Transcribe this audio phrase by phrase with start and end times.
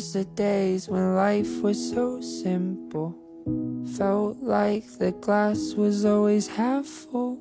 [0.00, 3.14] miss the days when life was so simple.
[3.98, 7.36] Felt like the glass was always half full.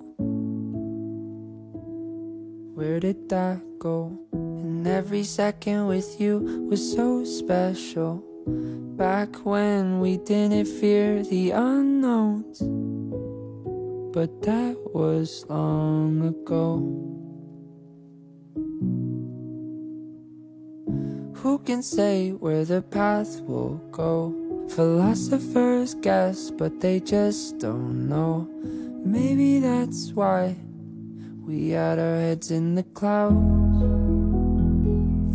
[2.76, 4.12] Where did that go?
[4.34, 8.26] And every second with you was so special.
[8.98, 12.60] Back when we didn't fear the unknowns.
[14.12, 17.09] But that was long ago.
[21.66, 24.34] Can say where the path will go?
[24.70, 28.48] Philosophers guess, but they just don't know.
[29.06, 30.56] Maybe that's why
[31.46, 33.36] we had our heads in the clouds.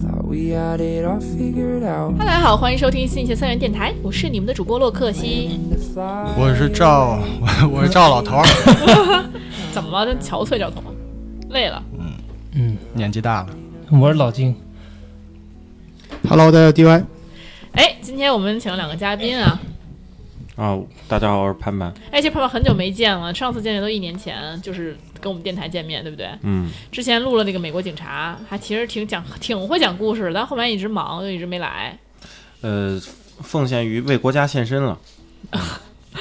[0.02, 2.18] Thought we had it all figured out.
[2.18, 5.60] 大家好，欢迎收听新一期三元电台，我是你们的主播洛克西。
[5.94, 9.30] 我是赵，我我是赵老头儿，
[9.72, 10.04] 怎么了？
[10.06, 10.82] 真憔悴，赵彤，
[11.50, 11.80] 累了。
[11.96, 12.12] 嗯
[12.54, 13.50] 嗯，年纪大了。
[13.92, 14.56] 我是老金，
[16.36, 17.04] Hello，大家 DY，
[17.74, 19.60] 哎，今天我们请了两个嘉宾啊。
[20.56, 20.76] 啊，
[21.06, 21.94] 大家好，我是潘潘。
[22.10, 26.28] 哎，其实胖胖很久没见了，上次见面都一年前，就是跟我们电台见面，对不对？
[26.42, 31.96] 嗯，之前录了那个美国警察，还其实挺讲挺会讲故事，但后面一直忙，就一直没来。
[32.62, 33.00] 呃，
[33.40, 34.98] 奉献于为国家献身了。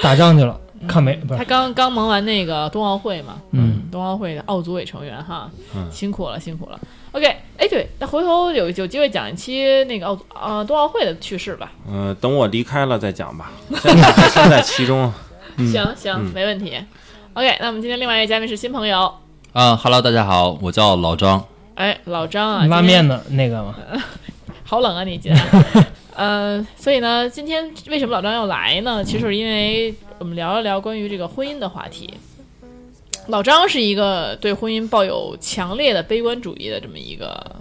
[0.00, 1.42] 打仗去了，看没不他？
[1.42, 6.78] 刚刚忙完那个冬奥会嘛，嗯，冬奥会的奥组委成员哈，嗯辛苦了，辛苦了。
[7.14, 7.26] OK，
[7.56, 11.70] 哎，对，那回头有有机会讲一期那个奥呃冬奥会的趣事吧。
[11.88, 15.12] 呃，等我离开了再讲吧，现在还身在其中。
[15.58, 16.76] 行行，嗯没问题。
[17.34, 19.14] OK，那我们今天另外一位嘉宾是新朋友，
[19.52, 21.44] 啊哈喽，大家好，我叫老张。
[21.76, 23.76] 哎，老张啊，拉面的那个吗，
[24.66, 25.86] 好冷啊，你今天。
[26.16, 29.04] 呃，所以呢，今天为什么老张要来呢？
[29.04, 32.12] 其实是因为我们聊一聊关于这个婚姻的话题。
[33.28, 37.56] 老张是一个对婚姻抱有强烈的悲观主义的这么一个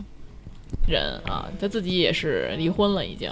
[0.88, 3.31] 人啊，他自己也是离婚了，已经。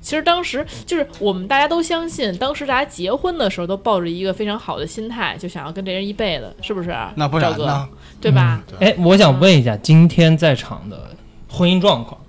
[0.00, 6.94] 其实当时就是我们大家都相信，当时大家结婚的时候都抱着一个非常好的心态，就想要跟这人一辈子，是不是？
[7.14, 7.88] 那不赵哥然呢？
[8.20, 8.62] 对吧？
[8.80, 11.10] 哎，我想问一下，今天在场的
[11.48, 12.20] 婚姻状况，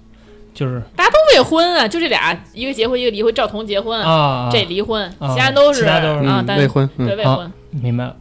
[0.54, 3.34] 就是大家都未婚啊，就这俩，一个结婚，一个离婚。
[3.34, 7.52] 赵彤结婚，啊，这离婚，啊其他都是啊，但未婚，对未婚。
[7.72, 8.16] 明白了，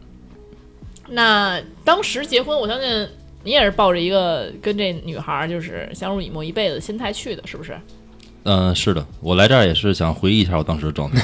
[1.15, 3.09] 那当时结婚，我相信
[3.45, 7.79] 你也是抱着一个跟这女孩儿就是相濡以沫一辈子的心态去的，是不是？
[8.45, 11.21] 嗯、是的，我来这儿也是想回忆一下我当时的状态。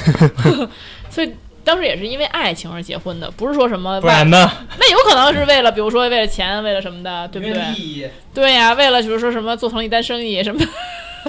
[1.09, 1.31] 所以
[1.63, 4.51] 当时也是因为爱情而结婚的，不是说什么 不然呢？
[4.79, 7.61] 那有可能是为了，比如说为了钱，为了什么的，对不对？
[7.79, 10.59] 义，对呀、为了比如说什么做成一单生意什么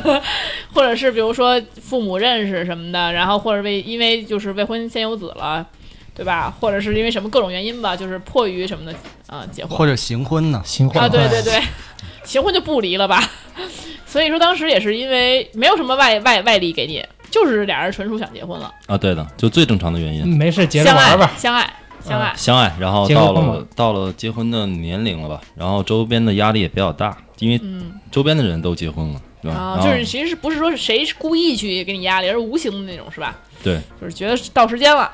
[0.03, 0.23] 的，
[0.73, 5.67] 或者是比如说父母认识什么的，然后或者为因为就是未婚先有子了，
[6.15, 6.55] 对吧？
[6.61, 8.95] 或者是因为什么各种原因吧，就是迫于什么的
[9.27, 10.61] 啊、结婚或者行婚呢？
[10.65, 11.61] 行婚啊，对对对，
[12.25, 13.23] 行婚就不离了吧。
[14.07, 21.33] 所以说当时也是因为没有什么外外外力给你，就是俩人纯属想结婚了，啊，对的，就最正常的原因，没事，结着相爱玩吧。
[21.39, 21.73] 相爱
[22.05, 22.35] 相爱。
[22.37, 29.57] 相爱，然后到了了到了结婚的年龄了吧，然后周边的压力也比较大，因为嗯周边的人都结婚了，对吧？
[29.57, 33.35] 啊，就是其实是不是说是谁是故意去给你压力，而是无形的那种，是吧？
[33.63, 35.11] 对，就是觉得到时间了。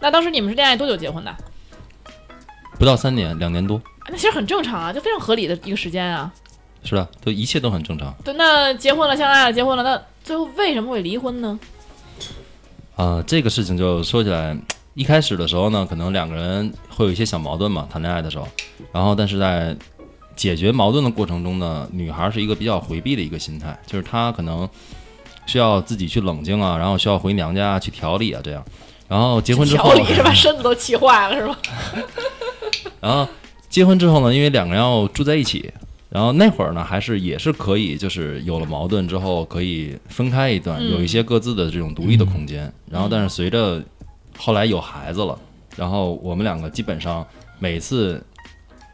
[0.00, 1.34] 那当时你们是恋爱多久结婚的？
[2.78, 6.32] 不到三年，两年多，那其实很正常啊，就非常合理的一个时间啊。
[6.82, 8.14] 是的，就一切都很正常。
[8.24, 11.60] 对，那结婚了，相爱了，结婚了，那最后为什么会离婚呢？
[12.96, 14.56] 啊、这个事情就说起来，
[14.94, 18.48] 一开始的时候呢，可能两个人会有一些小矛盾嘛，谈恋爱的时候，
[18.92, 19.76] 然后但是在
[20.34, 24.66] 解决矛盾的过程中呢，女孩是一个比较回避的一个心态，就是她可能
[25.44, 28.64] 需要自己去冷静啊，然后需要回娘家去调理啊，这样。
[29.10, 30.32] 然后结婚之后调，理是把？
[30.32, 31.58] 身子都气坏了是吧？
[33.02, 33.26] 然后
[33.68, 35.68] 结婚之后呢，因为两个人要住在一起，
[36.08, 42.72] 然后那会儿呢，还是也是可以，就是有了矛盾之后可以分开一段，嗯有一些各自的这种独立的空间。
[42.88, 43.82] 然后，但是随着
[44.38, 45.36] 后来有孩子了，
[45.76, 47.26] 然后我们两个基本上
[47.58, 48.24] 每次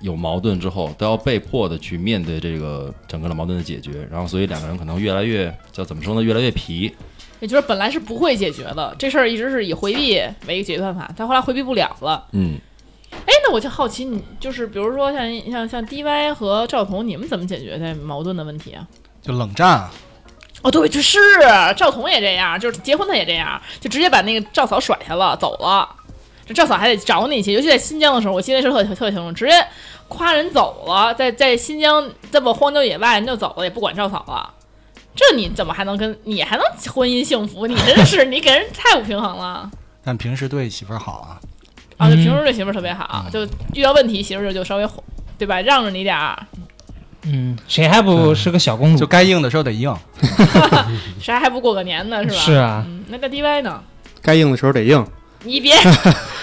[0.01, 4.09] 有矛盾之后，都要被迫的去面对这个整个的矛盾的解决。
[4.11, 6.23] 然后，所以两个人可能越来越叫怎么说呢？
[6.23, 6.95] 越来越皮。
[7.41, 12.25] 也就是本来是不会解决的，这事儿一直是以回避为一个解决办法，但后来回避不了了。
[12.33, 12.59] 嗯，
[13.13, 18.87] 哎，那我就好奇，你就是比如说像像像 DY 和赵彤，你们怎么解决这矛盾的问题啊？
[19.23, 19.91] 就冷战啊，
[20.63, 21.19] 哦，对，就是
[21.77, 25.89] 赵彤也这样，就是结婚他也这样，就直接把那个赵嫂甩下了，走了。
[26.47, 29.67] 这赵嫂还得找你去，尤其在新疆的时候，我记得是特特清楚，直接
[30.07, 34.55] 夸人走了，在在新疆这么荒郊野外，人就走了，也不管赵嫂了。
[35.17, 37.67] 这你怎么还能跟你还能婚姻幸福？
[37.67, 39.69] 你真是你给人太不平衡了
[40.05, 41.41] 但平时对媳妇儿好啊。
[41.97, 42.11] 啊！
[42.11, 45.03] 就嗯平时对媳妇儿特别好，就遇到问题媳妇儿就稍微哄，
[45.39, 45.59] 对吧？
[45.63, 46.47] 让着你点儿。
[47.23, 48.99] 嗯，谁还不是个小公主？
[49.01, 49.93] 就该硬的时候得硬。
[51.19, 52.23] 谁还不过个年呢？
[52.23, 52.35] 是吧？
[52.37, 53.83] 是啊，嗯，那个 DY 呢？
[54.21, 55.05] 该硬的时候得硬。
[55.43, 55.75] 你别，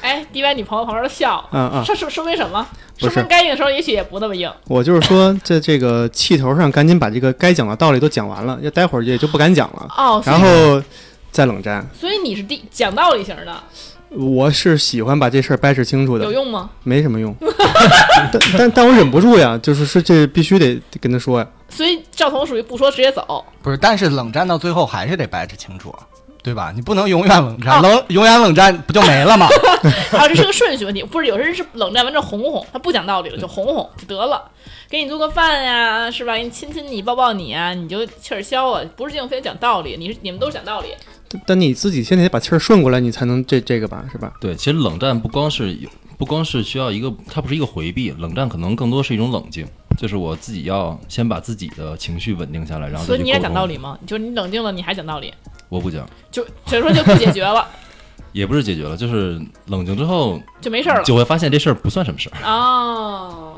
[0.00, 2.66] 哎，DY 女朋友旁边都笑，嗯嗯，这说说明什么？
[3.00, 4.50] 不是说明该硬的时候也许也不那么硬。
[4.66, 10.82] 我就是说，在这个气头上，赶紧把这个该讲的道理都讲完了，要待会儿也就不敢讲了，哦，然后
[11.30, 11.86] 再冷战。
[11.98, 13.62] 所以你是第讲道理型的，
[14.10, 16.70] 我是喜欢把这事儿掰扯清楚的有，用吗？
[16.82, 17.34] 没什么用。
[18.32, 21.46] 但但但我忍不住呀，就是说这必须得得跟他说呀。
[21.68, 25.94] 所以赵彤属于不说直接走，不是，但是冷战到最后还是得掰扯清楚，
[26.42, 26.72] 对吧？
[26.74, 29.46] 你不能永远冷战，哦冷永远冷战不就没了吗？
[30.12, 31.02] 啊，这是个顺序问题。
[31.02, 34.50] 不是，有些人是冷战完之后哄哄，他不讲道理了，就哄哄就得了，
[34.88, 36.34] 给你做个饭呀，是吧？
[36.36, 38.84] 给你亲亲你，抱抱你啊，你就气儿消了。
[38.96, 40.88] 不是这种非得讲道理，你是你们都是讲道理。
[41.28, 44.32] 但但你自己先得把气儿顺过来，你才能这这个吧，是吧？
[44.40, 49.66] 对，其实冷战不光是有，不光是需要一个，它不是一个回避，冷战可能更多是一种冷静，
[49.98, 53.98] 就是我自己要先把自己的情绪稳定下来，然后所以你也讲道理吗？
[54.06, 55.32] 就是你冷静了，你还讲道理，
[55.68, 57.66] 我不讲，就所以说就不解决了，
[58.32, 61.04] 也不是解决了，就是冷静之后就没事儿了。
[61.04, 62.46] 就会发现这事儿不算什么事儿。
[62.46, 63.56] 哦。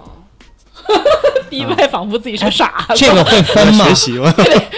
[1.48, 3.94] 第一位仿佛自己是傻子，这个会分吗 学？
[3.94, 4.32] 习吧。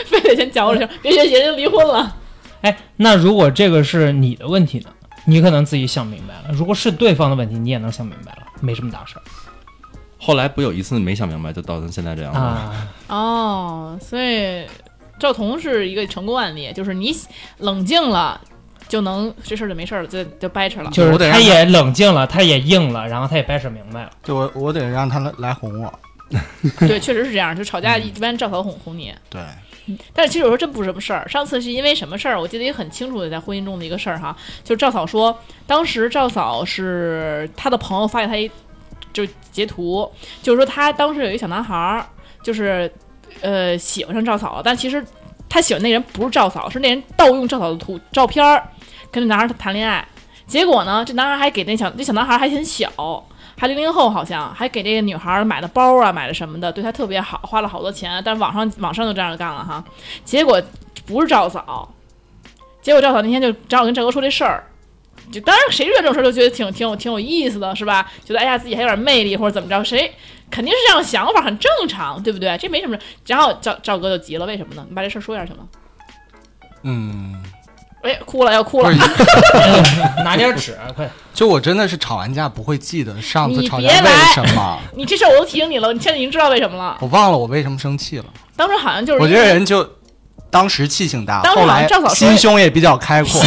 [0.07, 2.17] 非得先讲我声，别学习人就离婚了。
[2.63, 4.91] 哎，那如果这个是你的问题呢？
[5.25, 6.53] 你可能自己想明白了。
[6.53, 9.23] 如果是对方的问题，你也能想明白了，没什么大事儿
[10.19, 12.41] 后来不有一次没想明白，就到成现在这样了。
[12.41, 12.89] 啊。
[13.09, 14.65] 哦，所以
[15.23, 17.17] 赵彤是一个成功案例，就是你
[17.59, 18.41] 冷静了，
[18.89, 20.91] 就能这事儿就没事儿了，就就掰扯了。
[20.91, 24.11] 就是我得让他他也冷静了，他也硬了，然后他也掰扯明白了。
[24.25, 25.93] 就我我得让他来来哄我。
[26.81, 29.41] 对，确实是这样，就吵架一般赵嫂哄哄你， 对，
[30.13, 31.29] 但是其实有时候真不是什么事儿。
[31.29, 32.41] 上次是因为什么事儿？
[32.41, 35.39] 我记得也很清楚的，在婚姻中的一个事儿哈，就是赵嫂说，
[35.69, 38.51] 当时赵嫂是她的朋友发给她一
[39.13, 40.11] 就截图，
[40.43, 42.05] 就是说她当时有一个小男孩儿，
[42.43, 42.91] 就是
[43.43, 45.05] 呃喜欢上赵嫂了，但其实
[45.49, 48.67] 他喜欢那人不是赵嫂，是那人盗用赵嫂的图照片儿
[49.11, 50.07] 跟那男孩儿谈恋爱。
[50.47, 52.91] 结果呢，这男孩儿还给那小那小男孩儿还很小，
[53.57, 58.21] 还零零后，好像还给这个女孩儿买的包啊，买的什么的，对她特别好，花了好多钱。
[58.25, 59.83] 但网上网上就这样干了哈。
[60.25, 60.61] 结果
[61.07, 61.89] 不是赵嫂，
[62.83, 64.65] 结果赵嫂那天就正好跟赵哥说这事儿，
[65.31, 68.11] 就当然谁遇到这种事儿都觉得挺挺有挺有意思的，是吧？
[68.25, 70.13] 觉得哎呀自己还有点魅力或者怎么着，谁
[70.51, 72.57] 肯定是这样想法，很正常，对不对？
[72.59, 72.97] 这没什么。
[73.27, 74.85] 然后赵赵哥就急了，为什么呢？
[74.89, 75.65] 你把这事儿说一下行吗？
[76.85, 77.43] 嗯，
[78.03, 78.93] 哎，哭了要哭了，，
[80.25, 81.09] 拿点纸，快！
[81.33, 86.99] 就我真的是吵完架不会记得上次吵架为什么，你这事儿我都提醒你了，你现在已经知道为什么了。
[87.01, 88.25] 我忘了我为什么生气了。
[88.57, 89.89] 当时好像就是我觉因为得人就
[90.51, 93.41] 当时气性大，后来心胸也比较开阔。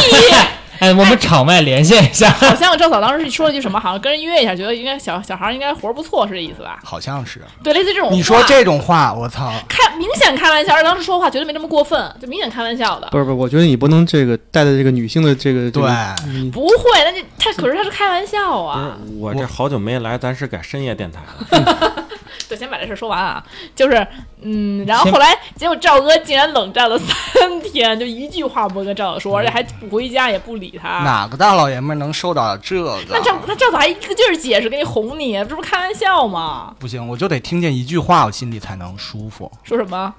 [0.79, 2.29] 哎，我们场外连线一下。
[2.29, 6.79] 好像赵嫂当时是说了句什么，好像跟人约一下，觉得应该小小孩应该活不错，是这意思吧？
[6.83, 8.11] 好像是对，类似这种。
[8.11, 9.51] 你说这种话，我操！
[9.67, 13.07] 开明显开玩笑，而当时说话绝对没这么过分，就明显开玩笑的。
[13.11, 18.97] 不是不是，我觉得你不能这个带着这个女性的这个这对不会，那就他可是他是开玩笑啊。
[19.19, 22.05] 我这好久没来，咱是改深夜电台了。
[22.47, 23.43] 对，先把这事儿说完啊，
[23.75, 24.05] 就是
[24.41, 30.99] 嗯，然后后来结果赵哥竟然冷战了三天，就一句话不跟赵嫂说，而且还不回家也不理他。
[30.99, 32.99] 哪个大老爷们能受到这个？
[33.09, 36.75] 那赵那赵嫂还一个劲儿解释，给你哄你，这不是开玩笑吗？
[36.79, 39.51] 不行，我就得听见一句话，我心里才能舒服。
[39.63, 40.13] 说什么？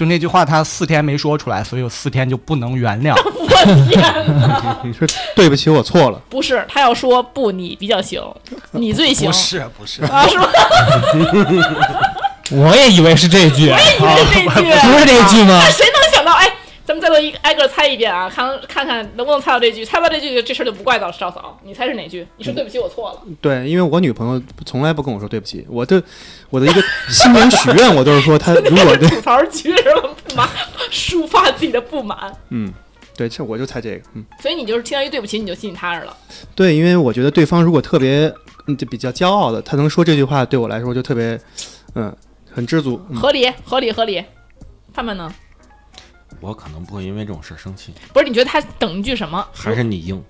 [0.00, 3.14] 就那句话，他四天没说出来，所以我四天就不能原谅。
[3.36, 3.46] 我
[3.86, 4.74] 天哪！
[4.82, 6.18] 你说对不起，我错了。
[6.30, 8.18] 不是，他要说不，你比较行，
[8.72, 10.26] 你最行不是不是，啊？
[10.26, 10.46] 是吗？
[12.52, 15.70] 我也以为是这句，以为是这句，不是这句吗那？
[15.70, 15.99] 谁能
[16.90, 19.84] 咱们再来一个挨个猜一遍啊，看看看能不能猜到这句。
[19.84, 21.56] 猜不到这句，这事儿就不怪到赵嫂。
[21.62, 22.26] 你猜是哪句？
[22.36, 23.22] 你说对不起，我错了。
[23.40, 26.02] 对，因为我女朋友从来不跟我说对不起，我的
[26.48, 30.48] 我的一个新年许愿，我都是说她如果对，吐槽举了不满，
[30.90, 32.36] 抒发自己的不满。
[32.48, 32.74] 嗯，
[33.16, 36.16] 对，这我就猜这个，嗯，所以你就是听到一对不起，你就心里踏实了。
[36.56, 38.34] 对，因为我觉得对方如果特别
[38.66, 41.40] 嗯就比较骄傲的，他能说这句话，对我来说就特别
[41.94, 42.12] 嗯
[42.50, 43.00] 很知足。
[43.10, 44.24] 嗯合理，合理，合理。
[44.92, 45.32] 他们呢？
[46.40, 49.46] 我可能不会因为这种事生气，不是，你觉得他等一句什么？
[49.52, 50.24] 还是你硬，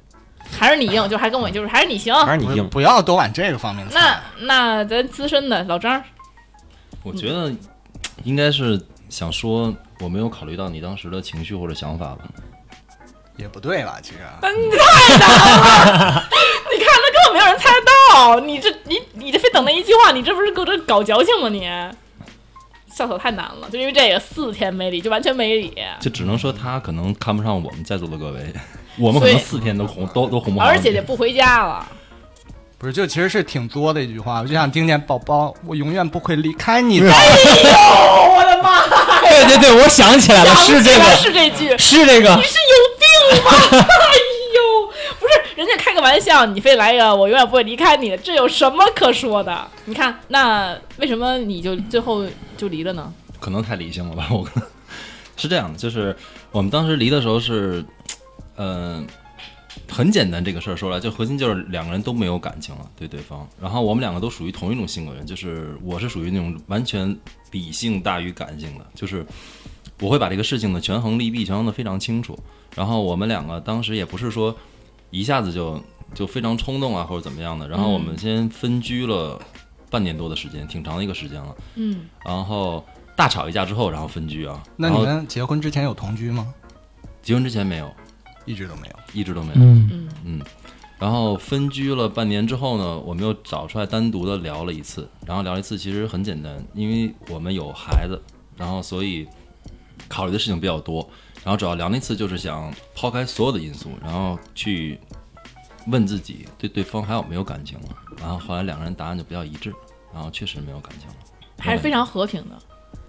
[0.59, 1.09] 还是你硬？
[1.09, 2.15] 就还跟我就是还是你行？
[2.27, 2.69] 还是你硬。
[2.69, 4.21] 不要都往这个方面那。
[4.41, 6.03] 那咱资深的老张，
[7.03, 7.53] 我觉得
[8.25, 12.25] 应该是想说，我没有考虑到你当时的情绪或者想法吧。
[13.37, 13.99] 也不对吧？
[14.03, 14.87] 其实你看，
[16.73, 17.81] 那根本没有人猜得
[18.13, 18.39] 到。
[18.41, 21.61] 你这你你这非等那一句话，你这不是搁这搞矫情吗你？
[23.01, 28.53] 笑手太难了，就因为这个四天没理，就完全没理，就只能说他可能看不上我们在座的各位，
[29.01, 30.67] 我们可能四天都红都都红不好。
[30.67, 31.89] 而且也不回家了。
[32.77, 37.07] 不是，就其实是挺作的一句话，我就想听见宝宝，我永远不会离开你的。
[37.07, 38.83] 我的妈！
[39.23, 43.51] 对对对，我想起来了，是这个，是这句，是这个你，是有病吗？
[46.01, 49.69] 开玩笑，你非来一个我永远不会离开你，这有什么可说的？
[49.85, 52.27] 你看，那为什么你就最后
[52.57, 53.13] 就离了呢？
[53.39, 54.27] 可能太理性了吧？
[54.31, 54.67] 我可能
[55.37, 56.17] 是这样的，就是
[56.53, 57.85] 我们当时离的时候是，
[58.57, 59.07] 嗯、
[59.91, 67.15] 很简单，这个事儿说来，就核心就是两个人都没有感情了对对方，然后我们两个都属于同一种性格人，就是我是属于那种完全
[67.51, 69.23] 理性大于感性的，就是
[70.01, 72.39] 我会把这个事情的权衡利弊权衡的非常清楚，
[72.75, 74.57] 然后我们两个当时也不是说
[75.11, 75.81] 一下子就
[76.15, 79.41] 就非常冲动啊或者怎么样的，然后我们先分居了
[79.91, 81.55] 半年多的时间，挺长的一个时间了。
[81.75, 82.85] 嗯，然后
[83.17, 84.63] 大吵一架之后，然后分居啊。
[84.77, 86.55] 那你们结婚之前有同居吗？
[87.23, 87.93] 结婚之前没有，
[88.47, 88.95] 一直都没有。
[89.13, 89.61] 一直都没有。
[89.61, 90.41] 嗯嗯，
[90.99, 98.21] 然后分居了半年之后呢，我们又找出来单独的聊了一次，然后聊一次其实很简单，因为我们有孩子，
[98.57, 99.27] 然后所以
[100.09, 101.09] 考虑的事情比较多，
[101.43, 104.99] 然后主要聊那次就是想抛开所有的因素，然后去
[105.87, 109.73] 问自己对对方还有没有感情了，然后后来两个人答案就比较一致，
[110.13, 111.15] 然后确实没有感情了。
[111.59, 112.59] 还是非常和平的。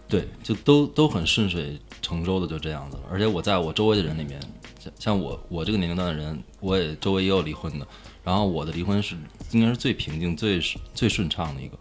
[0.07, 3.03] 对，就都都很顺水成舟的就这样子了。
[3.09, 4.37] 而且我在我周围的人里面，
[4.77, 7.87] 像像我我这个年龄段的人，我也周围也有离婚的，
[8.21, 9.15] 然后我的离婚是
[9.51, 10.61] 应该是最平静、最
[10.93, 11.77] 最顺畅的一个。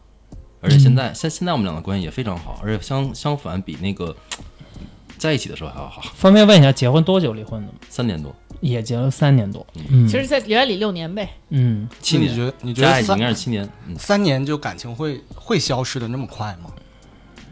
[0.60, 4.14] 而且现在现、现在我们俩的关系也非常好，而且相相反比那个
[5.20, 7.74] 在一起的时候还要好，方便问一下，结婚多久离婚的吗？
[7.90, 9.64] 三年多，也结了三年多。
[9.90, 11.28] 嗯，其实，在原来里六年呗。
[11.50, 13.68] 嗯，七年，觉得你觉加一起得三应该是七年。
[13.86, 16.72] 嗯，三年就感情会会消失的那么快吗？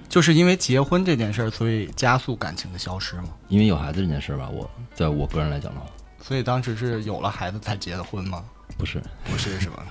[0.08, 3.28] 就是因为结婚这件事儿，所以加速感情的消失吗？
[3.48, 5.86] 因为有孩子这件事儿吧，我在我个人来讲的话，
[6.22, 8.42] 所以当时是有了孩子才结的婚吗？
[8.78, 8.98] 不是
[9.30, 9.84] 不是，是吧？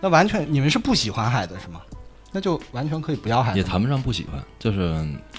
[0.00, 1.82] 那完全你们是不喜欢孩子是吗？
[2.32, 3.58] 那就完全可以不要孩子。
[3.58, 4.94] 也谈不上不喜欢，就是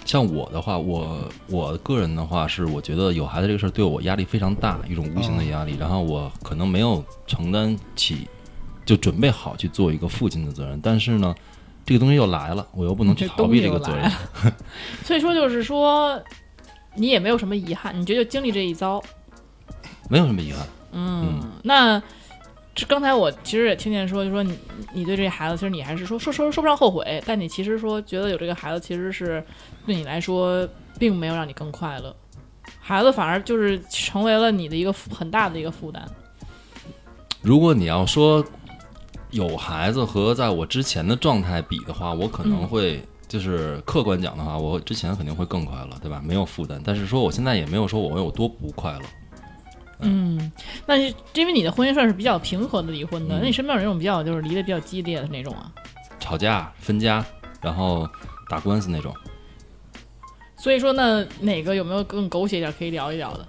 [0.05, 5.77] 像我的话，我我个人的话是，我觉得有孩子这个事儿对我压力非常大，一种无形的压力。
[5.79, 8.27] 然后我可能没有承担起，
[8.85, 10.79] 就准备好去做一个父亲的责任。
[10.81, 11.33] 但是呢，
[11.85, 14.11] 这个东西又来了，我又不能去逃避这个责任。
[15.05, 16.21] 所以说，就是说，
[16.95, 19.01] 你也没有什么遗憾，你觉得就经历这一遭，
[20.09, 20.67] 没有什么遗憾。
[20.91, 22.01] 嗯，那
[22.73, 24.57] 这刚才我其实也听见说，就说你
[24.93, 29.43] 你对这孩子，其实你还是说说说说不上后悔，但你其实说觉得有这个孩子，其实是
[29.85, 32.15] 对你来说并没有让你更快乐，
[32.79, 36.07] 孩子反而就是成为了你的一个很大的一个负担。
[37.41, 38.43] 如果你要说
[39.31, 43.01] 有孩子和在我之前的状态比的话，我可能嗯会。
[43.31, 46.21] 就是客观讲的话，我之前肯定会更快乐，对吧？
[46.21, 49.01] 没有负担，但是说我现在也没有说我有多不快乐。
[50.01, 50.51] 嗯，
[50.85, 55.71] 那是因为你的婚姻算是比较平和的离婚的，嗯那你身边有那种比较就是离得比较激烈的那种啊？
[56.19, 57.23] 吵架、分家，
[57.61, 58.07] 然后
[58.49, 59.13] 打官司那种。
[60.57, 63.47] 所以说呢，哪个有没有更狗血一点可以聊一聊的？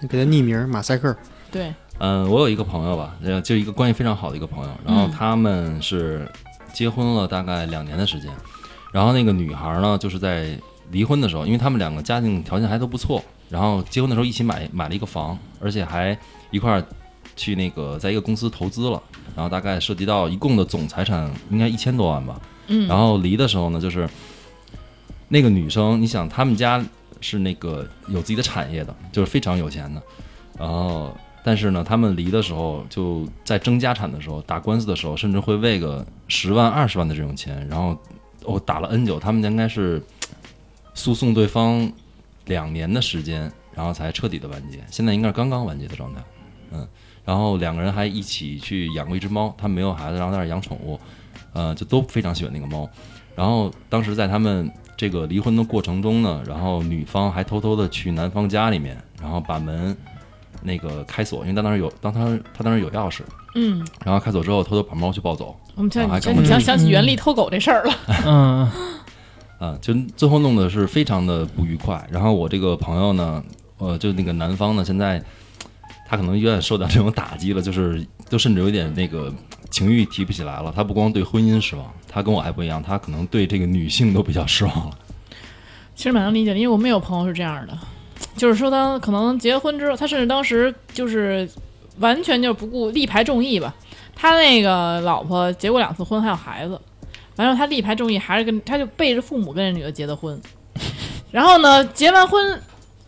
[0.00, 1.16] 你 给他匿名马赛克，
[1.50, 6.28] 对，嗯，我有一个朋友吧，呃，就一个关系非常好的一个朋友，然后嗯他们是
[6.72, 8.30] 结婚了大概两年的时间，
[8.92, 10.58] 然后那个女孩呢，就是在
[10.90, 16.16] 离婚的时候，因为他们两个家庭条件还都不错，然后结婚的时候一起买买了一个房，而且还
[16.50, 16.84] 一块儿
[17.36, 19.02] 去那个在一个公司投资了，
[19.34, 24.08] 然后大概涉及到一共的总财产应该一千多万吧，嗯，然后离的时候呢，就是
[25.28, 26.84] 那个女生，你想他们家
[27.20, 30.02] 是那个有自己的产业的，就是非常有钱的，
[30.58, 37.98] 然后但是呢，他们离的时候就在争家产的时候，打官司的时候，甚至会为个十万、二十万的这种钱，然后
[38.44, 40.02] 哦打了 N 久，他们应该是
[40.94, 41.90] 诉讼对方
[42.46, 46.20] 两年的时间，然后才彻底的完结，现在应该是刚刚完结的状态，
[46.72, 46.86] 嗯，
[47.24, 50.98] 然后两个人还一起去养过一只猫，他们没有孩子，然后在那儿养宠物，
[51.52, 52.88] 呃，就都非常喜欢那个猫。
[53.34, 59.96] 然后当时在他们这个离婚的过程中呢，然后女方还偷偷的去男方家里面，然后把门
[60.62, 63.22] 那个开锁，因为他当时有，当他他当时有钥匙，
[63.56, 67.94] 嗯，然后开锁之后偷偷把猫去抱走，我们想我们想起袁立偷狗这事儿了。
[68.24, 68.70] 嗯，
[69.58, 72.06] 啊，就最后弄得是非常的不愉快。
[72.10, 73.42] 然后我这个朋友呢，
[73.78, 75.22] 呃，就那个男方呢，现在
[76.08, 79.32] 他可能有点受到这种打击了，就是都甚至有点那个
[79.70, 80.72] 情欲提不起来了。
[80.74, 84.98] 他不光对婚姻失望，他跟我还不一样，他可能对这个女性都比较失望了。
[85.94, 87.78] 其实蛮能理解的，因为我们有朋友是这样的，
[88.36, 91.48] 就是说他可能结婚之后，他甚至当时就是
[92.00, 93.72] 完全就是不顾力排众议吧。
[94.16, 96.80] 他那个老婆结过两次婚，还有孩子，
[97.36, 100.40] 完了他力排众议，还是跟他就背着父母跟这女的结的婚。
[101.30, 102.62] 然后呢，结完婚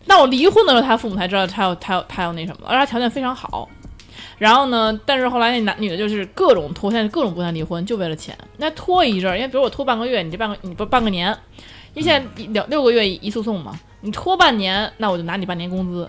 [0.05, 3.69] 闹离婚的时候，他父母才知道他有他有他有那什么，而且他条件非常好。
[4.37, 8.37] 然后呢，但是后来那男女的就是各种拖，现在各种不谈离婚，就为了钱。
[8.57, 11.29] 那拖一阵儿，因为比如我拖半个月，你这半个你不半个年，
[11.93, 16.07] 因为现在一六个月一诉讼嘛，你拖半年，那我就拿你半年工资，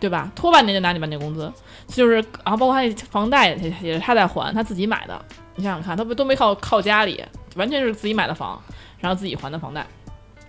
[0.00, 0.30] 对吧？
[0.34, 1.52] 拖半年就拿你半年工资，
[1.88, 5.22] 就是然后包括他那房贷也是他在还，他自己买的。
[5.56, 7.22] 你想想看，他不都没靠靠家里，
[7.56, 8.60] 完全是自己买的房，
[9.00, 9.86] 然后自己还的房贷，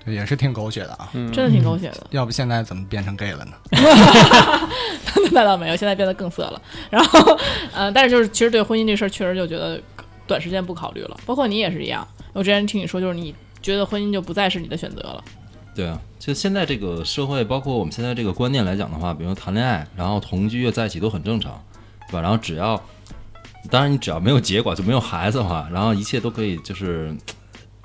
[0.05, 1.09] 对也是挺狗血的啊。
[1.13, 2.07] 嗯真的挺狗血的。
[2.11, 3.53] 要不现在怎么变成 gay 了呢？
[5.31, 6.61] 那倒没有，现在变得更色了。
[6.89, 7.37] 然后，
[7.73, 9.81] 呃，但是就是其实对婚姻这事儿，确实就觉得
[10.25, 11.17] 短时间不考虑了。
[11.25, 15.23] 包括你也是一样，我之前听你说，就是你觉得婚姻就不再是你的选择了。
[15.75, 21.61] 对啊，就现在这个社会，包括我们现在这个观念来讲的话，比如谈恋爱，然后同居在一起都很正常，
[22.07, 22.21] 对吧？
[22.21, 22.81] 然后只要，
[23.69, 27.15] 当然你只要没有结果，就没有孩子的话，然后一切都可以就是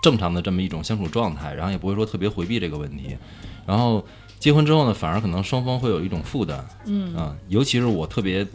[0.00, 3.16] 正常的这么一种相处状态，然后也不会说特别回避这个问题。
[3.66, 4.04] 然后
[4.38, 8.46] 结婚之后呢，反而可能双方会有一种负担，嗯啊，尤其是我特别，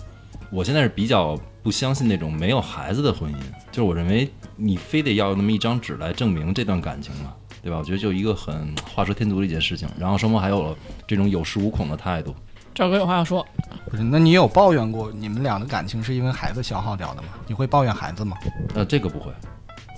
[0.52, 3.38] 我现在是比较不相信那种没有孩子的婚姻，
[3.72, 7.78] 就是我认为你非得要那么一张纸来证明这段感情嘛，对吧？
[7.78, 10.76] 我觉得就一个很画蛇添足的一件事情，然后双方还有了
[11.08, 12.36] 这种有恃无恐的态度。
[12.78, 13.44] 赵哥有话要说，
[13.90, 17.30] 不是，那你有抱怨过你们俩的感情是因为孩子消耗掉的吗？
[17.48, 18.38] 你会抱怨孩子吗？
[18.76, 19.32] 呃，这个不会，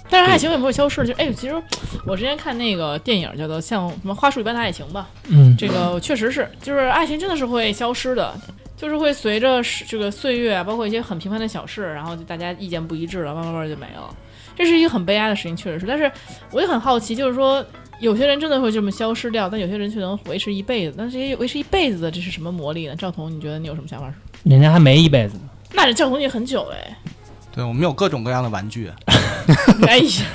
[0.09, 1.05] 但是爱情也不会消失。
[1.05, 1.61] 就哎，其实
[2.05, 8.33] 我之前看那个电影叫做《像什么花束一般的爱情》吧，嗯，这个确实是，就是爱情真的是会消失的，
[8.77, 14.09] 就是会随着时这个岁月啊，包括一些很平凡的小事，然后就大家意见不一致了，慢慢慢就没了。
[14.55, 15.85] 这是一个很悲哀的事情，确实是。
[15.85, 16.09] 但是
[16.51, 17.61] 我也很好奇，就是说
[17.99, 20.95] 有些人真的会这么消失掉，但有些人却能维持一辈子。
[20.97, 22.95] 但这些维持一辈子的，这是什么魔力呢？
[22.95, 24.11] 赵彤，你觉得你有什么想法？
[24.43, 25.41] 人家还没一辈子呢。
[25.73, 26.97] 那这赵彤也很久哎，
[27.51, 28.89] 对，我们有各种各样的玩具，
[29.87, 30.25] 哎呀，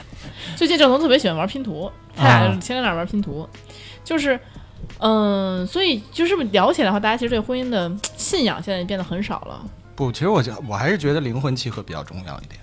[0.57, 3.49] 最近赵彤特别喜欢玩拼图，他俩啊天天玩拼图，
[4.05, 4.39] 就是，
[4.99, 9.65] 嗯，所以就这么聊起来的话，大家其实对婚姻的信仰现在变得很少了，
[9.97, 12.61] 不，其实我觉我还是觉得灵魂契合比较重要一点。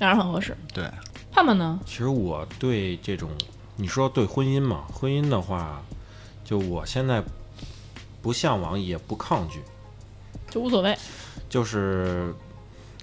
[0.00, 0.56] 两人很合适。
[0.74, 0.84] 对，
[1.30, 1.78] 盼盼呢？
[1.86, 3.30] 其实我对这种，
[3.76, 5.82] 你说对婚姻嘛，婚姻的话，
[6.44, 7.22] 就我现在
[8.22, 9.60] 不向往也不抗拒，
[10.48, 10.96] 就无所谓。
[11.48, 12.32] 就是，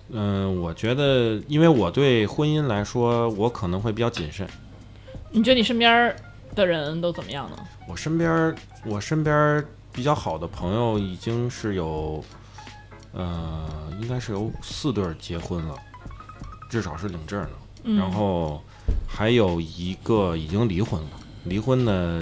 [0.09, 4.47] 嗯、我觉得，因为我对婚姻来说，我可能会比较谨慎。
[5.29, 6.15] 你觉得你身边
[6.55, 7.57] 的人都怎么样呢？
[7.87, 8.55] 我身边儿，
[8.85, 12.23] 我身边儿比较好的朋友已经是有，
[13.13, 13.67] 呃，
[14.01, 15.75] 应该是有四对儿结婚了，
[16.69, 17.49] 至少是领证了。
[17.83, 18.61] 嗯，然后
[19.07, 21.09] 还有一个已经离婚了，
[21.43, 22.21] 离婚的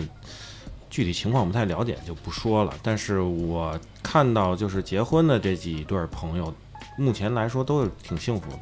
[0.89, 2.73] 具体情况不太了解，就不说了。
[2.81, 6.53] 但是我看到就是结婚的这几对儿朋友，
[6.97, 8.59] 目前来说都是挺幸福的。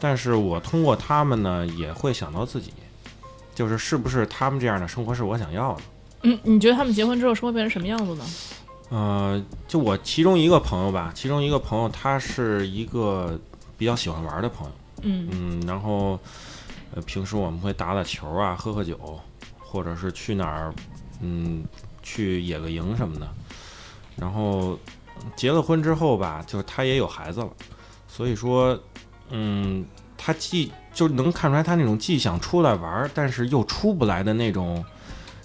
[0.00, 2.72] 但是我通过他们呢，也会想到自己，
[3.54, 5.82] 就是是不是他们这样的生活是我想要的。
[6.22, 8.24] 嗯，你觉得他们结婚之后生活变成什么样子呢？
[8.90, 13.38] 呃，就我其中一个朋友吧，其中一个朋友他是一个
[13.76, 14.72] 比较喜欢玩的朋友。
[15.02, 16.18] 嗯嗯，然后
[16.98, 18.98] 呃，平时我们会打打球啊，喝喝酒，
[19.56, 20.74] 或者是去哪儿，
[21.20, 21.62] 嗯，
[22.02, 23.28] 去野个营什么的。
[24.16, 24.76] 然后
[25.36, 27.48] 结了婚之后吧，就是他也有孩子了，
[28.08, 28.76] 所以说，
[29.30, 34.84] 嗯，他既就能看出来他那种既想出来玩儿，但是又出不来的那种，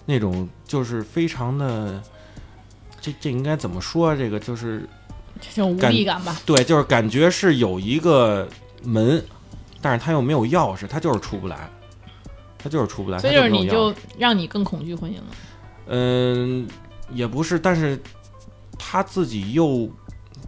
[0.08, 2.02] 那种就是非常的，
[3.00, 4.16] 这这应该怎么说啊？
[4.16, 4.90] 这个就是
[5.40, 6.36] 这种无力感吧。
[6.48, 8.50] 对，就是感觉是有一个
[8.84, 9.24] 门，
[9.84, 11.70] 但是他又没有钥匙，他就是出不来，
[12.58, 15.24] 他就是出不来，所以就是你就让你更恐惧婚姻了。
[15.88, 16.66] 嗯，
[17.12, 18.02] 也不是，但是
[18.80, 19.90] 他自己又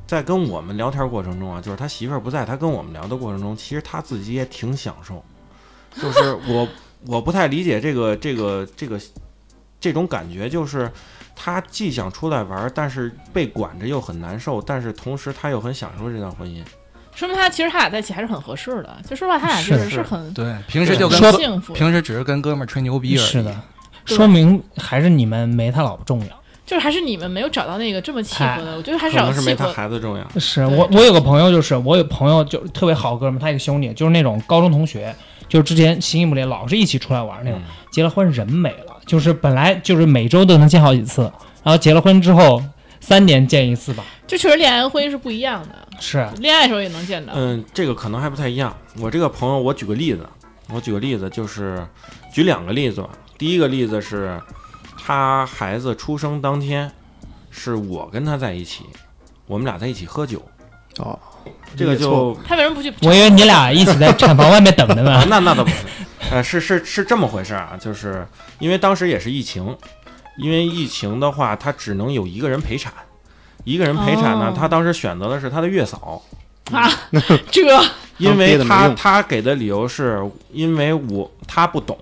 [0.08, 5.22] 在跟我们聊天过程中啊，就是他媳妇儿不在，他跟我们聊的过程中，其实他自己也挺享受。
[6.02, 6.68] 就是我
[7.06, 8.98] 我不太理解这个这个这个
[9.82, 10.90] 这种感觉，就是
[11.36, 16.64] 他既想出来玩儿，但是被管着又很难受，但是同时他又很享受这段婚姻。
[17.16, 18.96] 说明他其实他俩在一起还是很合适的。
[19.10, 23.26] 就说实话，他俩是的就是是很对，平时就跟说幸福，平时只是跟哥们儿吹牛逼而已。
[23.26, 23.56] 是的，
[24.06, 26.28] 说明还是你们没他老婆重要。
[26.66, 28.76] 就是还是你们没有找到那个这么契合的。
[28.76, 29.68] 我觉得还是可找契能是没他。
[29.68, 30.40] 孩子重要。
[30.40, 35.16] 是我，我有个朋友，就是我有朋友就特别好哥们儿，他一个兄弟，就是那种高中同学，
[35.48, 37.60] 就是之前形影不离，老是一起出来玩那种。
[37.60, 37.64] 嗯
[37.96, 41.32] 结了婚人没了，就是本来就是每周都能见好几次，
[41.64, 42.62] 然后结了婚之后
[43.06, 44.04] 三年见一次吧。
[44.26, 45.88] 就确实恋爱和婚姻是不一样的。
[46.00, 47.34] 是，恋爱的时候也能见到。
[47.36, 48.76] 嗯，这个可能还不太一样。
[49.00, 50.28] 我这个朋友，我举个例子，
[50.70, 51.86] 我举个例子，就是
[52.34, 53.10] 举两个例子吧。
[53.38, 54.42] 第一个例子是，
[54.98, 56.92] 他孩子出生当天，
[57.52, 58.86] 是我跟他在一起，
[59.46, 60.42] 我们俩在一起喝酒。
[60.98, 61.20] 哦，
[61.78, 62.92] 这个就他为什么不去？
[63.04, 65.28] 我以为你俩一起在产房外面等着啊呢。
[65.30, 65.76] 那那倒不是，
[66.32, 68.26] 呃，是是是这么回事啊，就是
[68.60, 69.78] 因为当时也是疫情，
[70.38, 72.94] 因为疫情的话，他只能有一个人陪产，
[73.64, 74.54] 一个人陪产呢，哦。
[74.58, 76.22] 他当时选择的是他的月嫂，
[76.72, 76.90] 啊，
[77.52, 77.62] 这
[78.18, 80.22] 因为他他给的理由是
[80.52, 81.98] 因为我他不懂，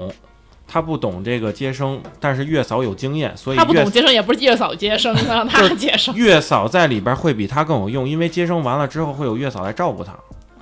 [0.68, 6.14] 他不懂这个接生，但是月嫂有经验，所以他不懂接生，也不是月嫂接生，让他接生。
[6.18, 10.14] 月嫂在里边会比他更有用，因为接生完了之后会有月嫂来照顾他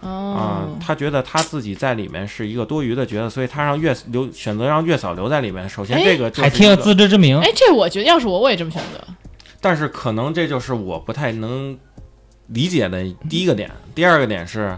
[0.02, 5.70] 啊、哦，他觉得他自己在里面是一个多余的角色，所以他让月留选择让月嫂留在里面。
[5.70, 7.40] 首先哎这个就是还挺有自知之明。
[7.40, 9.00] 哎，这我觉得要是我，我也这么选择。
[9.60, 11.78] 但是可能这就是我不太能
[12.48, 13.70] 理解的第一个点。
[13.94, 14.76] 第二个点是，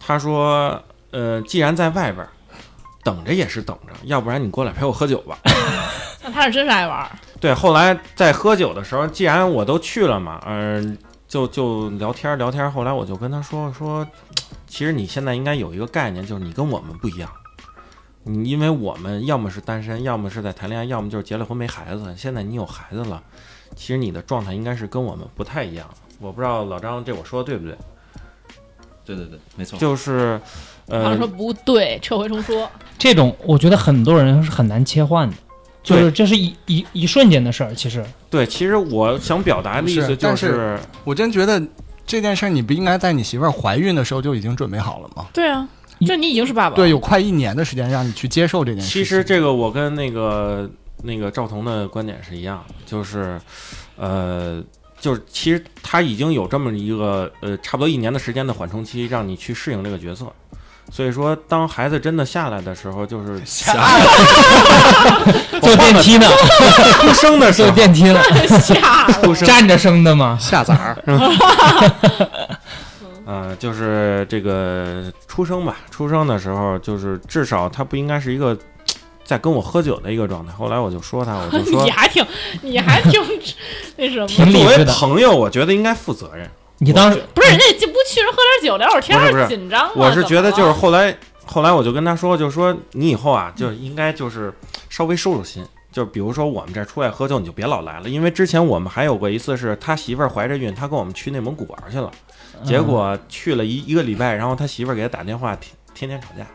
[0.00, 2.28] 他说，呃，既然在外边儿
[3.02, 5.36] 等着也是等着，要不然你过来陪我喝酒吧。
[6.24, 7.06] 那他是真是爱玩，
[7.38, 10.96] 对，后来在喝酒的时候，既然我都去了嘛，嗯、
[11.28, 12.70] 就就聊天儿聊天儿。
[12.70, 14.04] 后来我就跟他说说，
[14.66, 17.30] 其实你现在应该有一个概念，就是你跟我们不一样。
[18.24, 22.14] 你因为我们要么是单身，要么是在谈恋爱，要么就是结了婚没孩子。
[22.16, 23.22] 现在你有孩子了，
[23.76, 25.88] 其实你的状态应该是跟我们不太一样。
[26.18, 27.78] 我不知道老张这我说的对不对？
[29.04, 29.78] 对对对，没错。
[29.78, 30.38] 就是，
[30.88, 32.70] 呃他说，不对，撤回重说。
[32.98, 35.36] 这种我觉得很多人是很难切换的，
[35.96, 37.74] 就是这是一一一瞬间的事儿。
[37.74, 41.62] 其实对，其实我想表达的意思就但是我真觉得
[42.06, 45.26] 这件事儿，你不应该在你媳妇儿怀孕的时候就已经准备好了吗？
[45.32, 45.68] 对啊，
[46.06, 46.76] 就你已经是爸爸了。
[46.76, 48.88] 对，有快一年的时间让你去接受这件事。
[48.88, 50.70] 其实这个我跟那个
[51.02, 53.40] 那个赵彤的观点是一样的，就是，
[53.96, 54.62] 呃，
[55.00, 60.32] 就是其实他已经有这么一个呃差不多一年的时间的缓冲期，让你去适应这个角色。
[60.90, 63.72] 所以说，当孩子真的下来的时候，就是 下
[65.60, 66.26] 坐电梯呢，
[67.00, 68.22] 出生的时坐候，电梯了，
[68.58, 70.36] 吓了出生站着生的吗？
[70.40, 70.96] 下崽儿，
[73.26, 78.56] 呃，就是这个出生吧，出生的时候，就是至少他不应该是一个
[79.24, 80.52] 在跟我喝酒的一个状态。
[80.54, 82.26] 后来我就说他，我就说 你，还挺，
[82.62, 83.22] 你还挺
[83.96, 84.26] 那什么？
[84.26, 84.84] 挺理作为智。
[84.86, 86.50] 朋友，我觉得应该负责任。
[86.78, 89.92] 你当时不是人家就不去人喝点酒聊会儿天儿，不是紧张吗？
[89.96, 94.52] 我是觉得就是后来后来我就跟他说，就说你以后啊，就应该就是
[94.88, 95.64] 稍微收收心。
[95.90, 102.10] 就比如说我们这儿出来喝酒，你就别老来了，因为之前我们还有过一次是他媳妇儿怀着孕，他跟我们去内蒙古玩去了，
[102.62, 105.56] 结果去了一一个礼拜，然后他媳妇儿给他打电话，
[105.94, 106.46] 天天天吵架。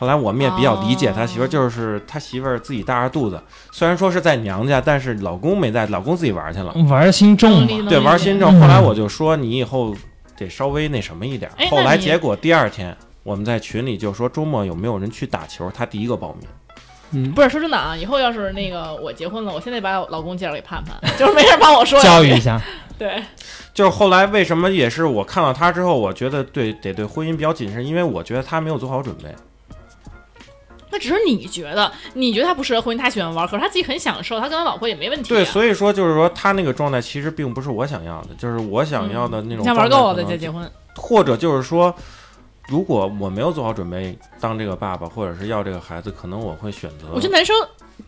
[0.00, 3.38] 后来我们也比较理解他媳妇儿，就是他媳妇儿自己大着肚子，
[3.70, 8.50] 虽然说是在娘家，但是老公没在，老公自己玩去了，玩心重嘛，对，玩心重。
[8.50, 9.94] 嗯后来我就说你以后
[10.38, 11.50] 得稍微那什么一点。
[11.70, 16.48] 后来结果第二天我们在群里就说周末有没有人去打球，他第一个报名。
[17.12, 22.58] 嗯，不是说真的啊，以后要是那个我结婚了，我现在把我老公介绍给盼盼， 就是没事帮我说教育一下。
[22.96, 23.22] 对，
[23.74, 29.34] 就是后来为什么也是我看到他之后，我觉得对得对婚姻比较谨慎，因为我觉得他没有做好准备。
[30.90, 35.36] 那只是你觉得，你觉得他不适合婚姻，他喜欢玩，可是他自己很享受，他跟他老婆也没问题、啊。
[35.36, 39.70] 对，所以说就是说他那个状态其实并不是我想要的，就是我想要的那种你。
[39.70, 41.94] 玩够了再结结婚，或者就是说，
[42.68, 47.06] 如果我没有做好准备当这个爸爸，或者是要这个孩子，可能我会选择。
[47.14, 47.54] 我觉得男生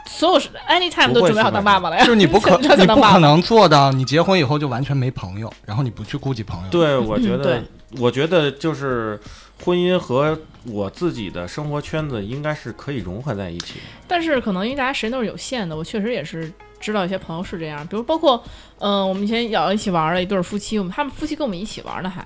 [0.07, 3.09] 所有是 anytime 都准备好当爸爸了呀，就是你不 可你当爸爸。
[3.09, 7.63] 不可能做到，你结婚以后就完全没朋友，然后你不去顾及朋友。，对，我觉得，对
[7.99, 9.21] 我觉得就是
[9.65, 13.75] 婚姻和我自己的生活圈子应该是可以融合在一起。
[14.09, 18.43] 但是可能因为大家时间都是有限的，我确实也是知道一些朋友是这样，比如包括
[18.79, 22.25] 嗯、呃我们以前要一起玩的一对儿夫妻，我们他们夫妻跟我们一起玩的还，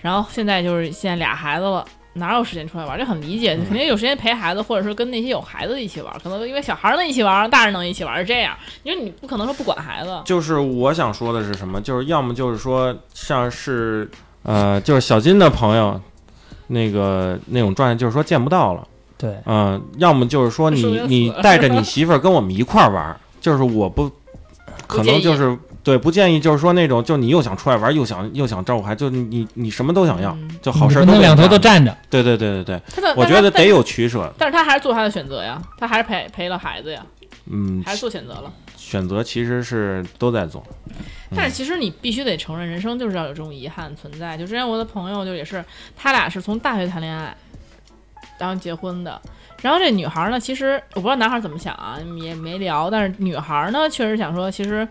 [0.00, 1.84] 然后现在就是现在俩孩子了。
[2.14, 2.98] 哪有时间出来玩？
[2.98, 6.12] 这很理解，肯定有时间陪孩子，或者说跟那些有孩子的一起玩。
[6.20, 8.56] 可能因为小孩儿能一起玩，大人能一起玩是这样。
[8.82, 10.20] 因为你不可能说不管孩子。
[10.24, 11.80] 就是我想说的是什么？
[11.80, 14.10] 就是要么就是说像是
[14.42, 16.00] 呃，就是小金的朋友
[16.68, 18.86] 那个那种状态，就是说见不到了。
[19.18, 24.08] 对，嗯、要么就是说你你带着你媳妇儿跟我们一块儿玩儿， 就是我不
[24.86, 31.60] 可能就是对不建议，就是说那种就你又想出来玩儿，又想又想照顾孩子，就你你你什么都想要，嗯就好事儿都两头都干。
[31.60, 31.96] 站着。
[32.08, 34.32] 对对对对对，他的我觉得得有取舍。
[34.38, 37.04] 但是他还是做他的选择呀，他还是陪陪了孩子呀，
[37.50, 38.52] 嗯，还是做选择了。
[38.88, 40.64] 选择其实是都在做。
[41.36, 44.34] 但是其实你必须得承认，人生就是要有这种遗憾存在。
[44.34, 45.62] 就之前我的朋友就也是，
[45.94, 47.36] 他俩是从大学谈恋爱，
[48.38, 49.20] 然后结婚的。
[49.60, 52.88] 然后这女孩呢，其实我不知道男孩怎么想啊，也没聊。
[52.88, 54.88] 但是女孩呢，确实想说，其实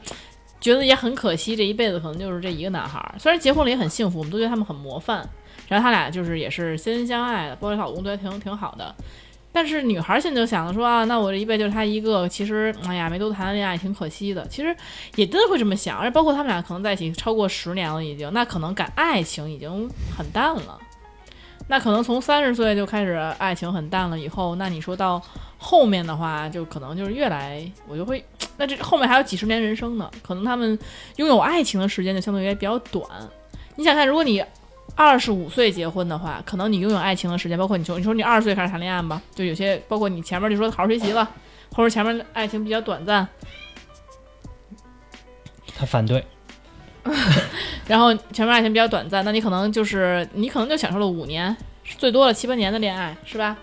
[0.62, 3.16] 觉得也很可惜，这一辈子可能就是这一个男孩。
[3.18, 5.28] 虽然结婚了也很幸福，我们都觉得他们很模范。
[5.68, 8.96] 然后他俩就是也是心心相爱的，包括她老公对她挺挺好的。
[9.58, 14.48] 但是女孩现在就想说啊，那我这一辈就是他一个，其实哎呀没多谈恋爱挺可惜的。
[14.48, 14.76] 其实
[15.16, 20.78] 也真的会这么想，而且包括他们俩可能在一起超过十年了，已经，那可能感爱情已经很淡了。
[21.68, 25.20] 那可能从三十岁就开始爱情很淡了以后，那你说到
[25.58, 28.24] 后面的话，就可能就是越来我就会，
[28.58, 30.78] 那这后面还有几十年人生呢，可能他们
[31.16, 33.04] 拥有爱情的时间就相对于比较短。
[33.76, 34.44] 你想看，如果你
[34.96, 41.30] 二十五岁结婚的话，可能你拥有爱情的时间，包括你从你说你二十岁开始谈恋爱吧，就有些包括你前面就说好好学习了，
[41.76, 43.28] 或者前面爱情比较短暂，
[45.78, 46.26] 他反对，
[47.88, 51.56] 然后前面爱情比较短暂，那你可能就是你可能就享受了五年，
[52.00, 53.56] 最多了七八年的恋爱，是吧？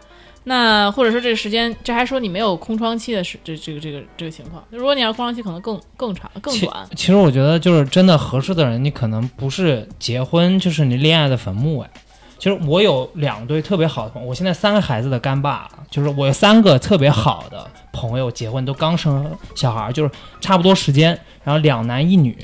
[0.44, 4.62] 那或者说这个时间，这还说你没有空窗期的时这这个这个这个情况。
[4.70, 6.86] 如果你要空窗期，可能更更长更短。
[6.94, 11.90] 其实我觉得就是真的合适的人，你可能不是结婚，就是你恋爱的坟墓哎。
[12.36, 20.10] 其实我有两对特别好的朋友，我现在三个孩子的干爸，就是我有三个特别好的朋友结婚都刚生小孩，就是
[20.42, 22.36] 差不多时间，然后两男一女，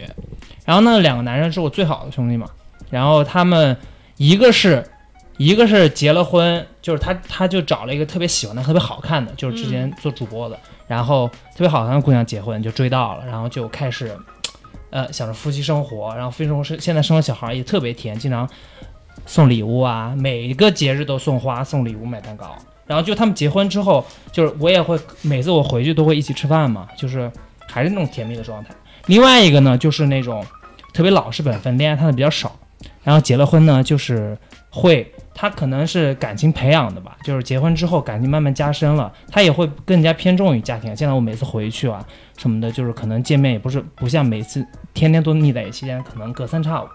[0.64, 2.46] 然后那两个男生是我最好的兄弟嘛，
[2.88, 3.76] 然后他们
[4.16, 4.82] 一个是
[5.40, 11.26] 一个是结了婚，就是他他就找了一个特别喜欢的、特别好看的，就是之前做主播的，然后
[11.56, 14.14] 特别好看的姑娘结婚就追到了，然后就开始，
[14.90, 18.46] 呃，想着夫妻生活，然后夫妻生活现在生了小孩也特别甜，经常
[19.24, 22.54] 送礼物啊，每一个节日都送花、送礼物、买蛋糕。
[22.86, 27.32] 然后就他们结婚之后，就是我也会每次我回去都会一起吃饭嘛，就是
[27.66, 28.74] 还是那种甜蜜的状态。
[29.06, 30.44] 另外一个呢，就是那种
[30.92, 32.54] 特别老实本分，恋爱谈的比较少，
[33.02, 34.36] 然后结了婚呢，就是
[34.70, 40.94] 会他可能是感情培养的吧，就是结婚之后感情慢慢加深了，他也会更加偏重于家庭。
[40.96, 42.04] 现在我每次回去啊
[42.36, 46.86] 什么的，就是可能见面也不是不像每次天天都腻在一起，间可能隔三差五。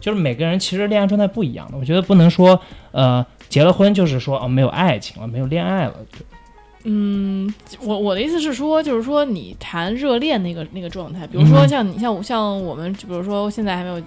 [0.00, 5.94] 就是每个人其实恋爱状态不一样的，我觉得不能说呃结了婚就是说哦没有爱情了，没有恋爱了。
[6.82, 14.02] 嗯，我我的意思是说，就是说你谈热恋那个那个状态，比如说嗯像你像我像我们，就比如说现在还没有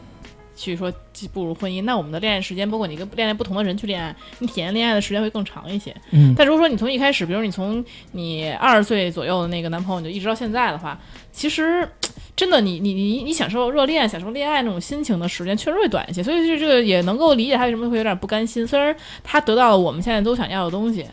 [0.56, 0.92] 去说
[1.34, 5.96] 步入婚姻，那我们的恋爱时间，包括你跟恋爱不同的人去恋爱，你体验恋爱的时间会更长一些。
[6.12, 11.00] 嗯，但如果说你从一开始，比如你从你二十岁左右的那个男朋友，你就一直到现在的话，
[11.32, 11.88] 其实
[12.36, 18.66] 真的你你你你享受热恋、享受恋爱那种心情的时间确实会短一些，所以这个也能够理解他为什么会有点不甘心。
[18.66, 21.06] 虽然他得到了我们现在都想要的东西。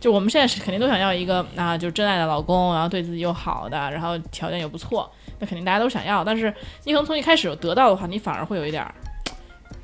[0.00, 5.08] 就我们现在是肯定都想要一个啊，就是真爱的老公，然后对自己又好的，然后条件又不错，
[5.38, 6.24] 那肯定大家都想要。
[6.24, 6.52] 但是
[6.84, 8.82] 你可能从一开始有得到的话，你反而会有一点，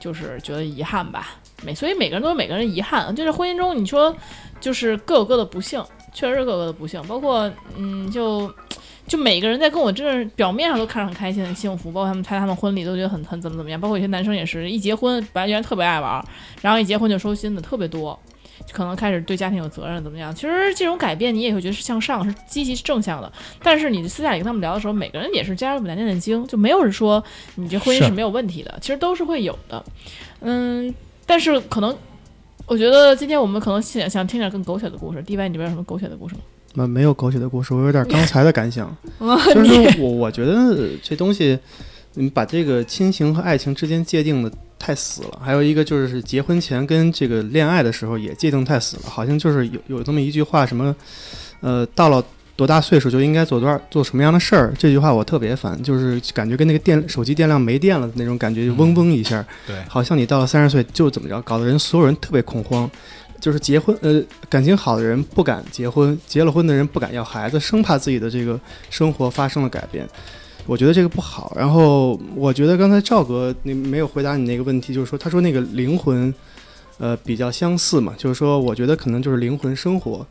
[0.01, 1.37] 就是觉得遗憾吧。
[1.63, 4.15] 每所以每个人都有每个人遗憾，就是婚姻中你说
[4.59, 7.03] 就是各有各的不幸，确实是各有各的不幸。
[7.07, 8.51] 包括嗯，就
[9.07, 13.79] 就每个人在跟我真是表面上都看着很开心很幸福，包括他们参加他们婚礼都觉得很很怎么怎么样。
[13.79, 16.25] 包括有些男生也是一结婚本来原来特别爱玩，
[16.63, 18.19] 然后一结婚就收心的特别多。
[18.73, 20.35] 可能开始对家庭有责任，怎么样？
[20.35, 23.33] 其实这种改变你也会觉得是向上，是积极、正向的。
[23.63, 27.23] 但是你私下里跟他们聊的时候，每个人也是家有本难念的经，就没有人说
[27.57, 29.85] 你这婚姻是是没有问题的，其实都是会有的。
[30.41, 30.95] 嗯，
[31.27, 31.97] 但是可能
[32.67, 35.23] 我觉得今天我们可能想想听点更狗血的故事。
[35.23, 36.41] D Y，你这边有什么狗血的故事吗？
[36.75, 38.87] 没没有狗血的故事，我有点刚才的感想，
[39.19, 41.59] 啊 就是我我觉得这东西，
[42.15, 45.41] 你把这个亲情和爱情之间界定的太死了。
[45.43, 50.95] 还有一个就是结婚前跟这个恋爱的时候也界定太死了，好像就是有有这么一句话，什么
[51.61, 52.25] 呃到了。
[52.59, 54.73] 多大岁数就应该做多少做什么样的事儿？
[54.79, 62.91] 这句话我特别烦，就是感觉跟那个电手机电量没电了的那种感觉，就嗡嗡一下，对，好像你到了三十岁就怎么着，搞得人所有人特别恐慌。
[63.39, 68.59] 就是结婚，呃，感情好的人不敢结婚，结了婚的人不敢要孩子，生怕自己的这个
[68.89, 70.09] 生活发生了改变。
[70.67, 71.53] 我觉得这个不好。
[71.57, 76.33] 然后我觉得刚才赵哥你没有回答你那个问题，就是说他说那个灵魂，
[76.99, 80.27] 呃，比较相似嘛，就是说我觉得可能就是灵魂生活，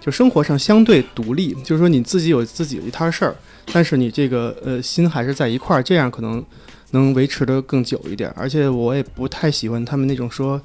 [0.00, 3.34] 就生活上相对独立，就是说你自己有自己的一摊事儿，
[3.72, 6.44] 但是你这个呃心还是在一块儿，这样可能
[6.90, 8.32] 能维持的更久一点。
[8.36, 10.60] 而且我也不太喜欢他们那种说。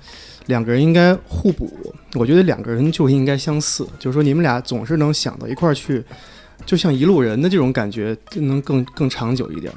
[0.47, 1.71] 两个人应该互补，
[2.15, 6.03] 我觉得两个人就应该相似，就是说你们俩总是能想到一块儿去，
[6.71, 9.73] 就像一路人的这种感觉，就能更更长久一点。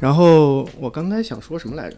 [0.00, 1.96] 然后我刚才想说什么来着，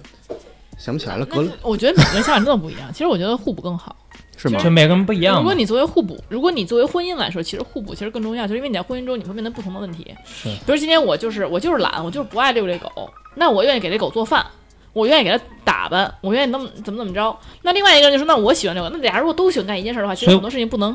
[0.77, 2.83] 想不起来了，隔了我觉得每个人想法真的不一样。
[2.93, 3.97] 其实我觉得互补更好。
[4.37, 4.69] 是吗就？
[4.69, 5.39] 每个人不一样。
[5.39, 10.15] 如果你作为互补，如果你作为婚姻来说，其实互补其实更重要，就是因为你在婚姻中你会面对不同的问题。
[10.27, 14.45] 是比如今天我就是我就是懒，我就是不爱遛这狗，那我愿意给这狗做饭，
[14.93, 17.35] 我愿意给它打扮，我愿意那么怎么怎么着。
[17.63, 20.95] 那另外一个人就说，那我喜欢这个，那俩人如果都喜欢干一件事的话，其实很多事情不能。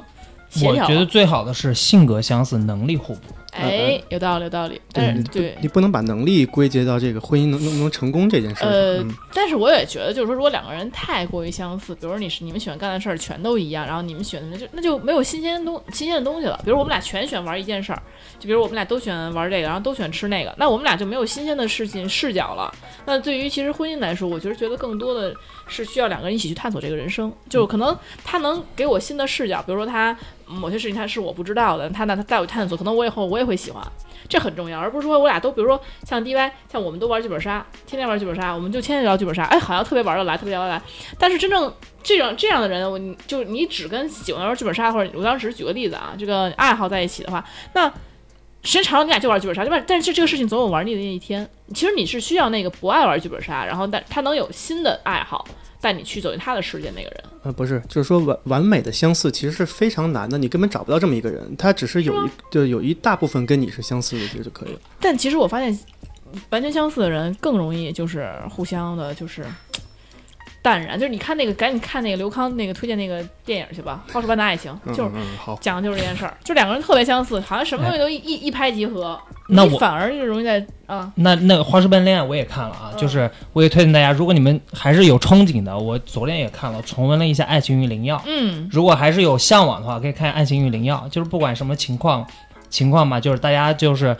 [0.65, 3.21] 我觉得最好的是性格相似，能力互补。
[3.51, 4.79] 哎，有道理，有道理。
[4.93, 8.69] 但是对，你不能把能力归结到这个婚姻能能不能成功这件事上。
[8.69, 16.57] 呃嗯，但是我也觉得，就是说，如果两个人太过于相似，比如说你是你们喜欢干的事儿全都一样，然后你们喜欢的就那就没有新鲜东新鲜的东西了。
[16.63, 18.01] 比如我们俩全喜欢玩一件事儿，
[18.39, 22.73] 就比如我们俩都喜欢玩这个，然后都喜欢吃那个，那我们俩就没有新鲜的事情视角了。
[23.05, 25.35] 那对于其实婚姻来说，我觉得觉得更多的
[25.67, 30.17] 是需要两个人一起去探索这个人生，就是可能他能给我新的视角，比如说他
[30.51, 33.81] 某些事情他是我不知道的，他那他带我探索，可能我以后我也会喜欢，
[34.27, 40.81] 这很重要，而不是说我俩都比如说像 DY，像我们都玩剧本杀，天天玩剧本杀，我们就天天聊剧本杀，哎，好像特别玩得来，特别聊得来，
[41.17, 47.87] 但是真正这种这样的人，我就你只跟喜欢玩剧本杀或者我当时举个例子啊，这个爱好在一起的话，那
[48.63, 49.83] 时间长了你俩就玩剧本杀，对吧？
[49.87, 51.49] 但是这个事情总有玩腻的那一天。
[51.73, 55.47] 其实你是需要那个不爱玩剧本杀，然后但他能有新的爱好
[55.79, 57.23] 带你去走进他的世界那个人。
[57.43, 64.79] 呃，不是，就是说完完美的相似其实是非常难的，你根本找不到这么一个人，他只是有一就有一大部分跟你是相似的，其实就可以了。
[64.99, 65.77] 但其实我发现，
[66.51, 69.43] 完全相似的人更容易就是互相的，就是
[70.61, 70.99] 淡然。
[70.99, 75.11] 就是你看那个，赶紧看那个刘康那个推荐那个电影去吧，《花束般的爱情》，嗯就是
[75.59, 79.19] 讲的就是这件事儿，就两个人特别相似，好像什么东西都一一一拍即合，
[79.49, 88.17] 那我反而就容易在啊，那那个《花式般恋爱》我也看了啊，嗯就是我也推荐大家，如果你们还是有憧憬的，我昨天也看了，重温了一下《爱情与灵药》。
[88.25, 92.25] 嗯，如果还是有向往的话，可以看《爱情与灵药》，就是不管什么情况
[92.69, 94.15] 情况嘛，就是大家就是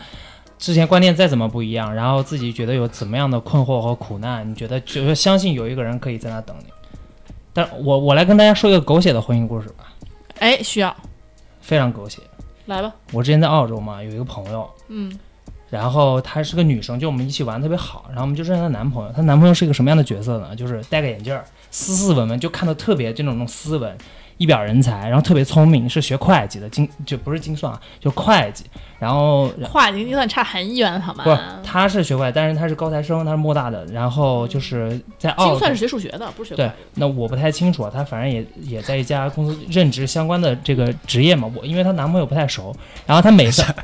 [0.62, 6.66] 之前观念再怎么不一样，然后自己觉得有怎么样的困惑和苦难，你觉得就是相信有一个人可以在那等你。
[7.52, 9.92] 但我我来跟大家说一个狗血的婚姻故事吧，
[10.38, 10.96] 哎，需要
[11.60, 12.22] 非常狗血。
[12.66, 15.12] 来吧，我之前在澳洲嘛，有一个朋友，嗯
[15.68, 19.10] 然后她是个女生，就我们一起玩特别好，然后我们就认识她男朋友。
[19.10, 20.54] 她男朋友是一个什么样的角色呢？
[20.54, 23.98] 就是戴个眼镜儿，斯斯文文，就看的特别这种那种斯文，
[24.38, 28.64] 一表人才，然后特别聪明，是学会计的，精就不是精算啊，就会计。
[28.98, 31.24] 然后话已经计算差很远，好吗？
[31.24, 33.84] 不，他是学会计，但是他是高材生，他是莫大的。
[33.86, 41.50] 然后就是在澳洲精算是学数学的，不是学会对计，那我不太清楚啊，她反正也也在一家公司任职相关的这个职业嘛。
[41.56, 43.74] 我因为她男朋友不太熟，然后她每次啊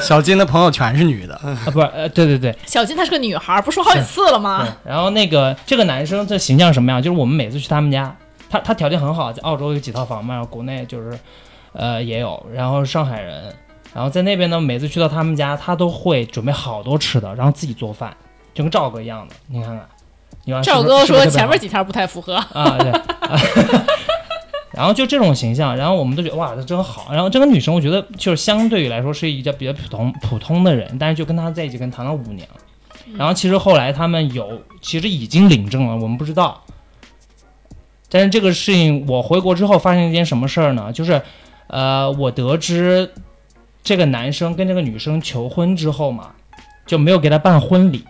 [0.00, 4.66] 小金的朋友全是女的啊，不是呃对对对，小金她是个女孩儿，不是说好几次了吗？
[4.84, 7.02] 然后那个这个男生这形象什么样？
[7.02, 8.16] 就是我们每次去他们家，
[8.48, 11.18] 他他条件很好，在澳洲有几套房嘛，然后国内就是，
[11.72, 13.54] 呃也有，然后上海人，
[13.94, 18.16] 然后在那边呢，每次去到他们家，他都会准备好多吃的，然后自己做饭，
[18.54, 19.88] 就跟赵哥一样的，你看看，
[20.44, 22.92] 你看赵哥说前面几条不太符合，啊，对。
[24.70, 27.12] 然后就这种形象，然后我们都觉得哇，他真好。
[27.12, 32.54] 然后这个女生，我觉得就是相对于来说是一个比较普通普通的人，但是就跟他在一起跟谈了五年了。
[33.16, 36.62] 然后其实后来他们有，其实已经领证了，我们不知道。
[38.10, 40.92] 但是这个事情，我回国之后发生一件什么事儿呢？
[40.92, 41.20] 就是，
[41.66, 43.12] 呃，我得知
[43.82, 46.30] 这个男生跟这个女生求婚之后嘛，
[46.86, 48.04] 就没有给他办婚礼。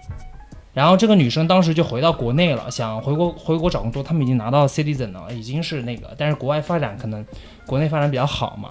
[0.73, 7.27] 然后这个女生当时就回到国内了，想回国回国找工作，他们已经拿到 citizen 了，已经是那个，但是国外发展可能
[7.67, 8.69] 国内发展比较好嘛。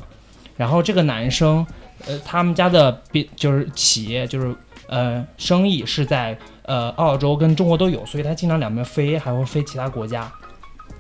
[0.56, 1.68] 然后这个男生，
[2.06, 4.56] 呃，他们家的比就是企业就是
[4.88, 10.32] 呃生意是在呃澳洲跟中国都有，所以他经常两边飞，还会飞其他国家。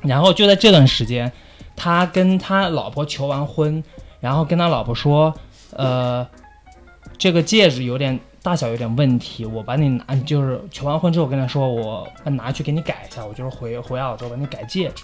[0.07, 1.31] 然后就在这段时间，
[1.75, 3.83] 他跟他老婆求完婚，
[4.19, 5.33] 然后跟他老婆说，
[5.71, 6.25] 呃，
[7.17, 15.03] 这个戒指有点大小有点问题，我把你拿，就是求完婚之后跟他说，我拿去给你改一下，我就是回回澳洲把你改戒指。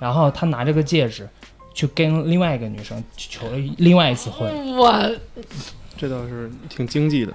[0.00, 1.28] 然后他拿这个戒指
[1.72, 5.10] 去跟另外一个女生求了另外一次婚，我
[5.96, 7.32] 这倒是挺经济的。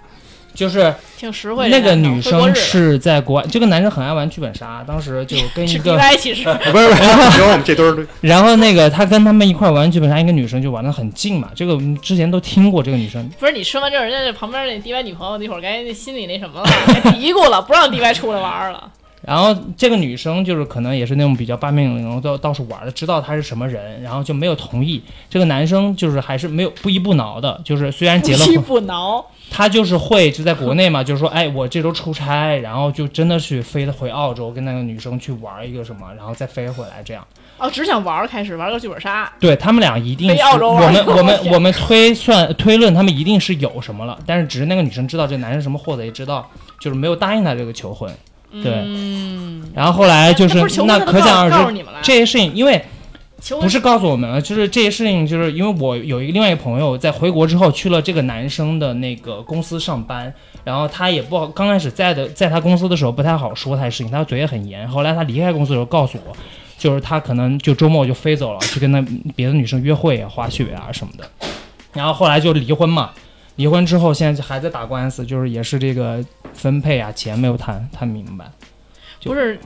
[0.53, 11.49] 就是挺实惠的那个女生是在国外，这个男生很爱玩剧本杀，当时就 跟一是个其实不 是不是，然后我们这堆儿 然后那个他跟他们一块玩剧本杀，一个女生就玩的很近嘛。
[11.55, 18.91] 这个我们之前都听过，这个女生不是你说完之后，人家那旁边那 DY 女朋友那会儿该那心里那什么了，该嘀咕了，不让 DY 出来玩了。
[19.21, 25.03] 然后这个女生就是可能也是那种比较八面玲珑，到到处玩的，知道他是什么人，然后就没有同意。
[25.29, 37.25] 这个男生就是还是没有不依不挠的，就是虽然结了不依婚，不挠，他就是会就在国内嘛， 就是说，哎，我这周出差，然后就真的去飞回澳洲跟那个女生去玩一个什么，然后再飞回来这样。
[37.57, 48.09] 哦，只想玩儿，开始玩个剧本杀，对他们俩一定我们我我们 我们推算推论他们一定是有什么了，但是只是那个女生知道这男生什么货色，也知道就是没有答应他这个求婚。
[48.51, 48.81] 对。
[48.85, 52.81] 嗯，然后后来就是那可想而知，这些事情，因为
[53.61, 60.33] 不是告诉我们了，就是这些事情，就是因为我有一个另外一个朋友在回国之后去了这个男生的那个公司上班，
[60.63, 64.87] 然后他也不好，刚开始在的在他公司的时候不太好说他的事情，他嘴也很严。
[64.87, 66.35] 后来他离开公司的时候告诉我，
[66.77, 69.01] 就是他可能就周末就飞走了，去跟那
[69.35, 71.29] 别的女生约会啊、滑雪啊什么的。
[71.93, 73.11] 然后后来就离婚嘛，
[73.55, 76.23] 离婚之后现在还在打官司，就是也是这个
[76.53, 78.45] 分配啊钱没有谈谈明白。
[79.19, 79.59] 就不是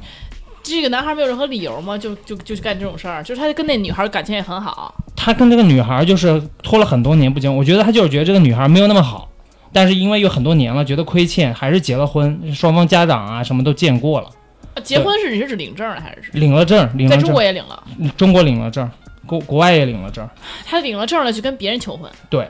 [0.64, 1.97] 这个男孩没有任何理由吗？
[1.97, 9.30] 就就就去干这种事儿，就是他跟那女孩感情也很好，他跟这个女孩就是拖了很多年不结婚，我觉得他就是觉得这个女孩没有那么好，
[9.74, 14.30] 但是因为有很多年了，觉得亏欠，还是结了婚，双方家长啊什么都见过了，
[14.76, 17.84] 啊结婚是你是指领证了还是指领了证，领了证在中国，也领了？
[18.16, 18.89] 中国领了证，
[19.26, 20.28] 国国外也领了证。
[20.66, 22.49] 他领了证了，去跟别人求婚，对，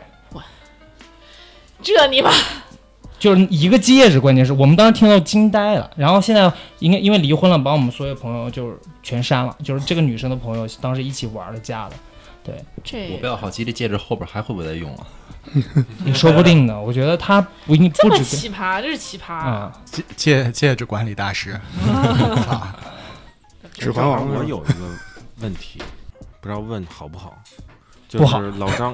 [1.82, 2.30] 这你妈
[3.24, 5.90] 就是一个戒指，关键是我们当时听到惊呆了。
[5.96, 12.54] 然后现在应该因为离婚了，把我们所有朋友就是全删了，就是这个女生的朋友当时一起玩的加的，
[12.84, 15.08] 这我比较好奇，这戒指后边还会不会再用啊？
[16.04, 16.78] 你说不定的。
[16.78, 19.34] 我觉得他不一这么不止奇葩，这是奇葩。
[19.34, 21.58] 啊，戒戒戒指管理大师，
[22.44, 22.62] 操
[23.74, 24.76] 指环王我有一个
[25.40, 25.82] 问题，
[26.42, 27.42] 不知道问好不好？
[28.10, 28.94] 就不好是老张，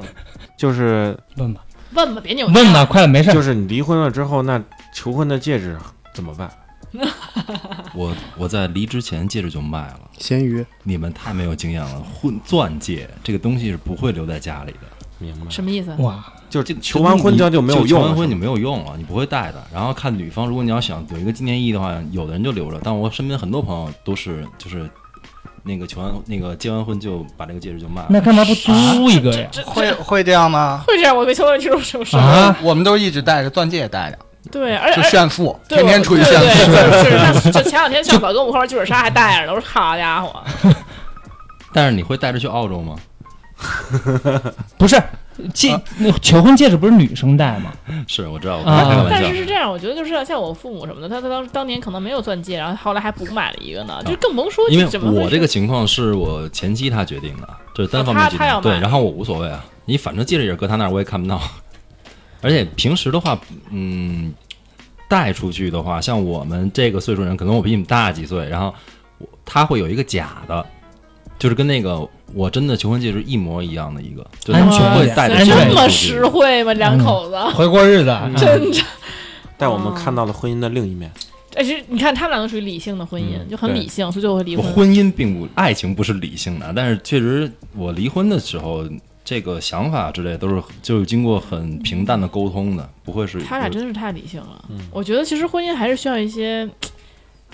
[0.55, 1.61] 就是 问吧，
[1.93, 2.47] 问吧，别扭。
[2.47, 3.33] 问吧，快了，没事儿。
[3.33, 4.61] 就是你离婚了之后，那
[4.93, 5.77] 求婚的戒指
[6.13, 6.49] 怎么办？
[7.93, 9.99] 我我在离之前戒指就卖了。
[10.17, 14.79] 咸鱼，你们太没有经验了，婚钻戒这个东西是不会留在家里的，
[15.19, 15.49] 明白？
[15.49, 15.93] 什么意思？
[15.99, 19.63] 哇，就是求完婚之后就没有求用求，完婚你没有用了，你不会戴的。
[19.71, 24.89] 然后看女方，如果你要想有一个纪念意义的话，有的人就留着，但我身边很多朋友都是就是
[25.63, 28.07] 那个求完那个结完婚就把这个戒指就卖了。
[28.09, 28.71] 那干嘛不租
[29.09, 29.47] 一个呀？
[29.51, 30.83] 这会会这样吗？
[30.87, 31.15] 会这样？
[31.15, 32.17] 我没听说这种什么事。
[32.17, 34.17] 啊，我们都一直戴着，钻戒也戴着，
[34.51, 36.47] 对，而就且炫富，对天天出去炫富。
[37.03, 40.43] 是像就 前两天向宝跟我们后边剧本杀还戴着呢，我说好家伙，
[41.73, 42.95] 但是你会带着去澳洲吗？
[44.77, 44.95] 不是
[45.53, 47.71] 戒那求婚戒指不是女生戴吗？
[48.07, 49.37] 是我知道，我啊开个玩笑但是。
[49.37, 54.85] 是这样，我觉得就是像我父母什么的，他他当当年可能没有钻戒，然后后来还补买了一个呢，就更甭说啊因为
[55.21, 61.39] 我这个情况是我前妻她决定的，这是单方面决定对，然后我无所谓啊，你反正戒指也是搁他那儿，我也看不到。
[62.41, 63.37] 而且平时的话，
[63.69, 64.33] 嗯，
[65.09, 68.73] 带出去的话，像我们这个岁数人，可能我比你们大几岁，然后
[69.17, 70.65] 我他会有一个假的，
[71.37, 76.73] 就是跟那个我真的求婚戒指一模一样的一个，就安他会全点安全带着戒指这么实惠吗？
[76.73, 78.79] 两口子，回过日子，嗯真的。
[79.57, 81.11] 带我们看到了婚姻的另一面。
[81.51, 84.65] 但是你看，他们俩都属于理性的婚姻，嗯就很理性，所以就会离婚。
[84.71, 88.85] 婚姻并不，爱情不是理性的，但是确实我离婚的时候，
[89.25, 94.63] 这个想法之类都是就是经过很平淡的沟通的，不会是他俩真是太理性了。
[94.69, 96.69] 嗯我觉得其实婚姻还是需要一些嘖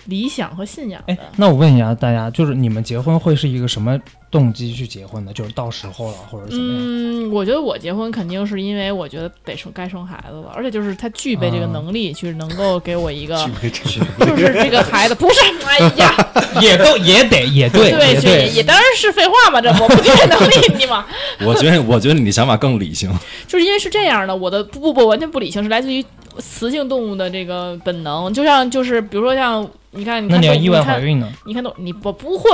[0.05, 3.99] 理想和信仰哎。，那我问一下大家，就是你们结婚会是一个什么
[4.31, 5.31] 动机去结婚的？
[5.33, 6.81] 就是到时候了，或者怎么样？
[6.81, 16.13] 嗯，我觉得我结婚肯定是因为我觉得得生该生孩子了，而且就是他具备这个啊能力，去能够给我一个， 就是这个孩子不是，哎呀，
[16.61, 21.05] 也都也得也对 对，也这也也当然是废话嘛，这我不具备能力你嘛，
[21.45, 23.11] 我觉得，我觉得你的想法更理性。
[23.47, 26.03] 就是因为是这样的，我的不不不完全不理性，是来自于
[26.39, 31.31] 雌性动物的这个本能，就像就是比如说像你看，你看你要意外你看怀孕呢？
[31.45, 32.49] 你看都你不不会，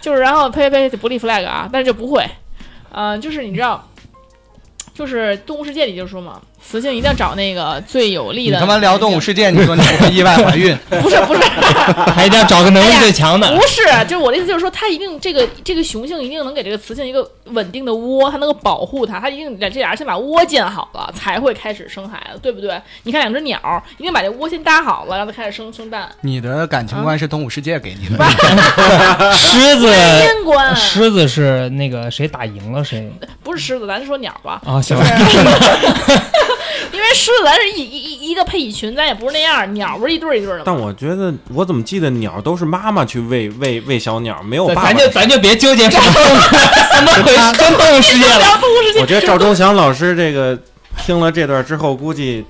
[0.00, 2.28] 就是然后呸呸呸不立 flag 啊，但是就不会，
[2.90, 3.88] 呃，就是你知道，
[4.94, 8.56] 就是动物世界里就说嘛，雌性一定要找那个最有力的。
[8.56, 10.76] 你他妈聊动物世界，你说你不会意外怀孕？
[11.00, 11.40] 不是不是
[12.12, 13.54] 还一定要找个能力最强的。
[13.54, 22.80] 不是，就是我的意思就是说，它一定这个这个雄性一定能给这个雌性一个稳定的窝，它能够保护它，它一定这俩人先把窝建好了，才会开始生孩子，对不对？
[23.04, 23.60] 你看两只鸟，
[23.98, 26.08] 一定把这窝先搭好了，让它开始生生蛋。
[26.22, 28.24] 你的感情观是动物世界给你的，
[29.32, 33.08] 狮子，天官狮子是那个谁打赢了谁
[33.44, 34.60] 不是狮子，咱就说鸟吧。
[34.64, 34.82] 啊？
[34.82, 35.38] 行就，是
[36.92, 40.62] 因为狮子咱是一一一一个配一群，咱也不是那样，鸟不是一对一对的吗？
[40.66, 44.96] 但我觉得，我怎么记得鸟都是妈妈去喂喂喂小鸟，没有爸爸咱。
[44.96, 46.36] 就咱就别纠结什么动物，
[46.94, 48.60] 什么回跟动物世界了。
[49.00, 50.58] 我觉得赵忠祥老师这个
[51.04, 52.44] 听了这段之后，估计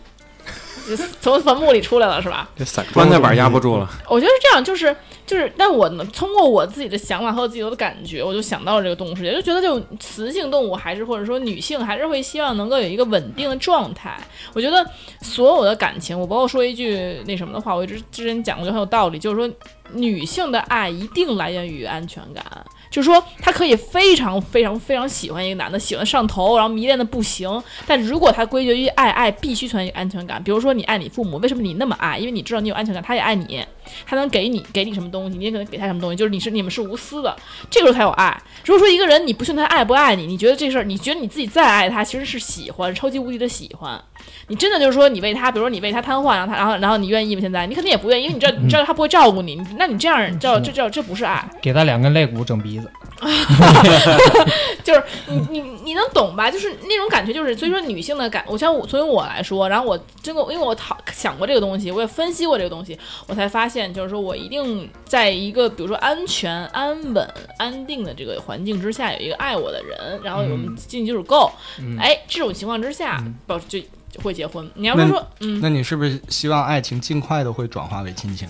[1.20, 2.49] 从坟墓里出来了是吧？
[2.57, 3.89] 这散棺材板压不住了。
[4.09, 4.95] 我觉得是这样，就是
[5.26, 14.16] 就是，但我呢，通过我自己的想法和我自己的感觉，我就想到了这个动物世界，就觉得就雌性动物还是或者说女性还是会希望能够有一个稳定的状态。
[14.53, 14.84] 我觉得
[15.22, 19.51] 所有的感情，我包括说一句那什么的话，我一直之前讲过就很有道理，就是说
[19.93, 22.45] 女性的爱一定来源于安全感。
[22.91, 27.62] 就是说，她可以非常非常非常喜欢一个男的，喜欢上头，然后迷恋的不行。
[27.87, 30.43] 但如果他归结于爱，爱必须存在安全感。
[30.43, 32.18] 比如说，你爱你父母，为什么你那么爱？
[32.18, 33.64] 因为你知道你有安全感，他也爱你，
[34.07, 37.37] 他能给你给你什么东西，你也可能给他什么东西，就是你是你们是无私的，
[37.70, 38.43] 这个时候才有爱。
[38.64, 44.03] 如果说一个人你不信他爱不爱你，你觉得这事儿，你觉得你自己再爱他，其实是喜欢，超级无敌的喜欢。
[44.49, 47.41] 你真的就是说你为他，比如说你为他瘫痪，然后他，然后然后你愿意吗？
[47.41, 51.45] 现在你肯定也不愿意，因为你知道你知道他不会照顾你，那你这样叫这叫这不是爱。
[51.61, 52.91] 给他两根肋骨整鼻子，
[54.85, 56.51] 就是你你你能懂吧？
[56.51, 71.51] 就是那种感觉，就是所以说女性的感，我像我作为我来说，然后我经过，因为我讨想过这个东西，我也分析过这个东西，我才发现，就是说我一定在一个比如说安全、安稳、安定的这个环境之下，有一个爱我的人，然后我们经济基础够，
[71.99, 73.87] 哎，这种情况之下，保就就
[74.23, 74.69] 会结婚。
[74.75, 78.49] 你要不是说，嗯，那你是不是希望爱情尽快的会转化为亲情？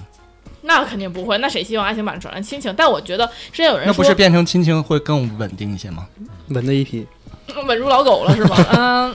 [0.62, 2.74] 那肯定不会，那谁希望爱情把转成亲情？
[2.76, 6.06] 但我觉得之前有人说那不是变成亲情会更稳定一些吗？
[6.48, 7.06] 稳的一批。
[7.66, 8.56] 稳如老狗了是吗？
[8.76, 9.14] 嗯，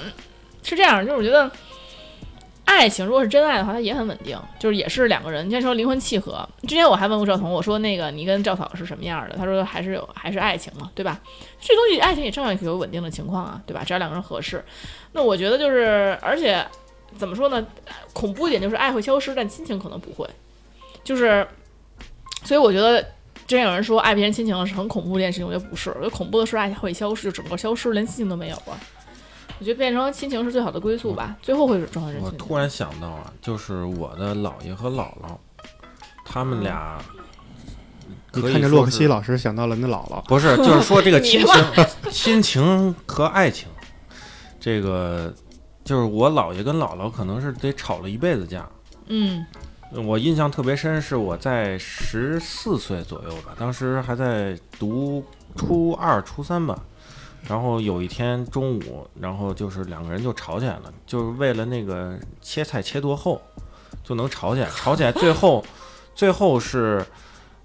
[0.64, 1.52] 是这样，就是我觉得
[2.72, 5.46] 爱情如果是真爱的话，它也很稳定，就是也是两个人。
[5.46, 9.36] 你先说灵魂契合，之前我还问过赵彤，我说那个你跟赵嫂是什么样的？
[9.36, 11.20] 他说还是有还是爱情嘛，对吧？
[11.60, 13.84] 这东西爱情也照样有稳定的情况啊，对吧？
[13.86, 14.64] 只要两个人合适。
[15.12, 16.66] 那我觉得就是，而且
[17.18, 17.64] 怎么说呢？
[18.14, 20.28] 恐怖一点就是爱会消失，但亲情可能不会。
[21.04, 21.46] 就是，
[22.44, 23.02] 所以我觉得
[23.46, 28.80] 之前有人说爱别人亲情是很恐怖的一件事情，我觉得不是，我觉得恐怖的是爱会消失，就整个消失，连亲情都没有了。
[29.62, 32.40] 我觉得变成亲情是最好的归宿吧，最后会转换成亲情。
[32.40, 35.38] 我突然想到啊，就是我的姥爷和姥姥，
[36.26, 36.98] 他们俩
[38.32, 43.68] 可以你看着洛克希老师想到了你姥姥，不是，就是说这个 亲情、亲情和爱情，
[44.60, 45.32] 这个
[45.84, 48.68] 就是我姥爷跟姥姥可能是得吵了一辈子架。
[49.10, 49.46] 嗯
[49.92, 55.24] 我印象特别深，是我在十四岁左右吧，当时还在读
[55.56, 56.82] 初二、初三吧。
[57.48, 63.42] 然后有一天中午，然后就是两个人就吵起来了，就是为了那个切菜切多厚，
[64.04, 64.70] 就能吵起来。
[64.70, 65.64] 吵起来最后，
[66.16, 67.06] 最后是，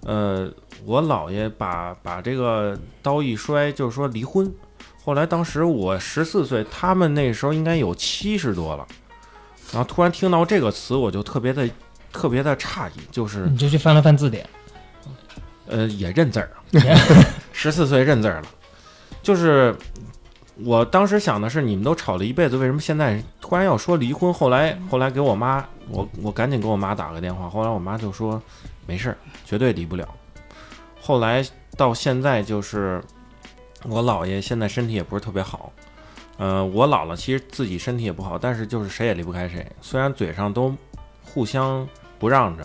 [0.02, 0.50] 呃，
[0.84, 4.52] 我姥爷把把这个刀一摔，就是说离婚。
[5.04, 8.86] 后来当时我十四岁，他们那时候应该有七十多了。
[9.72, 11.68] 然后突然听到这个词，我就特别的
[12.12, 14.48] 特别的诧异，就是你就去翻了翻字典，
[15.66, 16.50] 呃也认字儿，
[17.52, 18.48] 十四岁认字儿了，
[19.26, 19.74] 就是
[20.54, 24.32] 我当时想的是，你们都吵了一辈子，为什么现在突然要说离婚？
[24.32, 28.40] 后来后来给我妈，我我赶紧给我妈打个电话，后来我妈就说
[28.86, 30.08] 没事儿，绝对离不了。
[31.00, 31.44] 后来
[31.76, 33.02] 到现在就是
[33.82, 35.72] 我姥爷现在身体也不是特别好，
[36.36, 40.72] 呃，我姥姥其实自己身体也不好，但是就是谁也离不开谁，虽然嘴上都
[41.24, 41.84] 互相
[42.20, 42.64] 不让着，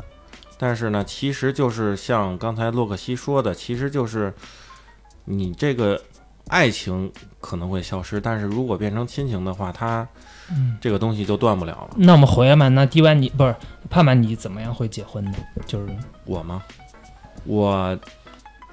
[0.59, 4.31] 但是呢，其实就是像刚才洛克西说的，其实就是
[5.25, 5.99] 你这个
[6.47, 10.07] 爱情可能会消失，但是如果变成亲情的话，它
[10.49, 11.89] 嗯这个东西就断不了了。
[11.95, 13.55] 那我们回来嘛，那迪完你不是
[13.89, 15.33] 盼盼你怎么样会结婚呢？
[15.65, 16.61] 就是我吗？
[17.45, 17.97] 我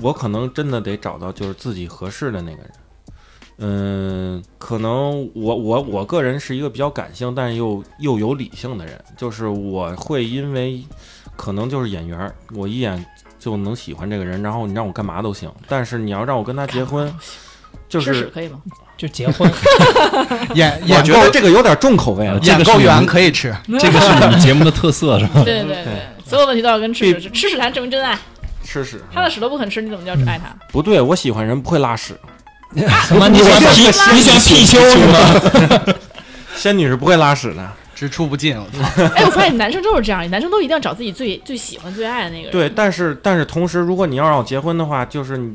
[0.01, 2.71] 我可能真的得找到就是自己合适的那个人。
[3.61, 10.85] 嗯，可能我我我个人是一个比较感性，但是又又有理性的人，就是我会因为
[11.37, 13.05] 可能就是眼缘，我一眼
[13.39, 15.51] 就能喜欢这个人，然后你让我干嘛都行。
[15.67, 17.13] 但是你要让我跟他结婚，
[17.89, 18.59] 就吃屎是可以吗？
[18.97, 19.49] 就结婚，
[20.55, 22.39] 眼我眼够觉得这个有点重口味了。
[22.41, 25.43] 这个是你眼够圆可以吃， 这个是你们节目的特色是吧？
[25.45, 25.87] 对对对，
[26.27, 28.19] 所有问题都要跟吃屎吃屎才能证明真爱。
[28.65, 30.55] 吃屎，他的屎都不肯吃，你怎么叫爱他？
[30.73, 32.19] 不对，我喜欢人不会拉屎，
[33.07, 33.29] 什么？
[33.29, 34.99] 你想皮你想貔貅是
[35.79, 35.95] 吗？
[36.57, 37.71] 仙女是不会拉屎的。
[37.95, 38.57] 只出不进。
[38.57, 39.05] 我操！
[39.17, 42.53] 哎，我发现男生就是这样，男生都一定要找自己最最喜欢、最爱的那个人。
[42.53, 45.53] 对，但是但是同时，如果你要让我结婚的话，就是你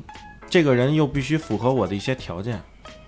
[0.53, 2.61] 这个人又必须符合我的一些条件，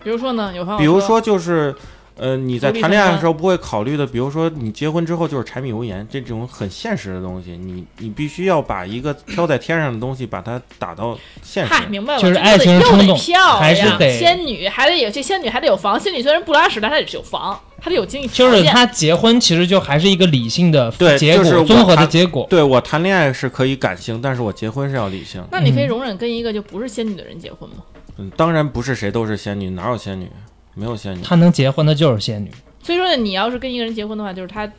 [0.03, 1.75] 比如说呢，有朋友比如说就是。
[2.18, 11.74] 呃，你在谈恋爱的时候不会考虑的，比如说你结婚之后就是柴米油盐这种很现实的东西，你你必须要把一个飘在天上的东西把它打到现实。
[11.74, 13.18] 嗨，明白了，就是爱情冲动
[13.59, 18.61] 还是得仙女，还得有这仙女还得有房，仙女虽然不拉屎，但她得有房，她得有经济条件。
[18.61, 22.47] 就是她结婚其实就还是一个理性的对结果，就是综合的结果。
[22.49, 25.43] 对我谈恋爱是可以感性，但是我结婚是要理性。
[25.51, 27.78] 那你可以容忍跟一个就不是仙女的人结婚吗？
[28.18, 30.30] 嗯，当然不是谁都是仙女，哪有仙女？
[30.76, 31.21] 没有仙女。
[31.23, 32.51] 他能结婚的就是仙女，
[32.84, 34.71] 所以说呢，你要是跟一个人结婚的话，就是他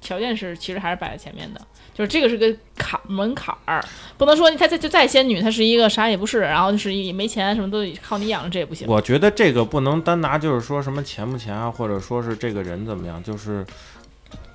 [0.00, 1.60] 条件是其实还是摆在前面的，
[1.94, 3.82] 就是这个是个坎门槛儿，
[4.18, 8.86] 不能说他再就再仙女，她是一个啥也不是，然后就是也没钱什么都得靠你养着，这也不行。
[8.86, 13.64] 我觉得这个不能单拿就是说什么钱不钱啊，或者说是这个人怎么样，就是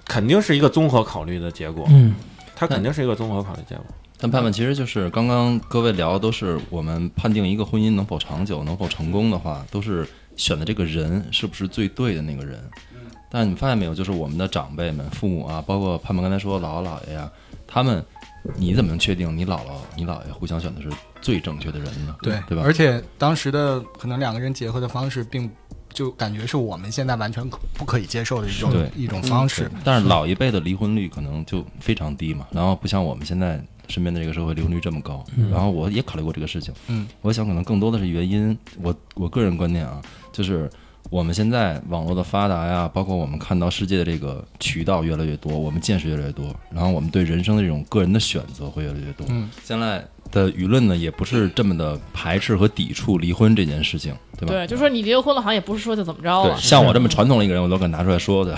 [0.05, 1.87] 肯定是一个综合考虑的结果。
[1.89, 2.13] 嗯，
[2.55, 3.85] 他肯定是一个综合考虑结果。
[4.21, 10.05] 但盼盼其实就是刚刚各位聊的都是我们判定一个婚姻能否长久、能否成功的话，都是
[10.39, 12.59] 选的这个人是不是最对的那个人。
[13.31, 17.29] 但你发现没有，就是我们的长辈们、父母啊，包括盼盼刚才说姥姥姥爷呀，
[17.67, 18.03] 他们
[18.55, 20.89] 你怎么能确定你姥姥、你姥爷互相选的是
[21.21, 22.15] 最正确的人呢？
[22.23, 22.63] 对对吧？
[22.65, 25.47] 而且当时的可能两个人结合的方式，并
[25.93, 29.69] 就感觉是我们现在完全可不可以接受的一种一种方式。
[29.83, 35.23] 但是老一辈的离婚率可能就非常低嘛，然后不像我们现在身边的这个社会离婚率这么高。
[35.51, 40.69] 然后我也考虑过这个事情，嗯，我想可能更多的是原因，我我个人观念啊，就是
[41.09, 49.25] 我们现在网络的发达呀，包括我们看到世界的这个渠道越来越多，我们见识越来越多，然后我们对人生的这种个人的选择会越来越多。
[49.29, 54.53] 嗯，现在的舆论呢，也不是这么的排斥和抵触离婚这件事情，对吧？
[54.53, 58.55] 对，就说你离了婚了，好像也不是说就怎么着了，，像我这么传统的一个人，我都敢拿出来说的。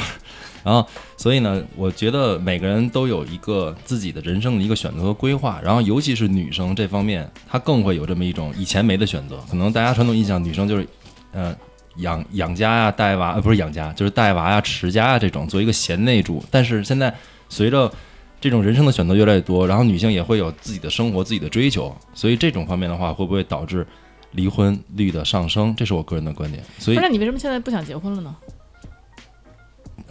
[0.64, 0.86] 然后，
[1.18, 5.60] 所以呢，我觉得每个人都有一个自己的人生的一个选择和规划。
[5.64, 9.40] 然后，尤其是女生这方面，她更会有这么一种以前没的选择。
[9.50, 10.88] 可能大家传统印象，女生就是，
[11.32, 11.56] 呃，
[11.98, 16.44] 养养家呀、带娃，不是养家，就是带娃呀、持家呀这种，做一个贤内助。
[16.52, 17.14] 但是现在
[17.50, 17.92] 随着
[18.40, 23.86] 这种人生的选择越来越多，然后女性也会有自己的生活、自己的追求，所以这种方面的话，会不会导致
[24.32, 25.76] 离婚率的上升？
[25.76, 26.64] 这是我个人的观点。
[26.78, 28.36] 所以，那你为什么现在不想结婚了呢？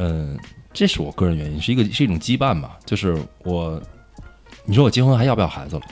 [0.02, 0.38] 嗯，
[0.72, 2.78] 这是我个人原因，是一个是一种羁绊吧。
[2.86, 3.78] 就是我，
[4.64, 5.82] 你说我结婚还要不要孩子了？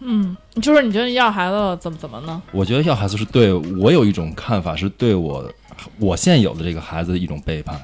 [0.00, 2.40] 嗯，就是你觉得要孩子了怎么怎么呢？
[2.52, 5.50] 我觉得要孩子是对我有一种看法，是对我
[5.98, 7.80] 我现有的这个孩子的一种背叛。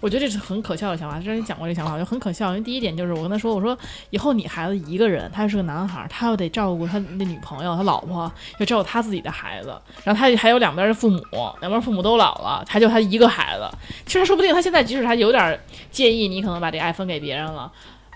[0.00, 2.48] 我觉得这是很可笑的想法，之前讲过这个想法，我觉得很可笑。
[2.48, 3.76] 因为第一点就是我跟他说，我说
[4.08, 9.68] 以后你孩子一个人，他是个男孩，他又得照顾他的女朋友、他老婆，要照顾他自己的孩子，
[10.02, 11.20] 然后他还有两边的父母，
[11.60, 13.68] 两边父母都老了，他就他一个孩子。
[14.06, 17.70] 其实说不定他现在即使他有点介意你可能把这爱分给别人了。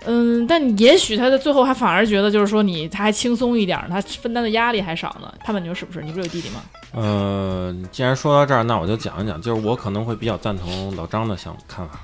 [0.05, 5.33] 嗯，但也许他的最后还反而觉得，就是说你他还轻松一点，他分担的压力还少呢。
[5.43, 6.01] 他问你说是不是？
[6.01, 6.61] 你不是有弟弟吗？
[6.93, 11.99] 呃，既然说到这儿，那我就讲一讲，就是我可能会比较赞同老张的想看法，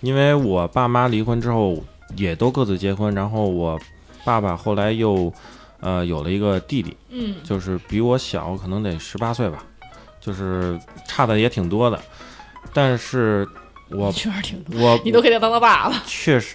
[0.00, 1.82] 因为我爸妈离婚之后
[2.16, 3.78] 也都各自结婚，然后我
[4.24, 5.32] 爸爸后来又
[5.80, 9.64] 呃有了一个弟弟，嗯，就是比我小，可能得十八岁吧，
[10.20, 11.98] 就是差的也挺多的，
[12.72, 13.48] 但是
[13.90, 16.54] 我确实挺多，我你都可以当他爸了，确实，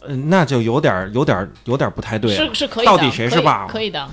[0.00, 4.08] 呃那就有点儿有点儿有点儿不太对了，是是可以的，到底谁是爸爸可以的。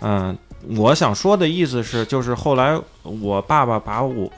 [0.00, 0.36] 嗯，
[0.76, 4.30] 我想说的意思是，就是后来我爸爸把我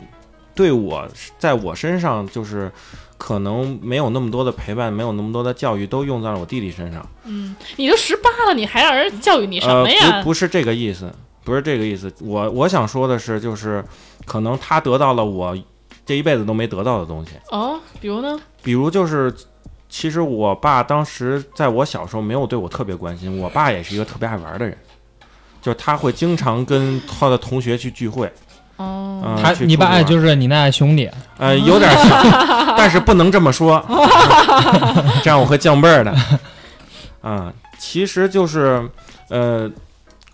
[0.54, 1.08] 对我
[1.38, 2.70] 在我身上，就是
[3.16, 7.06] 可能没有那么多的陪伴，没有那么多的教育，都用在了我弟弟身上。
[7.24, 10.18] 嗯，你都十八了，你还让人教育你什呃，么呀？
[10.18, 11.12] 不不是这个意思，
[11.44, 12.12] 不是这个意思。
[12.20, 13.84] 我我想说的是，就是
[14.24, 15.56] 可能他得到了我
[16.10, 18.36] 这一辈子都没得到的东西，哦，比如呢？
[18.64, 19.32] 比如就是。
[19.88, 24.76] 其实我爸当时在我小时候没有对我特别关心，我爸也是一个特别爱玩的人，
[25.60, 28.32] 就是他会经常跟他的同学去聚会，
[28.76, 32.24] 哦，嗯，他你爸就是你那兄弟，呃，有点像，
[32.78, 33.84] 但是不能这么说，
[35.24, 36.14] 这样我会降辈儿的。
[37.20, 38.88] 啊，其实就是，
[39.28, 39.68] 呃，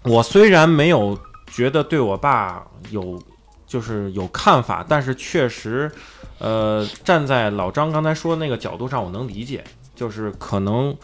[0.02, 1.18] 我虽然没有
[1.50, 3.18] 觉得对我爸有
[3.66, 5.90] 就是有看法，但是确实，
[6.38, 9.64] 呃，站在老张刚才说的那个角度上，我能理解，
[9.94, 10.96] 就是可能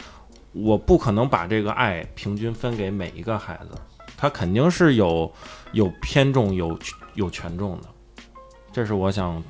[0.53, 3.77] 我不可能把这个爱平均分给每一个孩子，
[4.15, 5.31] 他肯定是有
[5.73, 6.79] 有偏重、有
[7.15, 7.87] 有权重的，
[8.71, 9.43] 这是我想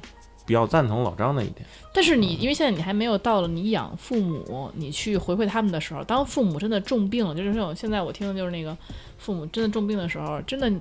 [0.46, 1.66] 比较赞同老张的一点。
[1.94, 8.76] 但是你因为现在你还没有到了你养父母，你去回馈他们的时候，当父母真的重病了，就是那种现在我听的就是那个
[9.20, 10.72] 父母真的重病的时候，真的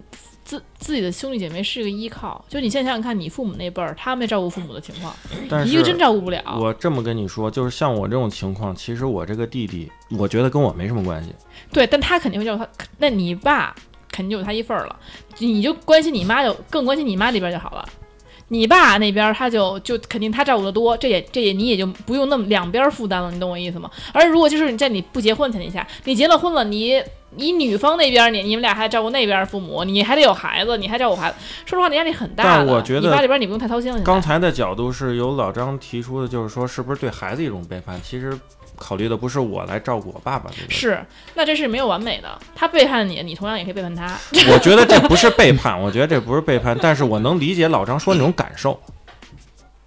[0.44, 2.44] 自自己的兄弟姐妹是一个依靠。
[2.48, 5.14] 就你现在想想看，你父母那辈儿，他们照顾父母的情况，
[5.48, 6.42] 但一个真照顾不了。
[6.58, 11.34] 我这么跟你说，就是像我这种情况，其实我这个弟弟，我觉得跟我没什么关系。
[11.72, 12.68] 对，但他肯定会照顾他。
[12.98, 13.74] 那你爸
[14.10, 14.98] 肯定就有他一份儿了，
[15.38, 17.88] 你就关心你妈就更关心你妈那边就好了。
[18.52, 23.90] 你爸那边他就就肯定他照顾的多，这也这也你也就不用那么两边负担了，你懂我意思吗？
[24.12, 27.02] 而如果就是你在你不结婚前提下，你结了婚了，你
[27.34, 32.66] 你女方那边你你们俩还照顾那边父母，你还得有孩子，你还照顾孩子，说实话，你压力很大的。
[32.66, 33.98] 但我觉得你爸这边你不用太操心了。
[34.02, 37.98] 刚才的角度是由老张提出的，就是说是不是对孩子一种背叛？
[38.04, 38.38] 其实
[38.76, 41.04] 考虑的不是我来照顾我爸爸这个，是，
[41.34, 42.38] 那这是没有完美的。
[42.54, 44.06] 他背叛你，你同样也可以背叛他。
[44.52, 48.80] 我觉得这不是背叛，我觉得这不是背叛，但是我能理解老张说那种感受。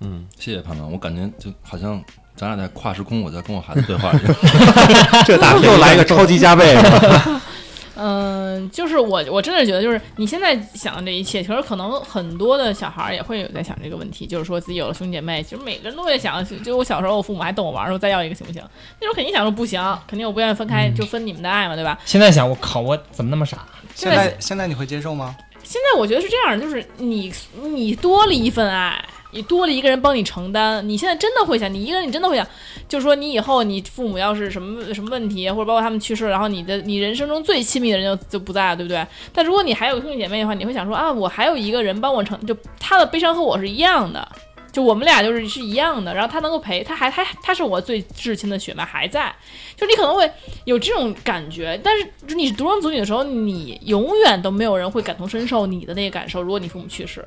[0.01, 2.03] 嗯，谢谢潘总，我感觉就好像
[2.35, 4.35] 咱俩在跨时空，我在跟我孩子对话一样。
[5.25, 6.75] 这大又来一个超级加倍，
[7.95, 18.61] 嗯，就是我，我真的觉得，就是你现在想的这一切，其实可能很多的小孩儿也会有在想这个问题，就是说自己有了兄弟姐妹，其实每个人都会想，就我小时候，我父母还逗我玩儿，说再要一个行不行？
[18.99, 21.97] 那时候肯定想说不行，肯定我不愿意分开，就分你们的爱嘛，对吧？
[22.05, 23.65] 现在想我靠，我怎么那么傻？
[23.93, 25.35] 现在现在你会接受吗？
[25.63, 27.33] 现在我觉得是这样，就是你
[27.63, 29.03] 你多了一份爱，
[29.35, 32.47] 你多了一个人帮你承担，你现在真的会想，你一个人你真的会想，
[32.87, 39.05] 就是说你以后你父母要是什么什么问题，或者包括他们去世，然后你的你人生中最亲密的人就就不在了，对不对？
[39.33, 44.25] 但如果你还有兄弟姐妹的话，你会想说啊，我还有一个人帮我承，就他的悲伤和我是一样的。
[44.71, 49.33] 就我们俩就是是一样的，然后他能够陪，他还他他是我最至亲的血脉还在，
[49.77, 50.29] 就你可能会
[50.65, 56.41] 有这种感觉，但是你是独生子女的时候，你永远都没有人会感同身受你的那个感受。
[56.41, 57.25] 如果你父母去世，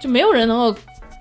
[0.00, 0.78] 就没有人能够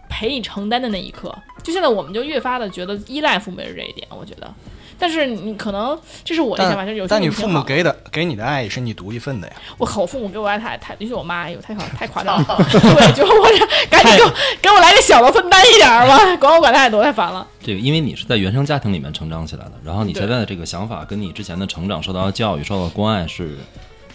[0.10, 1.34] 陪你承担的那一刻。
[1.64, 4.08] 就现在，我们就越发的觉得依赖父母是这一点。
[4.12, 4.54] 我觉得，
[5.00, 9.54] 但是你可能这是我的想法，就是有些但你父母给的给你的爱也是你独一份的呀。
[9.80, 12.56] 我靠，我父母给我爱太太，尤其我妈，哎呦，太夸太夸张了。
[12.70, 17.48] 对，就我这赶紧给我 给我来个小的分担一点儿吧，管我管太多太烦了。
[17.64, 23.58] 这个，因为你是在原生家庭里面成长起来的，然后你现在的这个想法跟你之前的成长、受到的教育、受到的关爱是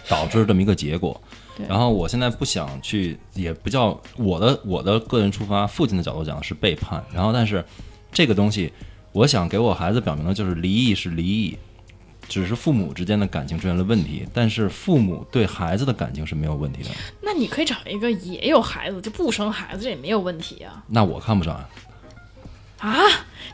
[0.08, 1.39] 导致这么一个结果对。
[1.68, 7.05] 然后我现在不想去，也不叫我的我的个人出发，父亲的角度讲是背叛。
[7.12, 7.64] 然后，但是
[8.12, 8.72] 这个东西，
[9.12, 11.59] 我想给我孩子表明的就是离异是离异，
[12.28, 16.90] 只是父母之间的感情出现了问题，但是父母对孩子的感情是没有问题的。
[17.22, 20.82] 那你可以找一个也有孩子就不生孩子，这也没有问题啊。
[20.88, 21.68] 那我看不上啊。
[22.78, 22.96] 啊，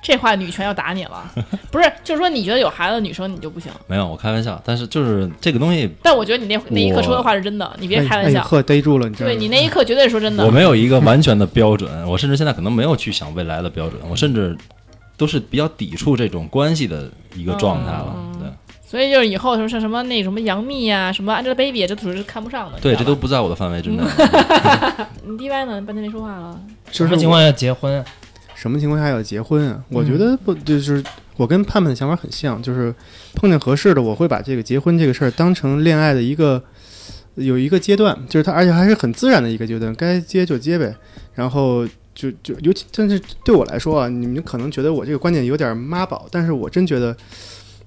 [0.03, 1.25] 这话女权要打你了，
[1.71, 1.93] 不是？
[2.05, 3.71] 就是说你觉得有孩子的女生你就不行？
[3.87, 4.61] 没有，我开玩笑。
[4.65, 8.45] 但是就是这个东西，但我觉得你那那一刻说的话是真的，你别开玩笑。
[8.63, 9.15] 逮住了，你？
[9.15, 10.45] 对你那一刻绝对是说真的。
[10.45, 14.57] 我没有一个完全的标准，我甚至现在可能没有去想未来的标准，我甚至
[15.17, 18.15] 都是比较抵触这种关系的一个状态了。
[18.17, 18.49] 嗯对
[18.89, 22.79] 所以就是以后说像什么那什么杨幂呀、什么 Angelababy 啊，这属于是看不上的。
[22.79, 24.01] 对，这都不在我的范围之内。
[25.27, 25.83] 你 DY 呢？
[25.83, 26.57] 半天没说话了。
[26.93, 28.03] 什么情况下结婚？
[28.57, 29.85] 什么情况下要结婚啊？
[29.91, 31.05] 我嗯觉得不，就是
[31.37, 32.93] 我跟盼盼的想法很像，就是
[33.35, 36.61] 碰见合适的，我会把这个结婚这个事儿当成恋爱的一个
[37.35, 40.97] 有一个阶段，就是它，而且还是很自然的一个阶段，该接就接呗。
[41.35, 47.15] 然后就就尤其，但是对我来说啊，你们可能觉得我这个观点有点妈宝，但是我真觉得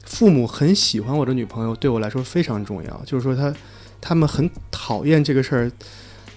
[0.06, 3.02] 父母很喜欢我的女朋友，对我来说非常重要。
[3.06, 3.52] 就是说他
[4.00, 5.72] 他们很讨厌这个事儿。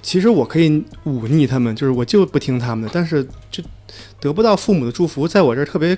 [0.03, 3.63] 其实我可以忤逆他们，就是我就不听他们的，但是就
[4.21, 5.97] 得不到父母的祝福，在我这儿特别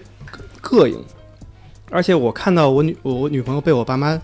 [0.63, 1.03] 膈应。
[1.91, 4.21] 而且我看到我女我我女朋友被我爸妈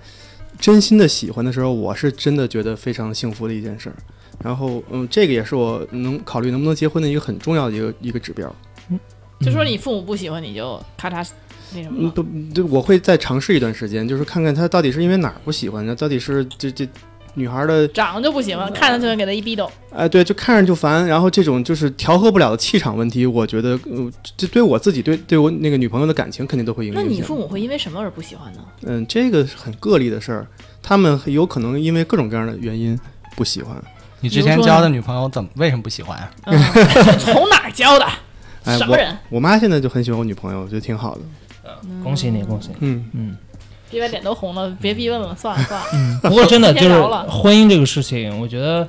[0.59, 3.97] 真心的喜欢的时候，我是真的觉得非常幸福的一件事儿。
[4.43, 8.55] 然后，嗯，这个也是我能考虑能不能结婚的一个很重要的一个一个指标。
[8.91, 8.99] 嗯
[9.41, 11.27] 就说你父母不喜欢你就咔嚓
[11.75, 12.11] 那什么。
[12.11, 12.23] 不，
[12.53, 15.95] 对，我会再尝试一段时间，就是看看他到底是因为哪儿不喜欢呢？
[15.95, 16.87] 到底是这这
[17.35, 19.71] 女孩的长得就不行了，看着就能给她一逼斗。
[19.93, 21.07] 哎，对，就看着就烦。
[21.07, 27.03] 然后这种就是调和不了的气场问题，我觉得，呃，这对我自己对对我那个女朋友的感情肯定都会影响。
[27.03, 28.61] 那你父母会因为什么而不喜欢呢？
[28.83, 30.47] 嗯，这个是很个例的事儿，
[30.83, 32.99] 他们有可能因为各种各样的原因
[33.37, 33.77] 不喜欢。
[34.21, 36.31] 你之前交的女朋友怎么为什么不喜欢啊？
[36.45, 36.59] 嗯，
[37.19, 38.07] 从哪儿交的？
[38.65, 39.17] 哎，什么人？
[39.31, 41.21] 我妈现在就很喜欢我女朋友，我觉得挺好的。
[42.03, 42.77] 恭喜你，恭喜你。
[42.81, 43.37] 嗯，嗯，
[43.91, 45.87] DY 脸都红了，别逼问了，算了算了。
[45.95, 48.87] 嗯不过真的就是婚姻这个事情，我觉得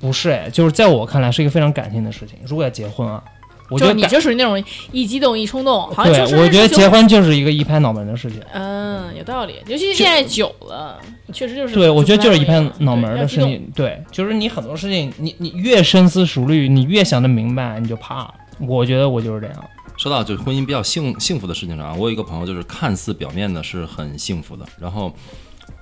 [0.00, 2.38] 不是哎，就是在我看来是一个非常感性的事情。
[2.46, 3.22] 如果要结婚啊，
[3.70, 4.62] 我觉得你就属于那种
[4.92, 8.40] 一激动一冲动，好像对我觉得结婚就是一个一拍脑门的事情。
[8.52, 10.98] 嗯，有道理，尤其是恋爱久了，
[11.32, 13.40] 确实就是对，我觉得就是一拍脑门的事。
[13.40, 13.70] 情。
[13.74, 18.32] 对，就是你很多事情，你你越深思熟虑，你越想得明白，你就怕。
[18.60, 19.64] 我觉得我就是这样。
[19.96, 25.14] 说到就是婚姻比较幸幸福的事情上啊，我有一个朋友就是看似表面的是很幸福的，然后，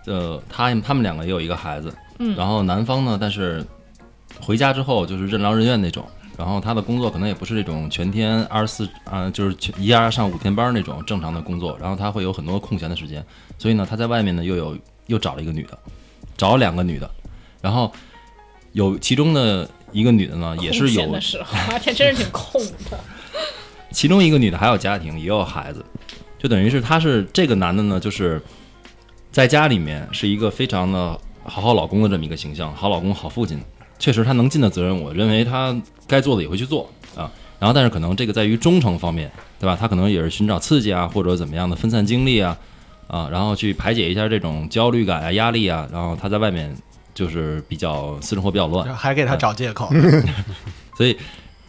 [0.07, 3.65] 呃，他他们两个也有一个孩子，嗯然后男方呢，但是
[4.41, 6.05] 回家之后就是任劳任怨那种，
[6.37, 13.25] 然后他的工作可能也不是这种全天二十四啊，就是全一家上五天班那种正常的工作，然后他会有很多空闲的时间，
[13.59, 15.79] 所以呢，他在外面呢又有又找了一个女的，
[16.37, 17.11] 找了两个女的，
[17.61, 17.91] 然后
[18.73, 22.61] 有其中的一个女的呢也是有的时候，阿天真是挺空
[22.91, 22.99] 的。
[23.93, 25.85] 其中一个女的还有家庭，也有孩子，
[26.39, 28.43] 就等于是他是这个男的呢，就是
[29.31, 33.61] 在家里面是一个非常的好好老公的这么一个形象，好老公、好父亲。
[33.99, 35.73] 确实他能尽的责任，我认为他
[36.09, 37.31] 该做的也会去做啊。
[37.61, 39.31] 然后，但是可能这个在于忠诚方面，
[39.61, 39.77] 对吧？
[39.79, 42.59] 他可能也是寻找刺激啊，或者怎么样的分散精力啊，
[43.07, 45.89] 啊，然后去排解一下这种焦虑感啊、压力啊。
[45.93, 46.77] 然后他在外面
[47.15, 49.89] 就是比较私生活比较乱，还给他找借口。
[50.99, 51.17] 所以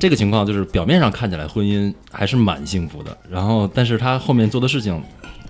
[0.03, 5.01] 这个情况就是表面上看起来婚姻还是蛮幸福的，然后但是他后面做的事情，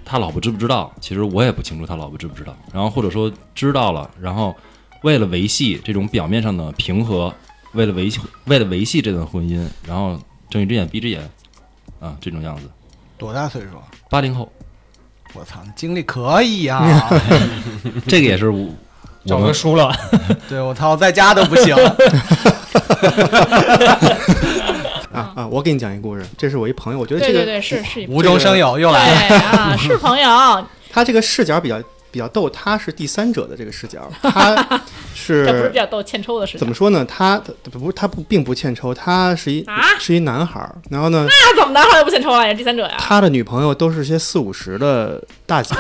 [0.06, 0.93] 他老婆知不知道？
[1.01, 2.56] 其实我也不清楚他老婆知不知道。
[2.72, 4.56] 然后或者说知道了，然后
[5.01, 7.34] 为了维系这种表面上的平和，
[7.72, 10.20] 为了维系为了维系这段婚姻，然后
[10.51, 11.28] 睁一只眼闭一只眼，
[11.99, 12.70] 啊，这种样子。
[13.18, 13.70] 多大岁数？
[14.08, 14.47] 八零后，
[15.34, 17.10] 我操，你精力可以啊！
[18.08, 18.76] 这个也是我我们
[19.26, 19.91] 找个输了，
[20.47, 21.76] 对我操，在家都不行。
[25.14, 25.47] 啊啊！
[25.47, 29.39] 我给你讲一个故事，这是我一朋友，我觉得这个对对对，是是无中生有又来了。
[29.39, 30.28] 啊，是朋友，
[30.89, 31.80] 他这个视角比较
[32.10, 34.82] 比较逗，他是第三者的这个视角，他
[35.14, 36.74] 是 这不是是比较逗欠抽的视角怎么。
[36.74, 37.06] 说呢？
[37.06, 42.43] 他他不他不并不欠抽，他是一、啊是一男孩儿，然后呢，那怎么男孩就不欠抽啊？
[42.45, 42.95] 也是第三者呀？
[42.97, 45.76] 他的女朋友都是些四五十的大姐，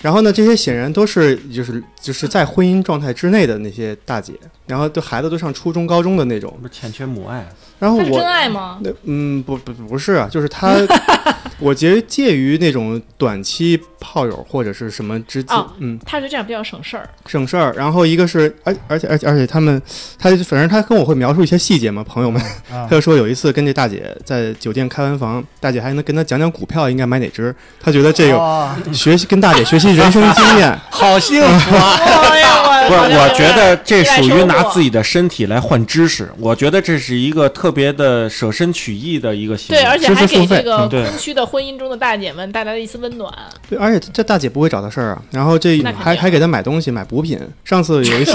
[0.00, 4.32] 然后呢，这些显然都是就是就是在婚姻状态之内的那些大姐，
[4.66, 6.56] 然后对孩子都上初中、高中的那种。
[6.62, 7.48] 不是欠缺母爱，
[7.78, 8.78] 然后我他是真爱吗？
[8.82, 10.74] 那嗯不不不是啊，就是他
[11.60, 17.08] 我觉得介于那种短期炮友或者是什么之间，哦嗯，他觉得这样比较省事儿。
[17.26, 17.72] 省事儿。
[17.76, 19.80] 然后一个是，而而且而且而且他们，
[20.18, 31.96] 他反正他跟我会描述一些细节嘛，朋友们，啊他就说有一次跟这大姐在酒店开完房，大姐还能跟他讲讲股票应该买哪只，他觉得这个哦学习跟大姐学习人生经验， 好幸福啊！
[32.30, 36.28] 哎呀，我不是，我觉得这属于拿自己的身体来换知识。
[36.38, 39.82] 我觉得这是一个特别的舍身取义的一个行为。
[39.82, 43.32] 对，而且知还给这个空虚的婚姻中的大姐们带来了一丝温暖。
[43.68, 45.22] 对，而且这大姐不会找他事儿啊。
[45.30, 47.38] 然后这还还给他买东西，买补品。
[47.64, 48.32] 上次有一次，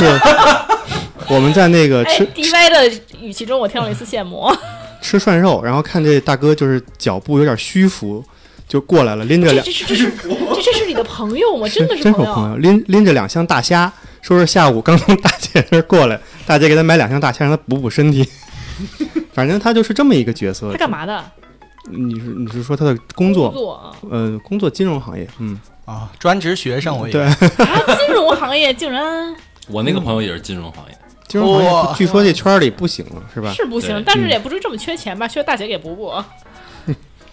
[1.28, 4.50] 我们在那个哎吃，D Y 的语气中我听到了一丝羡慕。
[5.02, 8.24] 吃涮肉，然后看这大哥就是脚步有点虚浮，
[8.70, 10.12] 就过来了，拎着两这这是这是
[10.56, 11.68] 这这是你的朋友吗？
[11.68, 13.92] 真的是朋真好朋友，拎拎着两箱大虾，
[14.24, 18.28] 说是下午刚从大姐那儿过来，大姐给他买两箱大虾，让他补补身体。
[19.34, 20.78] 反正他就是这么一个角色他。
[20.78, 21.24] 干嘛的？
[21.92, 23.52] 你是你是说他的工作？
[23.52, 27.36] 工作啊，呃，工作金融行业，嗯，啊，专职学生我也对， 啊
[27.98, 29.36] 金融行业竟然
[29.68, 30.98] 我那个朋友也是金融行业，
[31.28, 33.52] 金融行业据说这圈里不行了，是吧？
[33.54, 35.28] 是不行，但是也不至于这么缺钱吧？
[35.28, 36.14] 需要大姐给补补。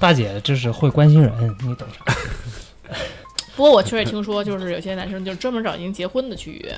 [0.01, 2.97] 大姐这是会关心人，你懂啥？
[3.61, 6.75] 不过我确实也听说，就是有些男生就是专门找已经结婚的去约，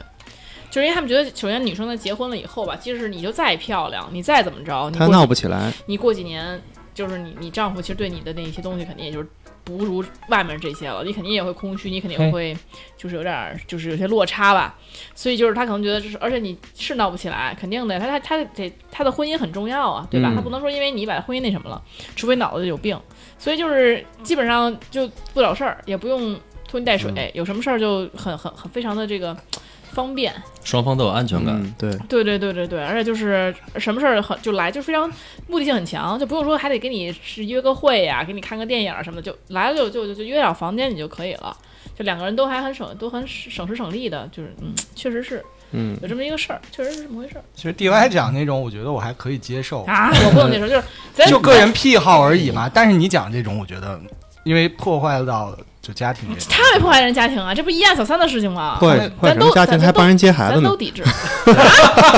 [0.69, 6.61] 就是因为他们觉得，首先女生在结婚了以后吧，即使你就再漂亮，你再怎么着，你他闹不起来，你过几年，
[6.93, 9.29] 就是你你丈夫其实对你的那些东西肯定也就是
[9.63, 12.53] 不如外面这些了，你肯定也会空虚，你肯定会
[12.97, 14.77] 就是有点儿就是有些落差吧，
[15.15, 20.31] 所以就是他可能觉得就是，而且你是闹不起来，肯定的，他他他得他的婚姻很重要啊，对吧？
[20.33, 20.35] 嗯。
[20.35, 21.81] 他不能说因为你把婚姻那什么了，
[22.17, 23.01] 除非脑子有病，
[23.39, 26.37] 所以就是基本上就不了事儿，也不用
[26.73, 29.37] 拖泥带水，嗯有什么事儿就很很很非常的这个
[29.93, 30.33] 方便。
[30.65, 31.55] 双方都有安全感。
[31.63, 35.11] 嗯，对，对对对对对，而且就是什么事儿很就来，就非常
[35.49, 41.55] 目的性很强，就不用说还得给你是约个会呀、给你看个电影什么的，就来了就就就就约点房间你就可以了。
[41.95, 50.11] 就两个人都还很省，都很省时省力的，就是嗯，确实是嗯，有这么一个事儿，确实是这么回事儿其实 D Y 讲那种，我觉得我还可以接受，啊！
[50.11, 50.81] 我不能接受，就
[51.25, 52.67] 是就个人癖好而已嘛。
[52.73, 54.01] 但是你讲这种，我觉得
[54.45, 58.79] 因为破坏到就家庭他 没破坏人家庭啊，这不一案小三的事情吗？
[58.81, 60.77] 坏坏什么咱都咱家庭还帮人接孩子呢咱都？
[60.77, 61.03] 抵制。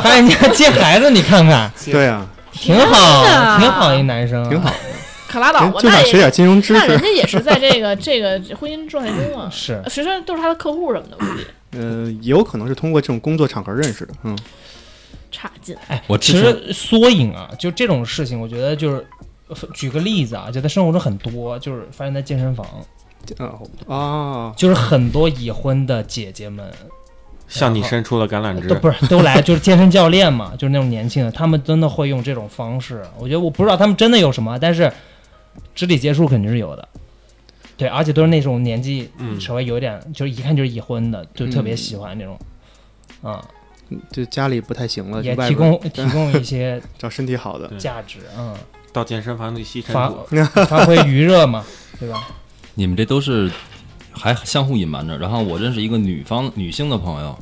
[0.03, 4.71] 还人家接孩子，你看看，对啊，挺好，挺好一男生，挺好，
[5.27, 6.75] 可拉倒吧，就想学点金融知识。
[6.75, 11.47] 那人家也是在这个这个婚姻状态中啊， 是学生都是他的客户什么的，估计
[11.79, 14.13] 呃，也有可能是通过这种工作场合认识的。
[14.25, 14.39] 嗯，
[15.33, 15.75] 差劲。
[15.89, 19.07] 哎，我其实缩影啊，就这种事情，我觉得就是
[19.49, 22.67] 呃举个例子啊，就在生活中很多，就是发生在健身房，
[23.39, 26.71] 哦哦，就是很多已婚的姐姐们
[27.49, 28.81] 向你伸出了橄榄枝都枝。
[28.81, 33.03] 不 是都来，就是健身教练嘛，就是那种年轻的，他们真的会用这种方式。
[33.19, 34.93] 我觉得我不知道他们真的有什么，但是
[35.75, 36.89] 肢体接触肯定是有的。
[37.77, 42.39] 对，而且都是那种年纪嗯稍微有点，就是一看就是已婚的，就特别嗯喜欢这种，
[43.23, 43.45] 啊、
[44.13, 47.69] 就家里不太行了，也提供提供一些 找身体好的。
[47.77, 48.55] 价值，嗯，
[48.93, 50.25] 到健身房里吸尘发土，
[50.67, 51.65] 发挥余热嘛，
[51.99, 52.29] 对吧？
[52.75, 53.51] 你们这都是
[54.13, 55.17] 还相互隐瞒着。
[55.19, 57.39] 然后我认识一个女方女性的朋友，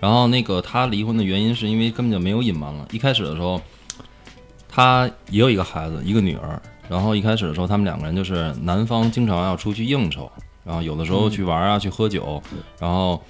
[0.00, 2.86] 然后那个她离婚的原因是因为根本就没有隐瞒了。
[2.92, 3.60] 一开始的时候，
[4.68, 6.60] 她也有一个孩子，一个女儿。
[6.88, 10.30] 然后一开始的时候，他们两个人就是男方经常要出去应酬，
[10.62, 12.42] 然后有的时候去玩啊，去喝酒，
[12.78, 13.22] 然后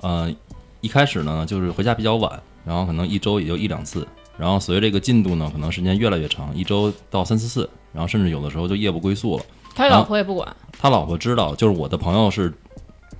[0.00, 0.32] 呃
[0.80, 4.06] 一开始呢就是回家比较晚，然后可能一周也就一两次。
[4.38, 9.44] 然后随着这个进度呢，可能时间越来越长，一周到三四次，然后甚至有的时候就夜不归宿了。
[9.74, 12.52] 他老婆也不管，他老婆知道，就是我的朋友是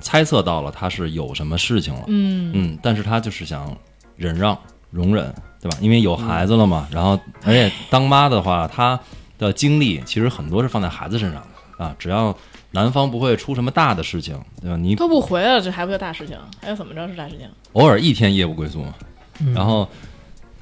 [0.01, 3.77] 猜测到了他是有什么事情了，嗯，嗯，但是他就是想
[4.17, 4.57] 忍让、
[4.91, 5.79] 容忍，对吧？
[5.81, 8.99] 因为有孩子了嘛，然后而且当妈的话，他
[9.39, 12.37] 的精力其实很多是放在孩子身上的啊，只要
[12.71, 14.77] 男方不会出什么大的事情，对吧？
[14.77, 16.39] 你都不回来了，这还不叫大事情？
[16.61, 17.49] 还有怎么着是大事情？
[17.73, 18.95] 偶尔一天夜不归宿嘛，
[19.41, 19.89] 嗯然后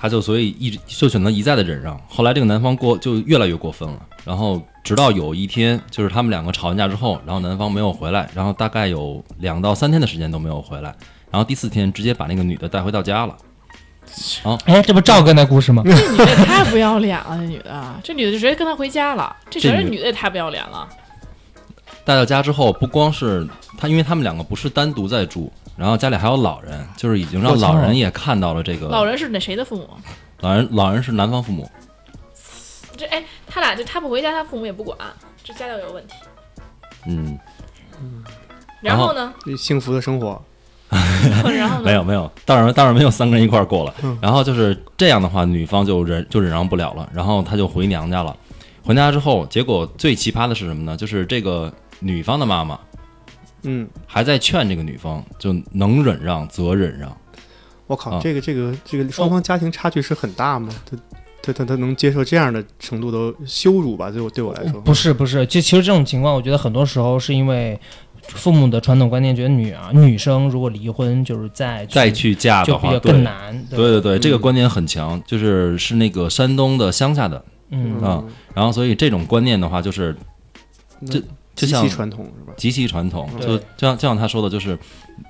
[0.03, 1.97] 他就所以一直就选择一再的忍让。
[2.09, 10.93] 后来这个男方过就越来越过分了，然后直到有一天，就是他们两个吵完架之后，然后男方没有回来，然后大概有两到三天的时间都没有回来，
[11.31, 13.37] 然后第四天直接把那个女的带回到家了。
[14.65, 15.85] 哎，这不赵哥那故事吗？
[15.87, 20.89] 这女的也太不要脸了，这女的，这女的就直接跟他回家了，这这女觉得女的也太不要脸了。
[22.05, 23.47] 带到家之后，不光是
[23.79, 25.53] 他，因为他们两个不是单独在住，
[25.83, 29.91] 然后家里还有老人，就是已经让老人也看到了这个老人是那谁的父母？
[30.39, 31.69] 老人老人是男方父母，
[32.97, 34.97] 这哎，他俩就他不回家，他父母也不管，
[35.43, 36.15] 这家教有问题。
[37.09, 37.37] 嗯
[38.01, 38.23] 嗯，
[38.81, 39.35] 然后呢？
[39.59, 40.41] 幸福的生活
[41.53, 41.83] 然后？
[41.83, 43.93] 没有没有，当然当然没有三个人一块儿过了。
[44.05, 48.37] 嗯然后就是这样的话，女方就忍就忍让不了了，然后她就回娘家了。
[48.85, 50.97] 回家之后，结果最奇葩的是什么呢？
[50.97, 52.79] 就是这个女方的妈妈
[53.63, 57.17] 嗯，还在劝这个女方，就能忍让则忍让。
[57.87, 60.73] 我靠，啊这个这个这个双方家庭差距是很大吗？
[60.85, 60.97] 他
[61.43, 64.11] 他他他能接受这样的程度的羞辱吧？
[64.11, 67.79] 对我对我来说，不是不是，就其实这种情况，我觉得很多时候是因为
[68.29, 73.67] 父母的传统观念，觉得女儿女生如果离婚，就是再再去嫁的话，就比较对更难。
[73.69, 78.23] 对对对，这个嗯观念很强，就是是那个山东的乡下的，嗯啊
[78.55, 80.17] 然后所以这种观念的话，就是
[81.11, 81.21] 这
[81.55, 82.55] 就像极其传统是吧？
[82.57, 84.79] 极其传统，就就像就像他说的，就是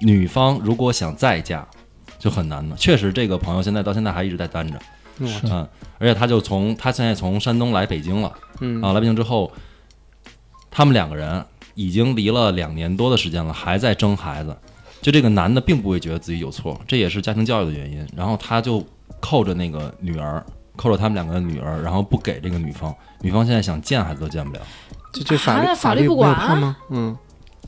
[0.01, 1.67] 女方如果想再嫁，
[2.19, 2.77] 就很难了。
[2.77, 4.79] 确实，这个朋友现在到现在还一直在单着，
[5.19, 5.69] 嗯，
[5.99, 9.51] 而且他就从他现在从山东来北京了嗯啊，来北京之后，
[10.71, 11.45] 他们两个人
[11.75, 14.57] 已经离了两年多的时间了，还在争孩子。
[15.01, 18.07] 就这个男的并不会觉得自己有错，这也是家庭教育的原因。
[18.17, 18.87] 然后他就
[19.19, 20.47] 扣着那个女儿，
[20.77, 22.95] 扣着他们两个的女儿，然后不给这个女方。
[23.21, 24.63] 女方现在想见孩子都见不了。
[25.13, 26.77] 这这法律啊法律不管判吗？
[26.89, 27.17] 嗯，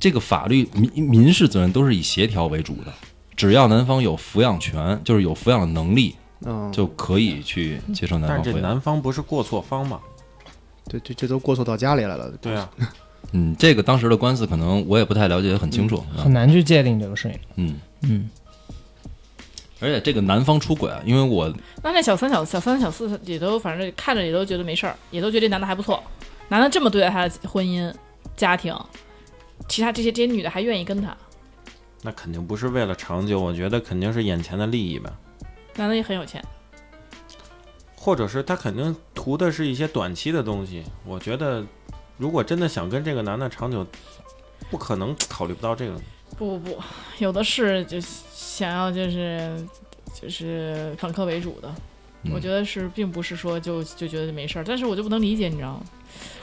[0.01, 2.93] 这个法律民民事责任都是以协调为主的，
[3.37, 6.17] 只要男方有抚养权，就是有抚养的能力，
[6.47, 8.73] 嗯，就可以去接受男但是这方抚养。
[8.73, 10.01] 男方不是过错方嘛？
[10.89, 12.31] 对，这这都过错到家里来了。
[12.41, 12.71] 对啊，
[13.33, 15.97] 嗯，这个当时的官司可能我也不太了解，很清楚。
[16.17, 17.39] 啊很难去界定这个事情。
[17.57, 18.31] 嗯，嗯，
[19.81, 26.03] 而且这个男方出轨啊，因为我那那小三、小小三、小四也都反正看着也都觉得没事儿，也都觉得这男的还不错。
[26.49, 27.93] 男的这么对待他的婚姻、
[28.37, 28.77] 家庭，
[29.69, 31.17] 其他这些这些女的还愿意跟他，
[32.03, 35.13] 那肯定不是为了长久，我觉得肯定是眼前的利益吧，
[35.77, 36.45] 男的也很有钱。
[37.97, 40.85] 或者是他肯定图的是一些短期的东西。
[41.07, 41.65] 我觉得，
[42.19, 43.87] 如果真的想跟这个男的长久，
[44.71, 45.99] 不可能考虑不到这个。
[46.37, 46.83] 不不不，
[47.19, 49.67] 有的是就想要就是
[50.21, 51.75] 就是反客为主的。
[52.25, 55.83] 嗯我觉得是，并不是说就就觉得没事儿，但是我就不能理解，你知道吗？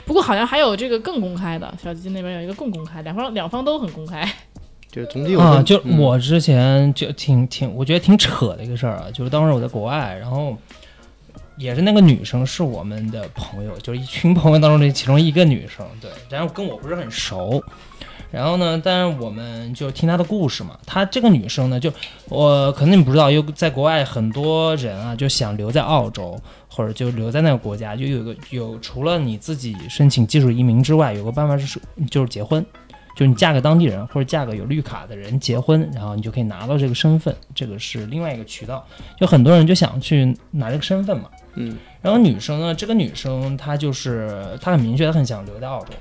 [0.04, 4.26] 不过好像还有这个更公开的，小基金那边有一个更公开，两方两方都很公开。
[4.92, 10.54] 就总体有啊，就嗯我之前就挺挺，我觉得挺扯的一个事儿啊，就是当时我在国外，然后
[11.56, 17.62] 也是那个女生是我们的朋友，就是一群朋友当中的其中一个女生，对，然后跟我不是很熟。
[18.32, 20.78] 然后呢，但是我们就听她的故事嘛。
[20.86, 21.92] 她这个女生呢，就
[22.30, 31.78] 我可能你不知道，有在国外很多人啊，就想留在澳洲或者就留在那个国家，就有个有除了你自己申请技术移民之外，有个办法是
[32.10, 32.64] 就是结婚，
[33.14, 38.82] 就你嫁给当地人或者嫁给有绿卡的人结婚，然后你就可以拿到这个身份，这个是另外一个渠道。
[39.20, 41.28] 就很多人就想去拿这个身份嘛。
[41.54, 45.92] 嗯然后女生呢，这个女生她就是她很明确，她很想留在澳洲。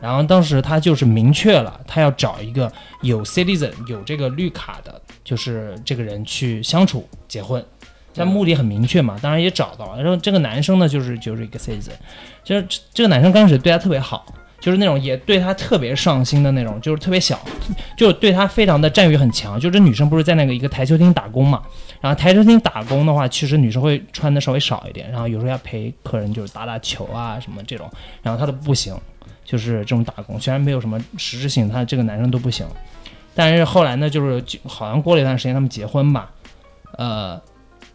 [0.00, 2.70] 然后当时他就是明确了，他要找一个
[3.02, 7.64] 有 citizen 有这个绿卡的，就是这个人去相处结婚。
[8.12, 10.02] 但目的很明确嘛，当然也找到了。
[10.02, 11.92] 然后这个男生呢，就是就是一个 citizen，
[12.42, 14.26] 就是这个男生刚开始对她特别好，
[14.58, 17.38] 就是那种也对她特别上心的那种，就是特别小，
[17.96, 19.60] 就对她非常的占有欲很强。
[19.60, 21.62] 就这女生不是在那个一个台球厅打工嘛，
[22.00, 27.88] 然后台球厅打工的话，其实女生会穿的稍微少一点，然后有时候要陪客人就是打打球啊什么这种，
[28.22, 28.92] 然后她都不行，
[29.50, 32.64] 就是这种打工，虽然没有什么实质性，他这个男生都不行。
[33.34, 36.30] 但是后来呢，就是就好像过了一段时间，他们结婚吧，
[36.96, 37.40] 呃，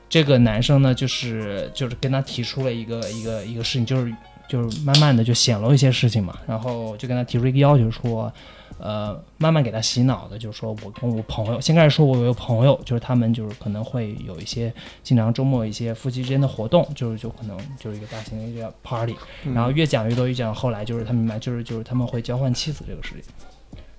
[0.10, 4.14] 这个男生呢，就是就是跟他提出了一个一个一个事情，就是
[4.50, 8.32] 就是慢慢的就显露一些事情嘛，然后就跟他提出一个要求说，
[8.78, 19.16] 呃，慢慢给他洗脑的，就是说我跟我朋友，先开始说我有一个朋友，就是他们就是可能会有一些经常周末一些夫妻之间的活动，就是就可能就是一个大型的一个 party，
[19.54, 23.34] 然后越讲越多，越讲后来就是他明白，就是就是他们会交换妻子这个事情，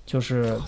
[0.05, 0.59] 就是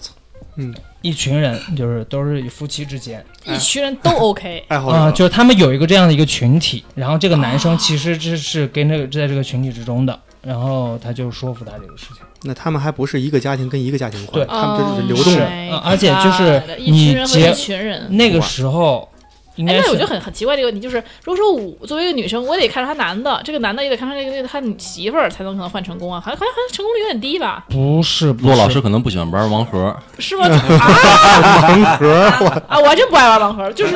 [0.55, 12.24] 嗯，一群人就是都是夫妻之间一群人都 OK，爱好啊就是他们有一个这样的一个群体，然后这个男生其实这是跟这个在这个群体之中的，然后他就说服他这个事情。
[12.44, 15.78] 那他们还不是一个家庭跟一个家庭换，对他们这是流哦动的。
[15.80, 18.08] 而且就是一你群人一群人。
[18.16, 19.10] 那个时候
[19.56, 27.66] 应哎，那我觉得很很奇怪这个问题，就是如果说我作为一个女生，我得看上他男的，这个男的也得看上这个那个他媳妇儿，才能可能换成功啊，好像好像好像成功率有点低吧？
[27.70, 30.48] 不是骆老师可能不喜欢玩盲盒，是吗？
[30.48, 33.96] 啊盲盒，我啊，我还真不爱玩盲盒，就是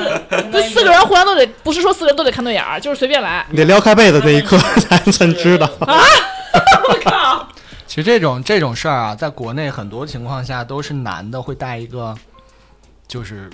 [0.52, 3.46] 这四个人互相都得，不是说四个人都得看对眼儿，就是随便来。
[3.50, 5.70] 你得撩开被子那一刻才才知道。
[6.90, 7.48] 我靠！
[7.88, 12.16] 其实这种这种事儿啊，在国内很多情况下都是男的会带一个，
[13.08, 13.50] 就是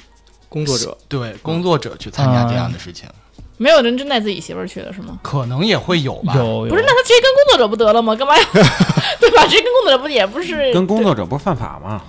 [0.47, 3.09] 工作者，对工作者去参加这样的事情，
[3.57, 5.19] 没有人真带自己媳妇儿去的是吗？
[5.21, 6.33] 可能也会有吧。
[6.35, 8.15] 有有不是，那他直接跟工作者不得了吗？
[8.15, 8.43] 干嘛要
[9.19, 9.43] 对吧？
[9.43, 12.01] 直接跟工作者不也不是 跟工作者不是犯法吗？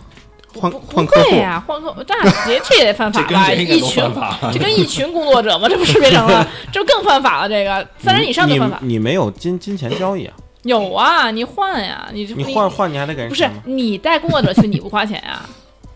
[0.52, 2.14] 换换客呀、换客这
[2.44, 3.52] 这这也得犯法吧？
[3.52, 4.04] 一群
[4.52, 5.68] 这跟一群工作者吗？
[5.68, 7.48] 这不是变成了，这更犯法了。
[7.48, 8.78] 这个三人以上就犯法。
[8.82, 10.34] 你没有金金钱交易啊？
[10.64, 13.48] 有啊，你换呀，你你换换你还得给人不是？
[13.64, 15.40] 你带工作者去，你不花钱呀？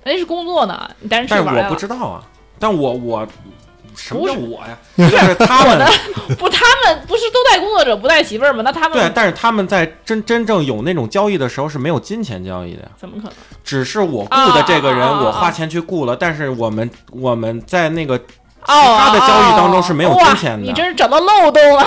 [0.02, 1.74] 人家是工作呢，你带人去但是我不。
[1.74, 2.22] 知道啊，
[2.58, 3.26] 但我我
[3.96, 4.76] 什么叫我呀？
[4.96, 5.78] 就是他们
[6.38, 8.62] 不，他们不是都带工作者不带媳妇儿吗？
[8.64, 13.32] 那他们 对，但是他们在真真正有那种交易的时候是没有金钱交易的呀，怎么可能？
[13.62, 18.20] 只是我雇的这个人，我花钱去雇了，但是我们我们在那个
[18.66, 21.84] 哦，他的交易当中是没有金钱的哇你真是找到漏洞了。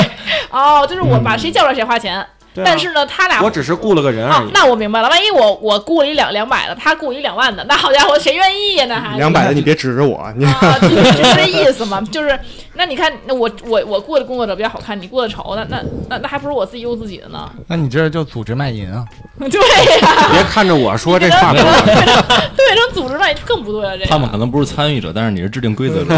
[0.50, 2.24] 哦，就是我把谁叫来谁花钱，
[2.64, 4.50] 但是呢，他俩我只是雇了个人而哦已，。
[4.52, 5.08] 那我明白了。
[5.08, 8.86] 万一我我雇了一两两百的，他雇一两万的，那好家伙，谁愿意呀？
[8.88, 12.00] 那还两百的你别指着我，你啊， 就就是这意思嘛。
[12.10, 12.38] 就是
[12.78, 17.50] 那你看，那我我我过的工作者比较好看，你过的丑，那那那那还不如我自己用自己的呢。
[17.66, 19.04] 那你这就组织卖淫啊？
[19.36, 23.98] 对呀、 别看着我说这话不对成组织卖更不对了。
[23.98, 26.14] 这个他们可能不是参与者，但是你是制定规则 者。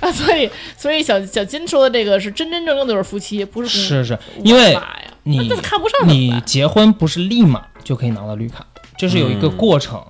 [0.00, 8.64] 啊，所以所以小小金说的这个是真真正正的就是夫妻，不是公是是，因为的妈呀，你那这看不上怎么你办结婚不是立马就可以拿到绿卡，
[8.96, 10.00] 这是有一个嗯过程，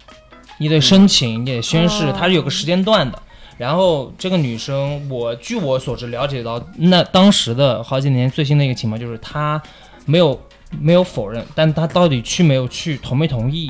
[0.59, 3.23] 你得申请，你得宣誓哦，它是有个时间段的。
[3.59, 9.61] 然后这个女生，我据我所知了解到，那当时的好几年最新的一个情况就是她
[10.07, 10.41] 没有
[10.81, 13.69] 没有否认，但她到底去没有去，同没同意，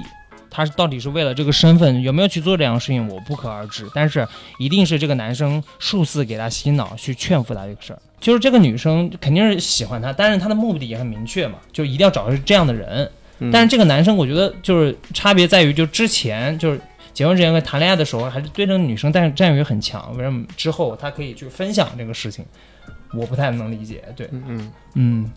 [0.51, 3.89] 她到底是为了这个身份有没有去做这样的事情，我不可而知。
[3.95, 4.28] 但是
[4.59, 7.99] 一定是这个男生数次给她洗脑，去劝服她这个事儿。
[8.20, 13.11] 就是这个女生肯定是喜欢他，但是她的目的也很明确嘛，就一定要找的是这样的人。
[13.53, 16.80] 但是这个男生，我觉得就是差别在于，就之前就是
[17.19, 20.16] 结婚之前和谈恋爱的时候，还是对这个女生占占有欲很强。
[20.16, 22.47] 为什么之后他可以去分享这个事情？
[23.12, 24.05] 我不太能理解。
[24.14, 25.33] 对，嗯嗯，嗯，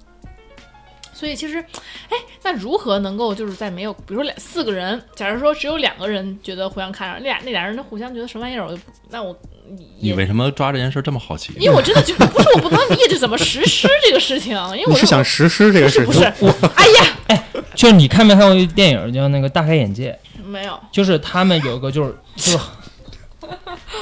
[1.12, 8.80] 所以其实，哎，那如何能够就是在没有，比如说两四个人，假如说只有两个人觉得互相看上，那俩那俩人都互相觉得什么玩意儿，我就，
[9.10, 9.36] 那我
[9.76, 11.52] 也你为什么抓这件事这么好奇？
[11.58, 16.32] 因为我真的觉得不是我不能理解这怎么实施这个事情，因为我是想实施这个事不是情？
[16.34, 20.12] 不是，我哎呀，哎就是你看没看过一个电影叫那个《大开眼界》？
[20.52, 22.60] 没有，就是他们有一个就是就是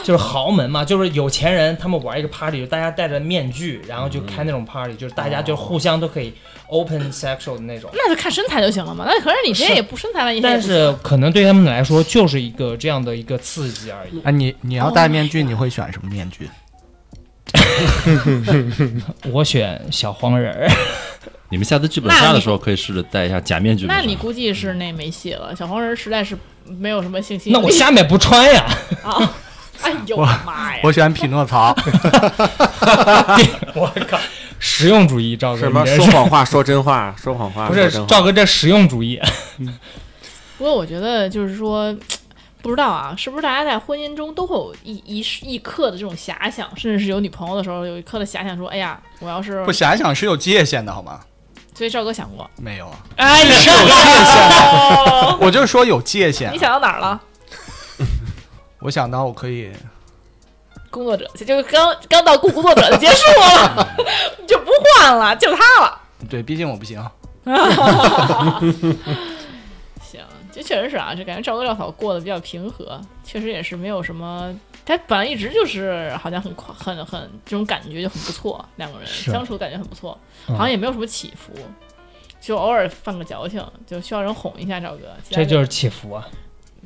[0.03, 6.33] 就是豪门嘛，就是有钱人他们玩一个 party，就大家戴着面具，然后就开那种 party，就是大家就互相都可以
[6.67, 7.89] open sexual 的那种。
[7.93, 9.05] 那就看身材就行了嘛。
[9.07, 14.21] 那可是你这也不身材了，你但是可能对他们来说就是一个这样的一个刺激而已。
[14.23, 16.49] 哎，你你要戴面具，你会选什么面具？
[19.31, 20.69] 我选小黄人儿，
[21.49, 23.85] 你们下次剧本杀的时候可以试着戴一下假面具。
[23.87, 25.55] 那你估计是那没戏了。
[25.55, 27.51] 小黄人实在是没有什么信心。
[27.51, 28.65] 那我下面不穿呀。
[29.03, 29.33] 啊，
[29.81, 30.81] 哎呦我妈呀！
[30.83, 31.75] 我选匹诺曹。
[33.73, 34.19] 我靠，
[34.59, 38.05] 实用主义，赵哥，什么说谎话说真话，说谎话 不是话。
[38.05, 39.19] 赵哥这实用主义？
[40.57, 41.95] 不过我觉得就是说，
[42.61, 51.21] 不知道啊，是不是大家在婚姻中都会有一一一刻的这种遐想，甚至是有女朋友的时候有一刻的遐想，说，哎呀，我要是不，遐想是有界限的好吗？
[51.79, 56.57] 所以赵哥想过，没有啊，哎你是 有界限，我就是说有界限你。
[56.57, 57.21] 想到哪儿了？
[58.79, 59.71] 我想到我可以，
[60.89, 63.87] 工作者，这就刚刚到雇工作者就结束了，
[64.45, 65.97] 就不换了，就他了。
[66.29, 67.01] 对，毕竟我不行。
[70.01, 70.19] 行，
[70.51, 74.53] 这确实是啊，这感觉赵哥赵嫂过得比较平和，确实也是没有什么。
[74.89, 80.17] 他本来一直就是好像很快很很这种感觉就很不错，两个人相处感觉很不错，
[80.47, 81.53] 嗯好像也没有什么起伏，
[82.41, 85.03] 就偶尔犯个矫情，就需要人哄一下赵哥。
[85.29, 86.27] 这就是起伏啊！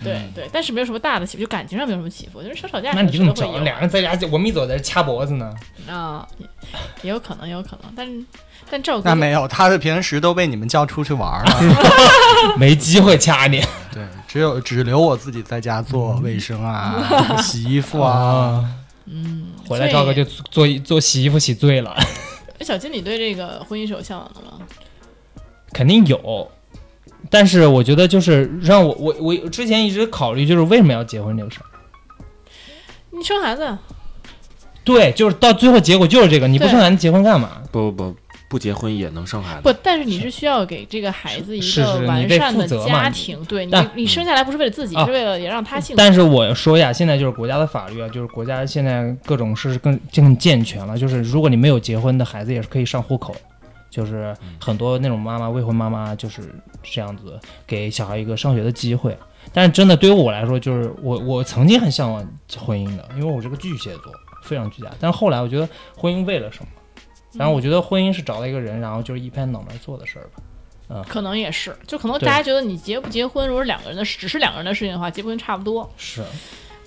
[0.03, 3.35] 对对，但是没有什么大的起伏，就感情上没有什么起伏，就是吵吵架那你可怎么整？
[3.35, 5.53] 能是都会有俩人在家，我们一走在这掐脖子呢。
[5.87, 6.47] 啊，也
[7.03, 8.21] 也有可能，也有可能，但是
[8.69, 11.59] 但赵哥那没有，他的平时都被你们叫出去玩了。
[12.59, 14.03] 没机会掐你对，
[14.33, 18.11] 只有只留我自己在家做卫生啊、 洗衣服啊。
[18.11, 18.65] 啊！
[19.05, 21.95] 嗯，回来赵哥就做做洗衣服洗醉了，
[22.61, 24.53] 小金，你对这个婚姻是有向往的吗？
[25.71, 26.49] 肯定有。
[27.29, 31.65] 但是我觉得就是让我我我之前一直考虑就是为什么要结婚这个事儿。
[33.11, 33.77] 你生孩子，
[34.83, 37.61] 对，就是到最后结果就是这个，你不生孩子结婚干嘛？
[37.71, 38.15] 不不
[38.53, 39.61] 不，结婚也能生孩子。
[39.63, 45.97] 不，但是你是需要给这个孩子一个完善的家庭，对你你生下来不是为了自己，啊是为了也让他幸福。
[45.97, 53.35] 但是我说一下，现在就是国家的法律啊，就是国家现在各种是更更健全了，就是如果你没有结婚的孩子也是可以上户口，
[53.89, 56.53] 就是很多那种妈妈未婚妈妈就是
[56.83, 59.17] 这样子给小孩一个上学的机会。
[59.51, 62.23] 但是真的对于我来说，就是我我曾经很向往
[62.57, 64.13] 婚姻的，因为我是个巨蟹座，
[64.43, 64.89] 非常居家。
[64.99, 65.67] 但是后来我觉得
[65.97, 66.67] 婚姻为了什么？
[67.35, 70.43] 然后我觉得婚姻是找到一个人，然后就是一拍脑门做的事儿吧。
[71.07, 75.89] 可能也是，就可能大家觉得你结不结婚，如果是两个人的，只是两个人的事情的话，结不婚差不多。
[75.97, 76.23] 是，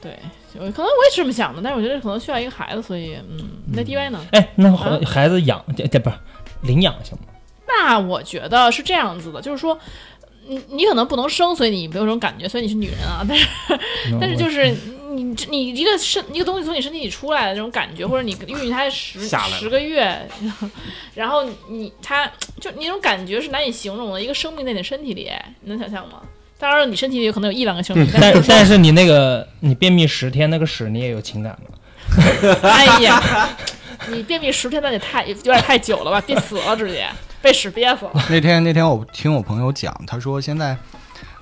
[0.00, 0.16] 对，
[0.54, 3.38] 可能我也是这么想的，但是我觉得可能需要一个孩子，所以嗯，
[3.72, 4.24] 那 DY 呢？
[4.30, 6.16] 哎，那啊孩孩子养，这这不是
[6.62, 7.24] 领养行吗？
[7.66, 9.76] 那我觉得是这样子的，就是说，
[10.46, 13.26] 你你可能不能生，所以你没有这种感觉，所以你是女人啊。
[13.28, 13.48] 但是
[14.20, 14.72] 但是就是
[15.16, 20.28] 你你一个身一个东西从你身体里出来的那种感觉，或者你孕育它十十个月，
[21.14, 22.30] 然后你它
[22.60, 25.30] 就你那种感觉是难以形容的，一个生命在你身体里，
[25.62, 26.20] 你能想象吗？
[26.58, 31.76] 当然了，你身体里可能有一两个生命，但但是就是但是你那个你便秘十天那个屎你也有情感吗？
[32.62, 33.50] 哎呀，
[34.08, 37.06] 你便秘十天那也太有点太久了吧，憋死了直接
[37.42, 38.12] 被屎憋死了。
[38.30, 40.76] 那天那天我听我朋友讲，他说现在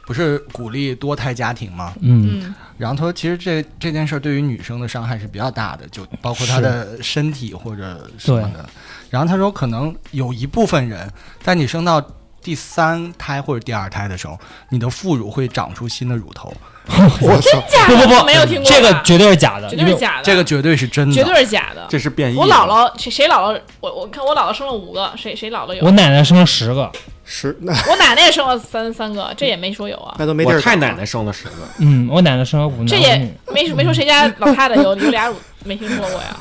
[0.06, 1.92] 不是鼓励多胎家庭吗？
[2.01, 8.68] 嗯，嗯，然后他说，其实这这件事儿对于女生的伤害是比较大的，就包括她的身体或者什么的。
[9.10, 11.09] 然后他说，可能有一部分人
[11.40, 12.05] 在你生到
[12.42, 14.38] 第三胎或者第二胎的时候，
[14.70, 16.52] 你的副乳会长出新的乳头，
[17.23, 21.15] 我真，假的不不不，没有听过，这个绝对是假的，绝对是假的，这个绝对是真的。
[21.15, 21.86] 绝对是假的。
[21.89, 22.36] 这是变异。
[22.36, 25.90] 我姥姥谁谁姥姥，我我看我姥姥生了五个，谁谁姥姥有我？
[25.93, 26.93] 奶奶生了十个，
[27.24, 33.16] 十那我奶奶也生了三三个，这也没说有啊，那都没地儿长我太奶奶生了十个，嗯，我奶奶生了五这也
[33.51, 36.36] 没没说谁家老太太有 有俩乳，没听说过呀。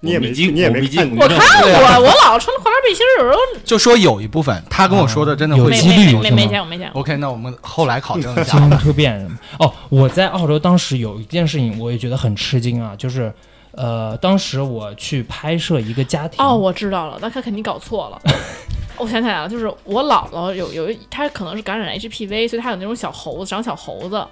[0.00, 1.70] 你也没进你也没进我记我看过，
[2.08, 7.00] 我姥姥穿花背心儿有时候就说有一部分，他跟我说的真的有几率没没没见过没见过。
[7.00, 8.64] OK，那我们后来考证一下基。
[8.64, 9.28] 因突变？
[9.58, 13.32] 哦，我在澳洲当时有一件事情，我也觉得很吃惊啊，就是
[13.72, 18.20] 呃，当时我去拍摄一个家庭，哦，我知道了，那他肯定搞错了。
[18.98, 24.26] 我想起来了，就是我姥姥有有一，她可能是感染了 HPV，所以她有那种小猴子，长小猴子，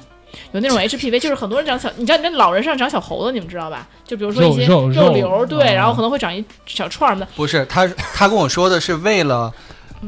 [0.53, 3.87] 有那种 HPV，就是很多人长小，你知道，那老人身上长小猴子，你们知道吧？
[4.05, 9.53] 就比如说一些肉肉瘤，肉对，啊然后可能会长一小串儿什么的，不是他，他跟我说的是为了，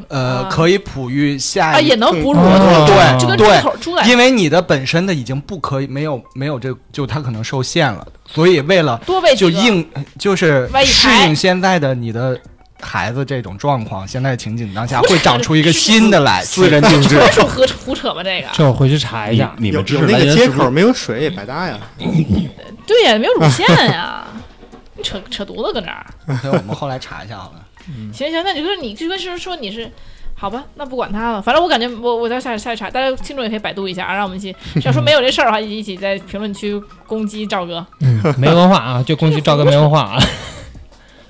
[0.07, 12.39] 呃，啊可以哺育下啊，一也能哺乳，嗯对就跟对猪口猪奶因为你的本身的已经不可以没有没有这就它可能受限了，所以为了多喂几个就应就是适应现在的你的
[12.81, 18.23] 孩子这种状况，现在情景当下会长出一个新的来，私人定制纯属胡胡扯吧？
[18.23, 19.53] 这个这我回去查一下。
[19.57, 21.77] 你们知识有有那个接口没有水也白搭呀。
[22.87, 24.25] 对呀，没有乳腺呀，
[24.95, 26.05] 你 扯扯犊子搁那儿。
[26.41, 27.65] 所以我们后来查一下好了。
[28.13, 29.91] 行行，那你就是你就跟是说你是。
[30.41, 40.17] 好吧，那不管他了，反正我感觉我我再下下去查，大家听众也可以百度一下啊，让我们一起，要说没有这事儿的话，一起在评论区攻击赵哥嗯，没文化啊，就攻击赵哥没文化啊。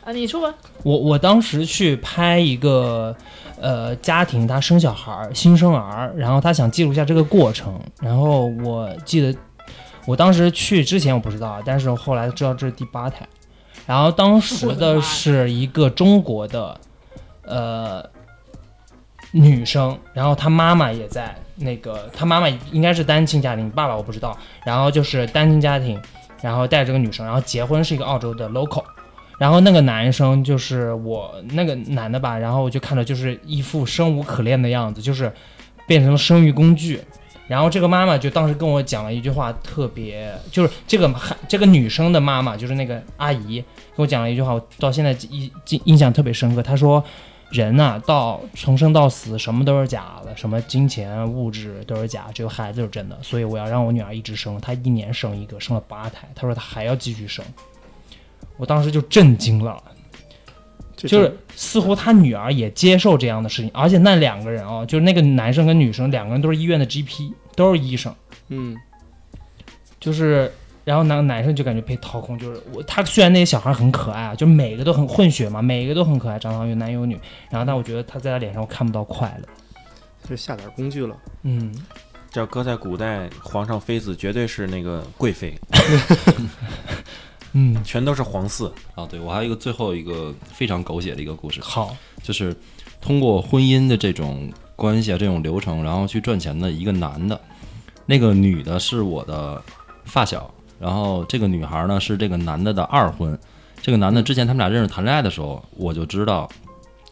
[0.09, 3.15] 啊，你说吧，我我当时去拍一个
[3.61, 7.79] 呃家庭，他生小孩，新生儿，然后他想记录一下这个过程。
[8.01, 9.37] 然后我记得
[10.07, 13.17] 我当时去之前我不知道，但是后来知道这是第八胎。
[13.85, 16.75] 然后当时的是一个中国的
[17.45, 18.03] 呃
[19.31, 24.35] 女生，然后她妈妈也在那个，她妈妈应该是单亲家庭，爸爸我不知道。
[24.65, 26.01] 然后就是单亲家庭，
[26.41, 28.83] 然后带着个女生，然后结婚是一个澳洲的 local。
[29.39, 35.31] 然后那个男生就是我那个男的吧，然后我就看着就是一副生无可恋的样子，就是
[35.87, 37.01] 变成了生育工具。
[37.47, 43.55] 然后这个妈妈就当时跟我讲了一句话，特别就是这个孩这个女生的妈妈，就是那个阿姨
[43.95, 46.61] 跟我讲了一句话，我到现在印印印象特别深刻。
[46.61, 47.03] 她说
[47.49, 53.17] ：“人呐、到从生到死，什么都是假的，什么金钱物质都是假，只有孩子是真的。
[53.23, 56.27] 所以我要让我女儿一直生，她一年生一个，生了八胎。
[56.35, 57.43] 她说她还要继续生。”
[58.59, 59.81] 我当时就震惊了。
[60.95, 68.13] 就是似乎他女儿也接受这样的事情，而且那两个人哦，就是那个男生跟女生两个人都是医院的 GP，都是医生，
[68.49, 68.75] 嗯，
[69.97, 70.51] 就是
[70.83, 77.17] 然后男男生就感觉被掏空，就是我他虽然那些小孩很可爱啊，就每个都很混血嘛，每个都很可爱，长得有男有女，
[77.49, 79.47] 然后但我觉得他在他脸上我看不到快乐，
[80.29, 81.15] 就下点工具了。
[81.43, 81.73] 嗯，
[82.29, 85.57] 这要搁在古代，皇上妃子绝对是那个贵妃，
[87.53, 88.71] 嗯，全都是皇嗣。
[88.95, 92.55] 啊，对我还有一个最后一个非常狗血的一个故事，好，就是
[93.01, 97.39] 通过婚姻的这种关系啊，这种流程，然后去赚钱的一个男的，
[98.05, 99.61] 那个女的是我的
[100.05, 103.37] 发小，然后这个女孩呢是这个男的的二婚。
[103.81, 106.49] 这个男的之前他们俩认识谈恋爱的时候，我就知道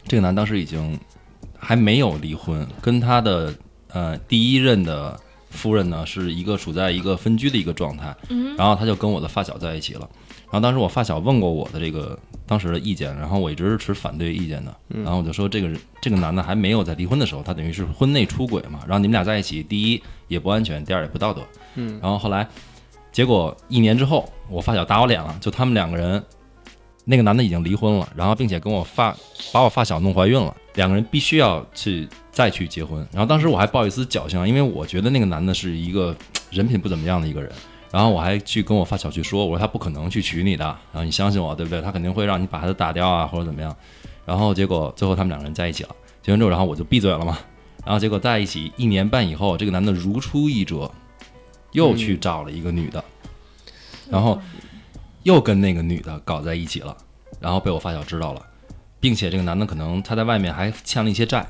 [0.06, 0.98] 这个男当时已经
[1.58, 3.54] 还没有离婚，跟他的
[3.88, 5.18] 呃第一任的
[5.50, 8.14] 夫人呢是一个处在一个分居的一个状态，
[8.56, 10.08] 然后他就跟我的发小在一起了。
[10.50, 14.74] 然后当时我发小问过我的这个当时的意见，然后我一直是持反对意见的。
[14.88, 21.42] 然后我就说这个人这个男的还没有在离婚的时候，他等于是婚内出轨嘛，然后你们俩在一起，第一也不安全，第二也不道德。
[21.74, 22.48] 嗯，然后后来
[23.12, 26.22] 结果一年之后，我发小打我脸了，就他们两个人，
[27.04, 29.14] 那个男的已经离婚了，然后并且跟我发
[29.52, 33.06] 把我发小弄怀孕了，两个人必须要去再去结婚。
[33.12, 36.16] 然后当时我还抱一丝侥幸，因为我觉得那个男的是一个
[36.50, 37.52] 人品不怎么样的一个人。
[37.90, 41.80] 然后我还去跟我发小去说，我说他不可能去娶你的，然后你相信我，对不对？
[41.80, 43.74] 他肯定会让你把孩子打掉啊，或者怎么样。
[44.26, 45.90] 然后结果最后他们两个人在一起了，
[46.22, 47.38] 结婚之后，然后我就闭嘴了嘛。
[47.84, 50.90] 然后结果在一起一年半以后，这个男的如出一辙，
[51.72, 53.02] 又去找了一个女的，
[54.10, 54.38] 然后
[55.22, 56.94] 又跟那个女的搞在一起了，
[57.40, 58.42] 然后被我发小知道了，
[59.00, 61.46] 并且这个男的可能他在外面还欠了一些债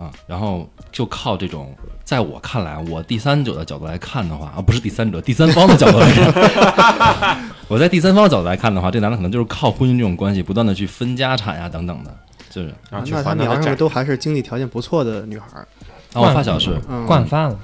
[0.00, 1.74] 啊，然后就靠这种，
[2.04, 12.16] 在我看来，我第三者的角度来看的话啊，不是第三者，第三方的角度来看， 我在第三方的角度来看的话，这男的可能就是靠婚姻这种关系，不断的去分家产呀、等等的，
[12.48, 12.72] 就是。
[12.90, 13.74] 然后去那他还。
[13.76, 15.68] 都还是经济条件不错的女孩儿，
[16.14, 17.58] 啊，我发小是，嗯，惯犯了，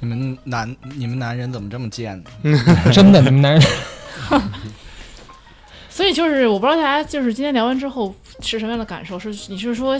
[0.00, 2.58] 你们男你们男人怎么这么贱呢？
[2.90, 3.62] 真的，你们男人
[5.92, 9.18] 所以就是我不知道大家就是今天聊完之后是什么样的感受？
[9.18, 9.94] 是你是说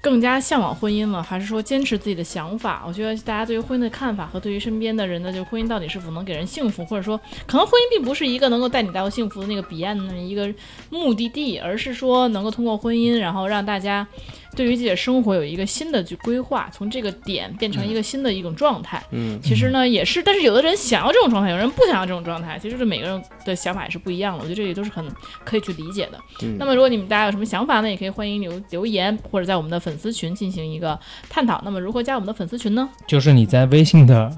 [0.00, 2.84] 更加向往婚姻了，还是说坚持自己的想法？
[2.86, 10.48] 我觉得大家对于婚姻的看法和对于身边的人的，就是婚姻到底是否能给人幸福，或者说可能婚姻并不是一个能够带你达到幸福的那个彼岸的那么一个
[10.88, 14.06] 目的地，而是说能够通过婚姻，然后让大家
[14.54, 19.02] 对于自己的生活有一个新的去规划，从这个点变成一个新的一种状态。
[19.10, 24.42] 嗯，其实呢，也是，但是有的人想要这种状态，有人不想要这种状态，其实这每个人的想法也是不一样的。
[24.42, 25.04] 我觉得这里都是很
[25.44, 26.18] 可以去理解的。
[26.42, 30.98] 嗯那么，如果你们大家有什么想法呢，也可以欢迎留留言，或者在我们的粉丝群进行一个
[31.28, 31.60] 探讨。
[31.64, 32.88] 那么，如何加我们的粉丝群呢？
[33.06, 34.30] 就是你在微信的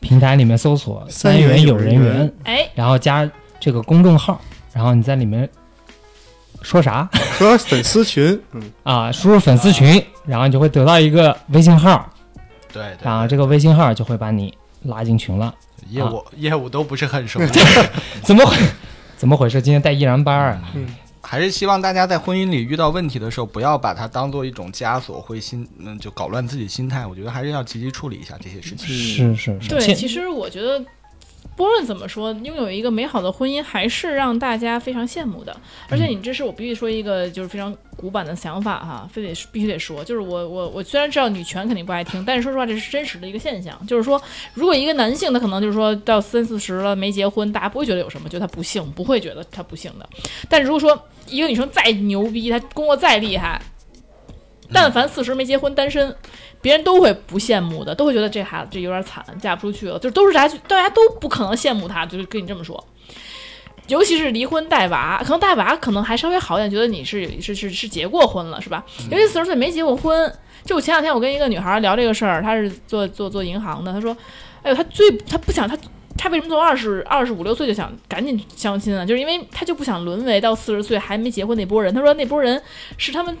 [0.00, 3.28] 平台里面搜索“三三元有人人缘缘”，哎，然后加
[3.58, 4.40] 这个公众号，
[4.72, 5.48] 然后你在里面
[6.64, 9.12] 说啥说粉丝群，嗯，啊？
[9.12, 12.10] 输入粉丝群，然后你就会得到一个微信号，
[12.72, 14.52] 对对然后这个微信号就会把你
[14.84, 15.54] 拉进群了。
[15.90, 17.38] 业务、业务都不是很熟，
[18.24, 18.56] 怎么回
[19.18, 19.60] 怎么回事？
[19.60, 20.62] 今天带依然班啊？
[21.20, 27.06] 还是希望大家在婚姻里遇到问题的时候，不要把它当做一种枷锁，会心嗯就搞乱自己心态。
[27.06, 28.88] 我觉得还是要积极处理一下这些事情。
[28.88, 30.82] 是是是，对，其实我觉得。
[31.56, 35.56] 不论怎么说，拥有一个美好的婚姻还是让大家非常羡慕的。
[35.88, 43.78] 而且你这是我必须说一个就是非常古板的想法哈，非得必须得说，就是我我我虽然知道女权肯定不爱听，但是说实话这是真实的一个现象。
[43.86, 44.20] 就是说，
[44.54, 50.08] 如果一个男性他可能就是说到三四十了没结婚，大家不会觉得有什么，觉得他不幸，不会觉得他不幸的。
[50.48, 53.62] 但如果说一个女生再牛逼，她工作再厉害，
[54.72, 56.14] 但凡四十没结婚单身，
[56.64, 62.82] 别人都会不羡慕的，都会觉得这孩子这有点惨，嫁不出去了，就都是大家大家都不可能羡慕他，就是跟你这么说。
[63.88, 68.82] 尤其是离婚带娃，可能带娃可能还稍微好一点，觉得你是是是是结过婚了，是吧？
[69.10, 70.34] 尤其四十岁没结过婚，
[70.64, 74.16] 就我前两天我跟一个女孩聊这个事儿，她是做做做银行的，她说，
[74.62, 75.76] 哎呦，她最她不想她。
[76.16, 79.04] 她为什么从二十二十五六岁就想赶紧相亲啊？
[79.04, 81.92] 就是因为她就不想沦为到四十岁还没结婚那波人。
[81.92, 82.62] 她说那波人
[82.96, 83.36] 是他们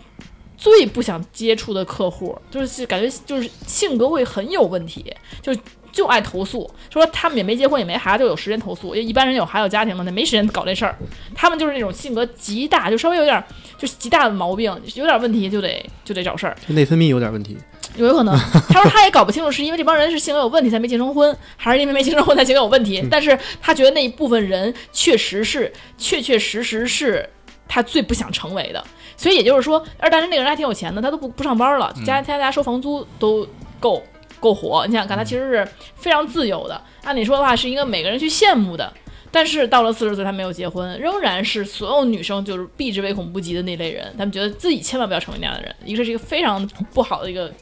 [0.64, 5.54] 最不想接触的客户，就是感觉就是性格会很有问题，就
[5.92, 8.94] 就爱投诉，说他们也没结婚也没孩子，就有时间投诉。
[8.94, 10.96] 因为一般人有孩子有家庭的，那没时间搞这事儿。
[11.34, 13.44] 他们就是那种性格极大，就稍微有点
[13.76, 16.56] 就是极大的毛病，有点问题就得就得找事儿。
[16.66, 17.58] 就内分泌有点问题，
[17.96, 18.34] 有可能，
[18.72, 23.06] 他说他也搞不清楚是因为这帮人是性格有问题才没结成婚，还是因为没结成婚才性格有问题。
[23.10, 27.28] 但是他觉得那一部分人确实是确确实实是
[27.68, 28.82] 他最不想成为的。
[29.16, 33.46] 所以也就是说，而但是那个人还挺有钱的，他都不不上班了，家他家收房租都
[33.80, 34.02] 够
[34.40, 34.86] 够活。
[34.86, 36.80] 你想想看，他其实是非常自由的。
[37.02, 38.92] 按理说的话，是一个每个人去羡慕的。
[39.30, 44.04] 但是到了四十岁，他没有结婚，仍然是所有女生就是避之唯恐不及的那类人。
[44.16, 47.52] 他们觉得自己千万不要成为那样的人，一个是一个非常不好的一个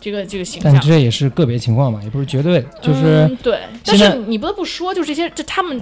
[0.00, 0.72] 这个这个形象。
[0.72, 5.80] 但这也是个别情况嘛，也不是绝对，就是嗯、对，但是你不得不说，就是这些，这他们，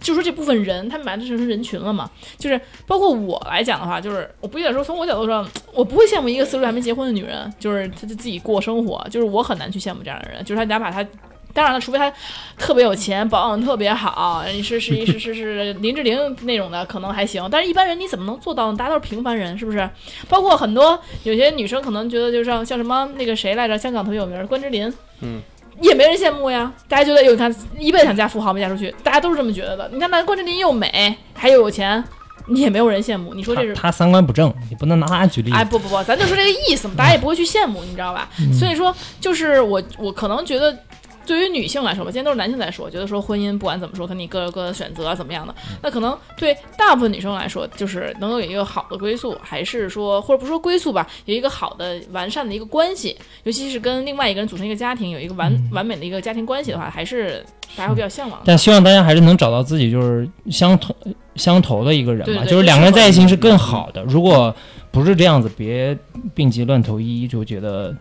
[0.00, 2.10] 就说这部分人，他们把这成人群了嘛。
[2.38, 11.06] 就是包括我来讲的话，就是我不一定说从我角度上， 我不会羡慕一个四十岁还没结婚的女人，就是她就自己过生活，就是我很难去羡慕这样的人，就是她哪怕她。
[11.52, 12.08] 当然了，除非她
[12.56, 17.44] 特别有钱，保养特别好，你是是是是是林志玲那种的，可能还行。
[17.50, 18.78] 但是一般人你怎么能做到呢？
[18.78, 19.90] 大家都是平凡人，是不是？
[20.28, 25.42] 包括很多有些女生可能觉得，就像像什么那个谁来着，香港特别有名关之琳，嗯，
[25.80, 26.72] 也没人羡慕呀。
[26.88, 29.90] 大家觉得，有，你看一辈子想嫁富豪没嫁出去，大家都是这么觉得的。
[29.92, 32.02] 你看那关之琳又美，还又有钱，
[32.48, 33.34] 你也没有人羡慕。
[33.34, 35.52] 你说这是他他三观不正，你不能拿他举例。
[35.52, 38.28] 哎，不不不，咱就说这个意思嘛，大家也不会去羡慕，你知道吧？
[38.58, 40.76] 所以说，就是我我可能觉得。
[41.26, 45.54] 对于女性来说吧，今天都是男性在说，觉得说婚姻不管怎么说，肯定各有各的选择啊，怎么样的？
[45.82, 57.44] 那可能对大部分女生来说，就是能够有一个好的归宿，还是说或者不说归宿吧，有一个好的完善的一个关系，尤其是跟另外一个人组成一个家庭，有一个完、完美的一个家庭关系的话，还是
[57.76, 58.44] 大家会比较向往的。
[58.46, 60.94] 但希望大家还是能找到自己就是相同
[61.36, 64.02] 相投的一个人嘛，对对就是两个人在一起是更好的。
[64.04, 64.54] 如果
[64.90, 65.96] 不是这样子，别
[66.34, 67.94] 病急乱投医，就觉得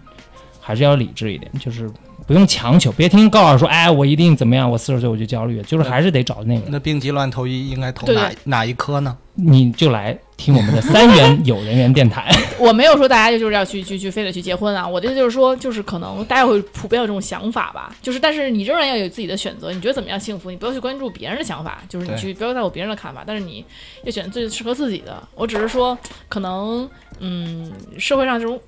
[0.60, 1.90] 还是要理智一点，就是
[2.30, 9.18] 不用强求，别听高老师说，哎，我一定怎么样，我四十岁我就焦虑，就是还是得找那个，那病急乱投医应该投哪哪一科呢？
[9.46, 12.30] 你就来听我们的三元有人缘电台。
[12.60, 23.64] 我没有说大家就是要去去去非得去结婚啊，我的意思就是说，就是可能大家会普遍有这种想法吧，就是但是你仍然要有自己的选择，你觉得怎么样幸福，你不要去关注别人的想法，就是你去不要在乎别人的看法，但是你
[24.04, 25.22] 要选最适合自己的。
[25.36, 25.98] 我只是说，
[26.28, 26.90] 可能
[27.20, 28.60] 嗯，社会上这种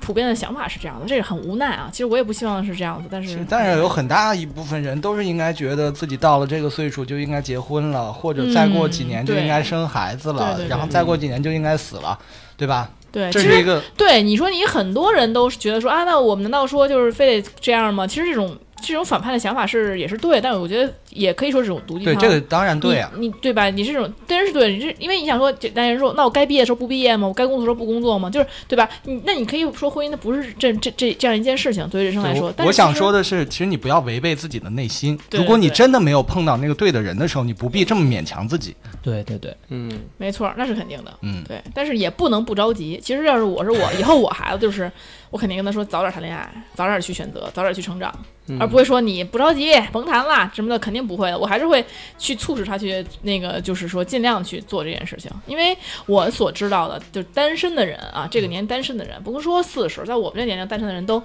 [0.00, 1.88] 普遍的想法是这样的，这个很无奈啊。
[1.92, 12.18] 其实我也不希望是这样子，但是是，但是有很大一部分人都是应该觉得自己到了这个岁数就应该结婚了，或者再过几年就应该生孩子了，嗯对对对然后再过几年就应该死了，
[12.56, 12.90] 对吧？
[13.10, 18.06] 对，其实这是一个对你说，你很多人都是觉得说啊，那我们难道说就是非得这样吗？
[18.06, 22.14] 其实这种这种反叛的想法是也是对，但我觉得也可以说是种毒鸡汤。
[22.14, 23.68] 对这个当然对啊，你你对吧？
[23.70, 27.28] 你是这种当然是对，你是因为你想说简单人说，那我该毕业的时候不毕业吗？
[27.28, 28.30] 我该工作的时候不工作吗？
[28.30, 28.88] 就是对吧？
[29.04, 32.52] 你那你可以说婚姻它不是这这这这样一件事情，对于人生来说。
[32.58, 35.18] 我我想说的是，其实你不要违背自己的内心。
[35.32, 38.74] 如果你真的没有碰到那个对的人的时候，你不必这么勉强自己。
[39.02, 41.12] 对对对，嗯，没错，那是肯定的。
[41.22, 43.00] 嗯，对，但是也不能不着急。
[43.02, 44.90] 其实要是我是我，以后我孩子就是，
[45.30, 48.12] 我肯定跟他说早点谈恋爱，早点去选择，早点去成长，
[48.50, 51.38] 嗯而不会说你不着急，甭谈了什么的，肯定不会的。
[51.38, 51.84] 我还是会
[52.18, 55.30] 去促使他去那个，就是说尽量去做这件事情。
[55.46, 61.22] 因为我所知道的，就是单身的人啊，这个年单身的人，不是说四十，在我们这年龄单身的人都，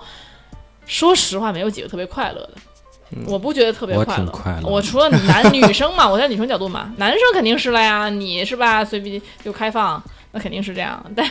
[0.86, 2.54] 说实话没有几个特别快乐的。
[3.28, 8.84] 我不觉得特别快乐，挺快乐我除了男女生嘛，我在女生角度嘛，男生肯定是了呀，你是吧？
[8.84, 11.04] 随便就开放，那肯定是这样。
[11.16, 11.30] 但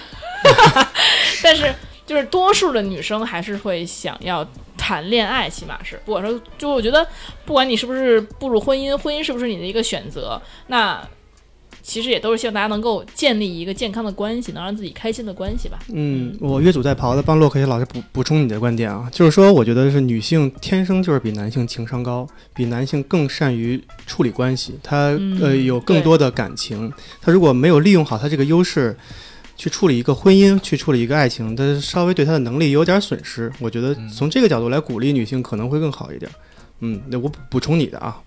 [1.42, 1.74] 但是
[2.06, 7.06] 就是多数的女生还是会想要谈恋爱，起码是不管说，就我觉得
[7.46, 11.02] 不管你是不是步入婚姻，婚姻是不是你的一个选择，那
[11.82, 15.78] 其实也都是希望大家能够建立一个健康的关系，能让自己开心的关系吧。
[15.92, 28.94] 嗯，我越俎代庖的帮洛克希老师补补充你的观点啊，就是说，我觉得是女性天生就是比男性情商高，比男性更善于处理关系，她、嗯呃有更多的感情，她如果没有利用好她这个优势。
[29.56, 33.52] 去处理一个婚姻，去处理一个爱情，他稍微对他的能力有点损失。
[33.60, 36.30] 我觉得从这个角度来鼓励女性可能会更好一点。
[36.80, 38.20] 嗯，那我补补充你的啊，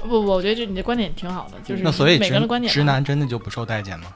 [0.00, 4.06] 不不，我觉得这你的观点挺好的，就是那所以每个人的观点吧直男真的就不受待见吗？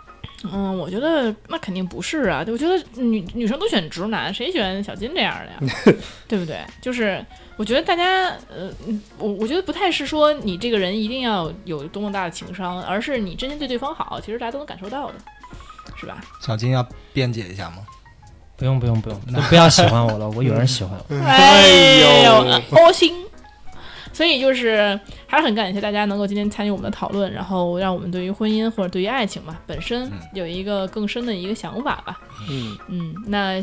[0.50, 2.44] 嗯，我觉得那肯定不是啊。
[2.48, 5.94] 我觉得女女生都选直男，谁选小金这样的呀？
[6.26, 6.58] 对不对？
[6.80, 7.24] 就是
[7.56, 15.14] 我觉得大家，呃，嗯我我觉得不太是说你这个人一定要有多么大的情商，而是你真心对对方好，其实大家都能感受到的，
[16.02, 16.20] 是吧？
[16.40, 17.78] 小金要辩解一下吗？
[18.56, 21.14] 不用不用不用，都不要喜欢我了，我有人喜欢我。
[21.24, 23.14] 哎呦，恶心。
[24.12, 32.20] 所以就是还是很感谢大家能够今天参与我们的讨论，然后让我们对于婚姻或者对于爱情嘛本身有一个更深的一个想法吧。
[32.50, 33.54] 嗯嗯，那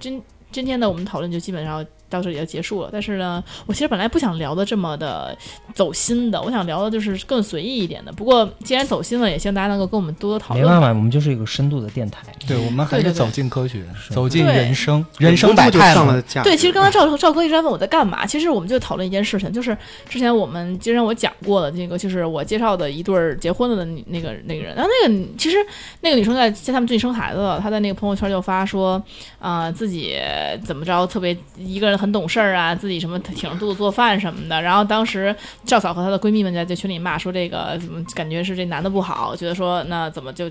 [0.00, 0.20] 今
[0.50, 2.90] 今天的我们讨论就基本上到这里就结束了。
[2.92, 5.36] 但是呢，我其实本来不想聊的这么的
[5.74, 8.12] 走心的，我想聊的就是更随意一点的。
[8.12, 10.64] 不过既然走心了，也希望大家能够跟我们多多讨论。
[10.64, 12.22] 没办法，我们就是一个深度的电台。
[12.46, 15.94] 对，我们还是走进科学，是走进人生，人生百态。
[15.94, 16.42] 上了架。
[16.42, 19.76] 对，其实刚才赵赵哥一直在问我在干嘛，其实我们就讨论一件事情，就是
[20.08, 25.56] 之前我们之前我讲过的那个，就是我介绍的一对儿结婚了的那个那个人，然后那个其实
[26.02, 29.02] 那个女生在在他们最近生孩子了，她在那个朋友圈就发说，
[29.38, 30.16] 啊、自己
[30.64, 35.34] 怎么着特别一个人很懂事儿啊，自己什么挺着肚子做饭什么的，然后当时
[35.64, 40.50] 赵嫂和她的闺蜜们在在群里骂说这个怎么感觉是这男的不好，觉得说那怎么就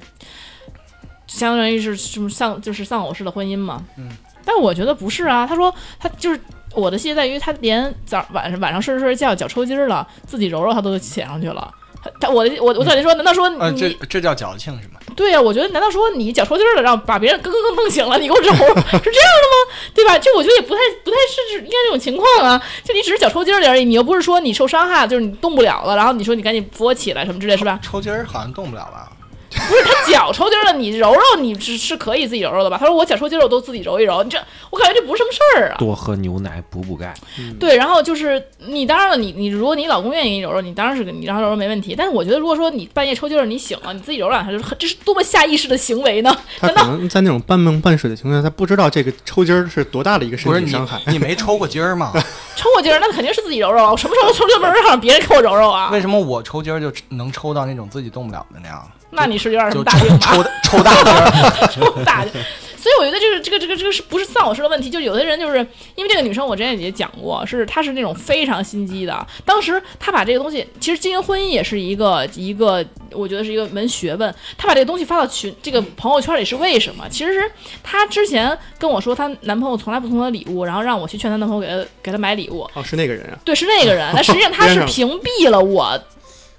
[1.25, 4.09] 相当于是什么丧就是丧偶式的婚姻嘛，嗯，
[4.45, 6.39] 但我觉得不是啊，她说她就是
[6.73, 11.73] 我的细节在于他连早晚上晚上睡着睡着觉脚抽筋儿了，自己揉揉他都写上去了。
[12.03, 14.99] 他他我的我我感觉说，难道说你、呃，这这叫矫情是吗？
[15.17, 19.73] 对呀、我觉得难道说你脚抽筋儿了，让把别人咯咯咯弄醒了，你给我揉是这样的吗？
[19.93, 20.17] 对吧？
[20.19, 22.61] 就我觉得也不太不太是应该这种情况啊。
[22.83, 27.79] 就你只是脚抽筋儿而已，你又不是说你受伤害，就是你动不了了，然后你说你赶紧扶我起来什么之类是吧？
[27.81, 29.09] 抽筋儿好像动不了吧？
[29.57, 32.77] 他脚抽筋儿了，你揉揉你是是可以自己揉揉的吧？
[32.79, 34.37] 他说我脚抽筋了我都自己揉一揉，你这
[34.69, 35.75] 我感觉这不是什么事儿啊。
[35.77, 37.13] 多喝牛奶补补钙。
[37.59, 41.95] 对，然后就是你当然了，你你如果你老公愿意给你揉揉，你当然是给你让他揉揉没问题。
[41.97, 46.35] 但是我觉得，如果说你半夜抽筋了你醒了，你自己揉两下，就是这是多么下意识的行为呢？
[46.59, 51.01] 他可能在那种半梦半睡的情况下，他不知道这个抽筋儿是多大的一个身不是你体伤害。
[51.07, 52.11] 你没抽过筋儿吗？
[52.55, 55.89] 抽过筋儿那肯定是自己揉揉，我什么时候抽筋儿不是让别人给我揉揉啊？
[55.91, 58.91] 为什么我抽筋儿就能抽到那种自己动不了的那样？
[59.17, 60.31] 那你是有点什么大病吧？
[60.31, 61.67] 抽抽抽大。
[61.67, 62.31] 抽大的。
[62.79, 64.89] 所以我觉得这个这个这个这个是不是丧偶式的问题？
[64.89, 65.57] 就有的人就是
[65.95, 69.27] 因为这个女生，我之前也讲过，是她是那种非常心机的。
[69.43, 74.33] 当时她把这个东西，其实经营婚姻也是一个一个，我觉得是一个门学问。
[74.57, 77.03] 她把这个东西发到群这个朋友圈里是为什么？
[77.09, 77.51] 其实是
[77.83, 82.61] 她之前跟我说，她男朋友从来不送她礼物，然后让我去劝她男朋友给她给她买礼物。
[82.75, 83.37] 哦，是那个人啊。
[83.43, 84.09] 对，是那个人。
[84.13, 85.99] 但实际上他 边上是屏蔽了我。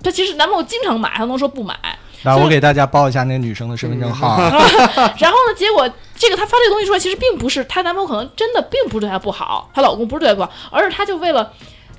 [0.02, 1.74] 他其实男朋友经常买，他能说不买。
[2.22, 4.50] 来，我给大家报一下那个女生的身份证号啊。
[5.18, 11.52] 然后呢，结果这个她发这个东西出来，其实并不是她男朋友可能真的并不是对她不好，她老公不是对她不好，而是她就为了。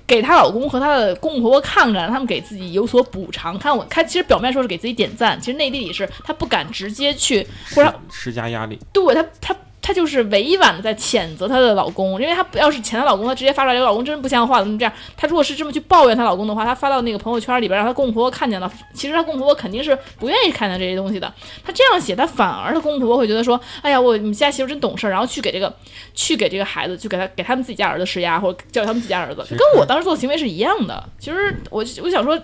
[0.08, 3.56] 给她老公和她的公公婆婆看看，让他们给自己有所补偿。
[3.60, 8.80] 看我，她其实表面说是给自己点赞，其实内地里是她不敢直接去，或者施加压力。
[8.92, 9.56] 对她，她。
[9.90, 14.94] 她就是委婉的在谴责她的老公，因为她要是谴她老公，她直接发出来，老公真不像话，怎么这样？
[15.18, 21.34] 她如果是这么去抱怨她老公的话，她发到那个朋友圈里边，让她公公婆婆看见了，其实她公公婆婆肯定是不愿意看见这些东西的。
[21.66, 25.76] 她这样写，她反而她公公婆婆会觉得说，哎呀，我你们家媳妇真懂事，然后去给这个，
[26.14, 31.04] 去给这个孩子，去给他给他们自己家儿子施压，或者教育他们自己家儿子，跟我当时做的行为是一样的。
[31.18, 32.40] 其实我我想说。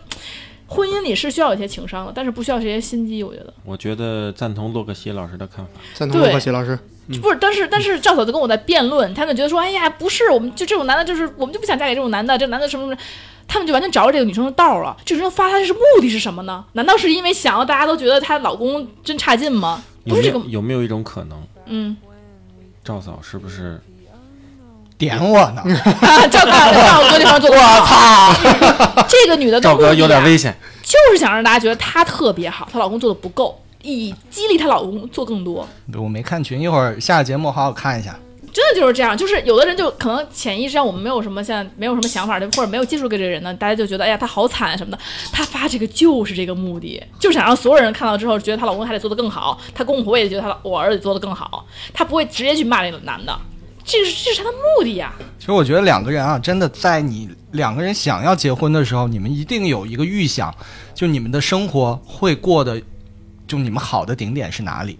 [0.67, 3.23] 婚姻里是需要一些情商的，但是不需要这些心机。
[3.23, 5.71] 我觉得，我觉得赞同洛克希老师的看法。
[5.93, 6.77] 赞同洛克希老师，
[7.21, 13.01] 不是，但是但是赵嫂子跟我在辩论，他们觉得说，哎呀，不是，我们就这种男的，就是我们就不想嫁给这种男的，这男的什么什么，
[13.47, 14.97] 他们就完全找着这个女生的道了。
[15.05, 16.65] 这个女生发他是目的是什么呢？
[16.73, 19.83] 难道是因为想要大家都觉得她老公真差劲吗？
[20.07, 21.43] 不是这个，有没有一种可能？
[21.67, 21.95] 嗯，
[22.83, 23.79] 赵嫂是不是？
[24.97, 25.61] 点我呢？
[26.31, 29.05] 赵哥，赵哥这方做，我操！
[29.07, 35.67] 这个女的赵哥有点危险，就是想让大家觉得她特别好，她老公做的不够，以激励她老公做更多。
[35.95, 38.17] 我没看群，一会儿下了节目好好看一下。
[38.53, 44.99] 真的就是这样，就是有的人就可能潜意识上我们没有什么像没有什么想法的，或者没有接触过这个人呢，大家就觉得哎呀他好惨什么的。
[45.29, 53.37] 他发这个就是这个目的，就想让所有人看到之后觉得她老公还得做得更好，她公公婆婆也觉得她我儿子做得更好，她不会直接去骂那个男的。
[53.85, 55.13] 这是这是他的目的呀。
[55.37, 60.53] 其实我觉得两个人啊，真的在你两个人想要结婚的时候，你们一定有一个预想，
[60.93, 62.81] 就你们的生活会过的，
[63.47, 64.97] 就你们好的顶点是哪里？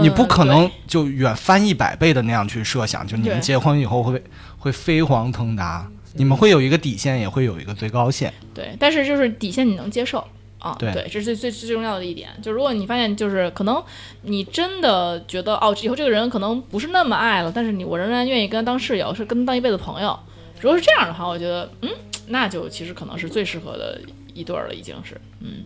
[0.00, 4.22] 你不可能就远翻一百倍的那样去设想，就你们结婚以后会
[4.56, 8.32] 会飞黄腾达，你们会有一个底线，也会有一个最高线。
[8.54, 10.26] 对，但是就是底线你能接受。
[10.64, 12.30] 啊，对，这是最最最重要的一点。
[12.40, 13.84] 就如果你发现，就是可能
[14.22, 20.18] 你真的觉得哦，以后这个人可能不是那么爱了，但是你我仍然愿意跟他当室友，是跟他当一辈子朋友。
[20.60, 21.90] 如果是这样的话，我觉得，嗯，
[22.28, 24.00] 那就其实可能是最适合的
[24.32, 25.64] 一对了，已经是，嗯。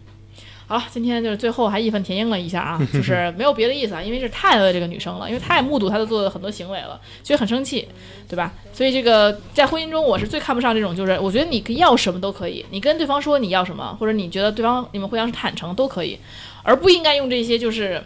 [0.69, 7.89] 好了，今天就是最后还义愤填膺了一下啊， 就是没有别的意思啊，因为是太爱这个女生了，因为太目睹她的做的很多行为了，所以很生气，
[8.29, 8.53] 对吧？
[8.71, 16.19] 所以这个在婚姻中，我是最看不上这种，就是我觉得你要什么都可以，你跟对方说你要什么，或者你觉得对方你们互相是坦诚都可以，
[16.63, 18.05] 而不应该用这些就是，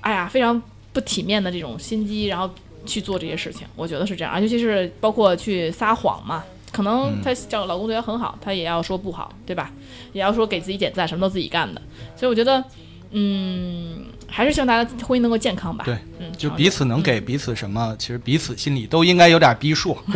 [0.00, 0.62] 哎呀非常
[0.94, 2.48] 不体面的这种心机，然后
[2.86, 6.42] 去做这些事情，我觉得是这样啊，尤其是包括去撒谎嘛。
[6.72, 9.70] 可能她叫老公对她很好，她也要说不好，对吧？
[10.14, 11.82] 也要说给自己点赞，什么都自己干的。
[12.16, 12.64] 所以我觉得，
[13.10, 15.84] 嗯，还是希望大家婚姻能够健康吧。
[15.84, 19.94] 对，嗯，就彼此能给彼此什么，其实彼此心里都应该有点逼数。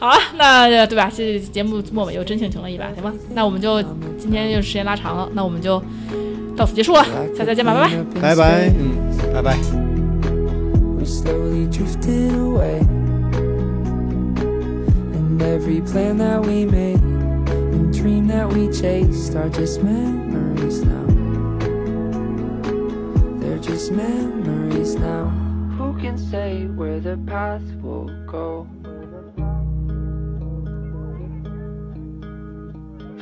[0.00, 1.12] 好啊，那对吧？
[1.14, 3.12] 这节目末尾又真性情了一把，行吗？
[3.34, 3.82] 那我们就
[4.16, 5.78] 今天就时间拉长了，那我们就
[6.56, 7.04] 到此结束了，
[7.36, 9.58] 下次再见吧，拜拜，拜拜，嗯，拜拜。
[15.40, 17.00] every plan that we made
[17.92, 21.06] dream that we chased are just memories now.
[23.40, 25.28] They're just memories now.
[25.76, 28.66] Who can say where the path will go?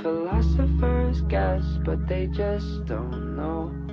[0.02, 3.87] Philosophers guess, but they just don't know.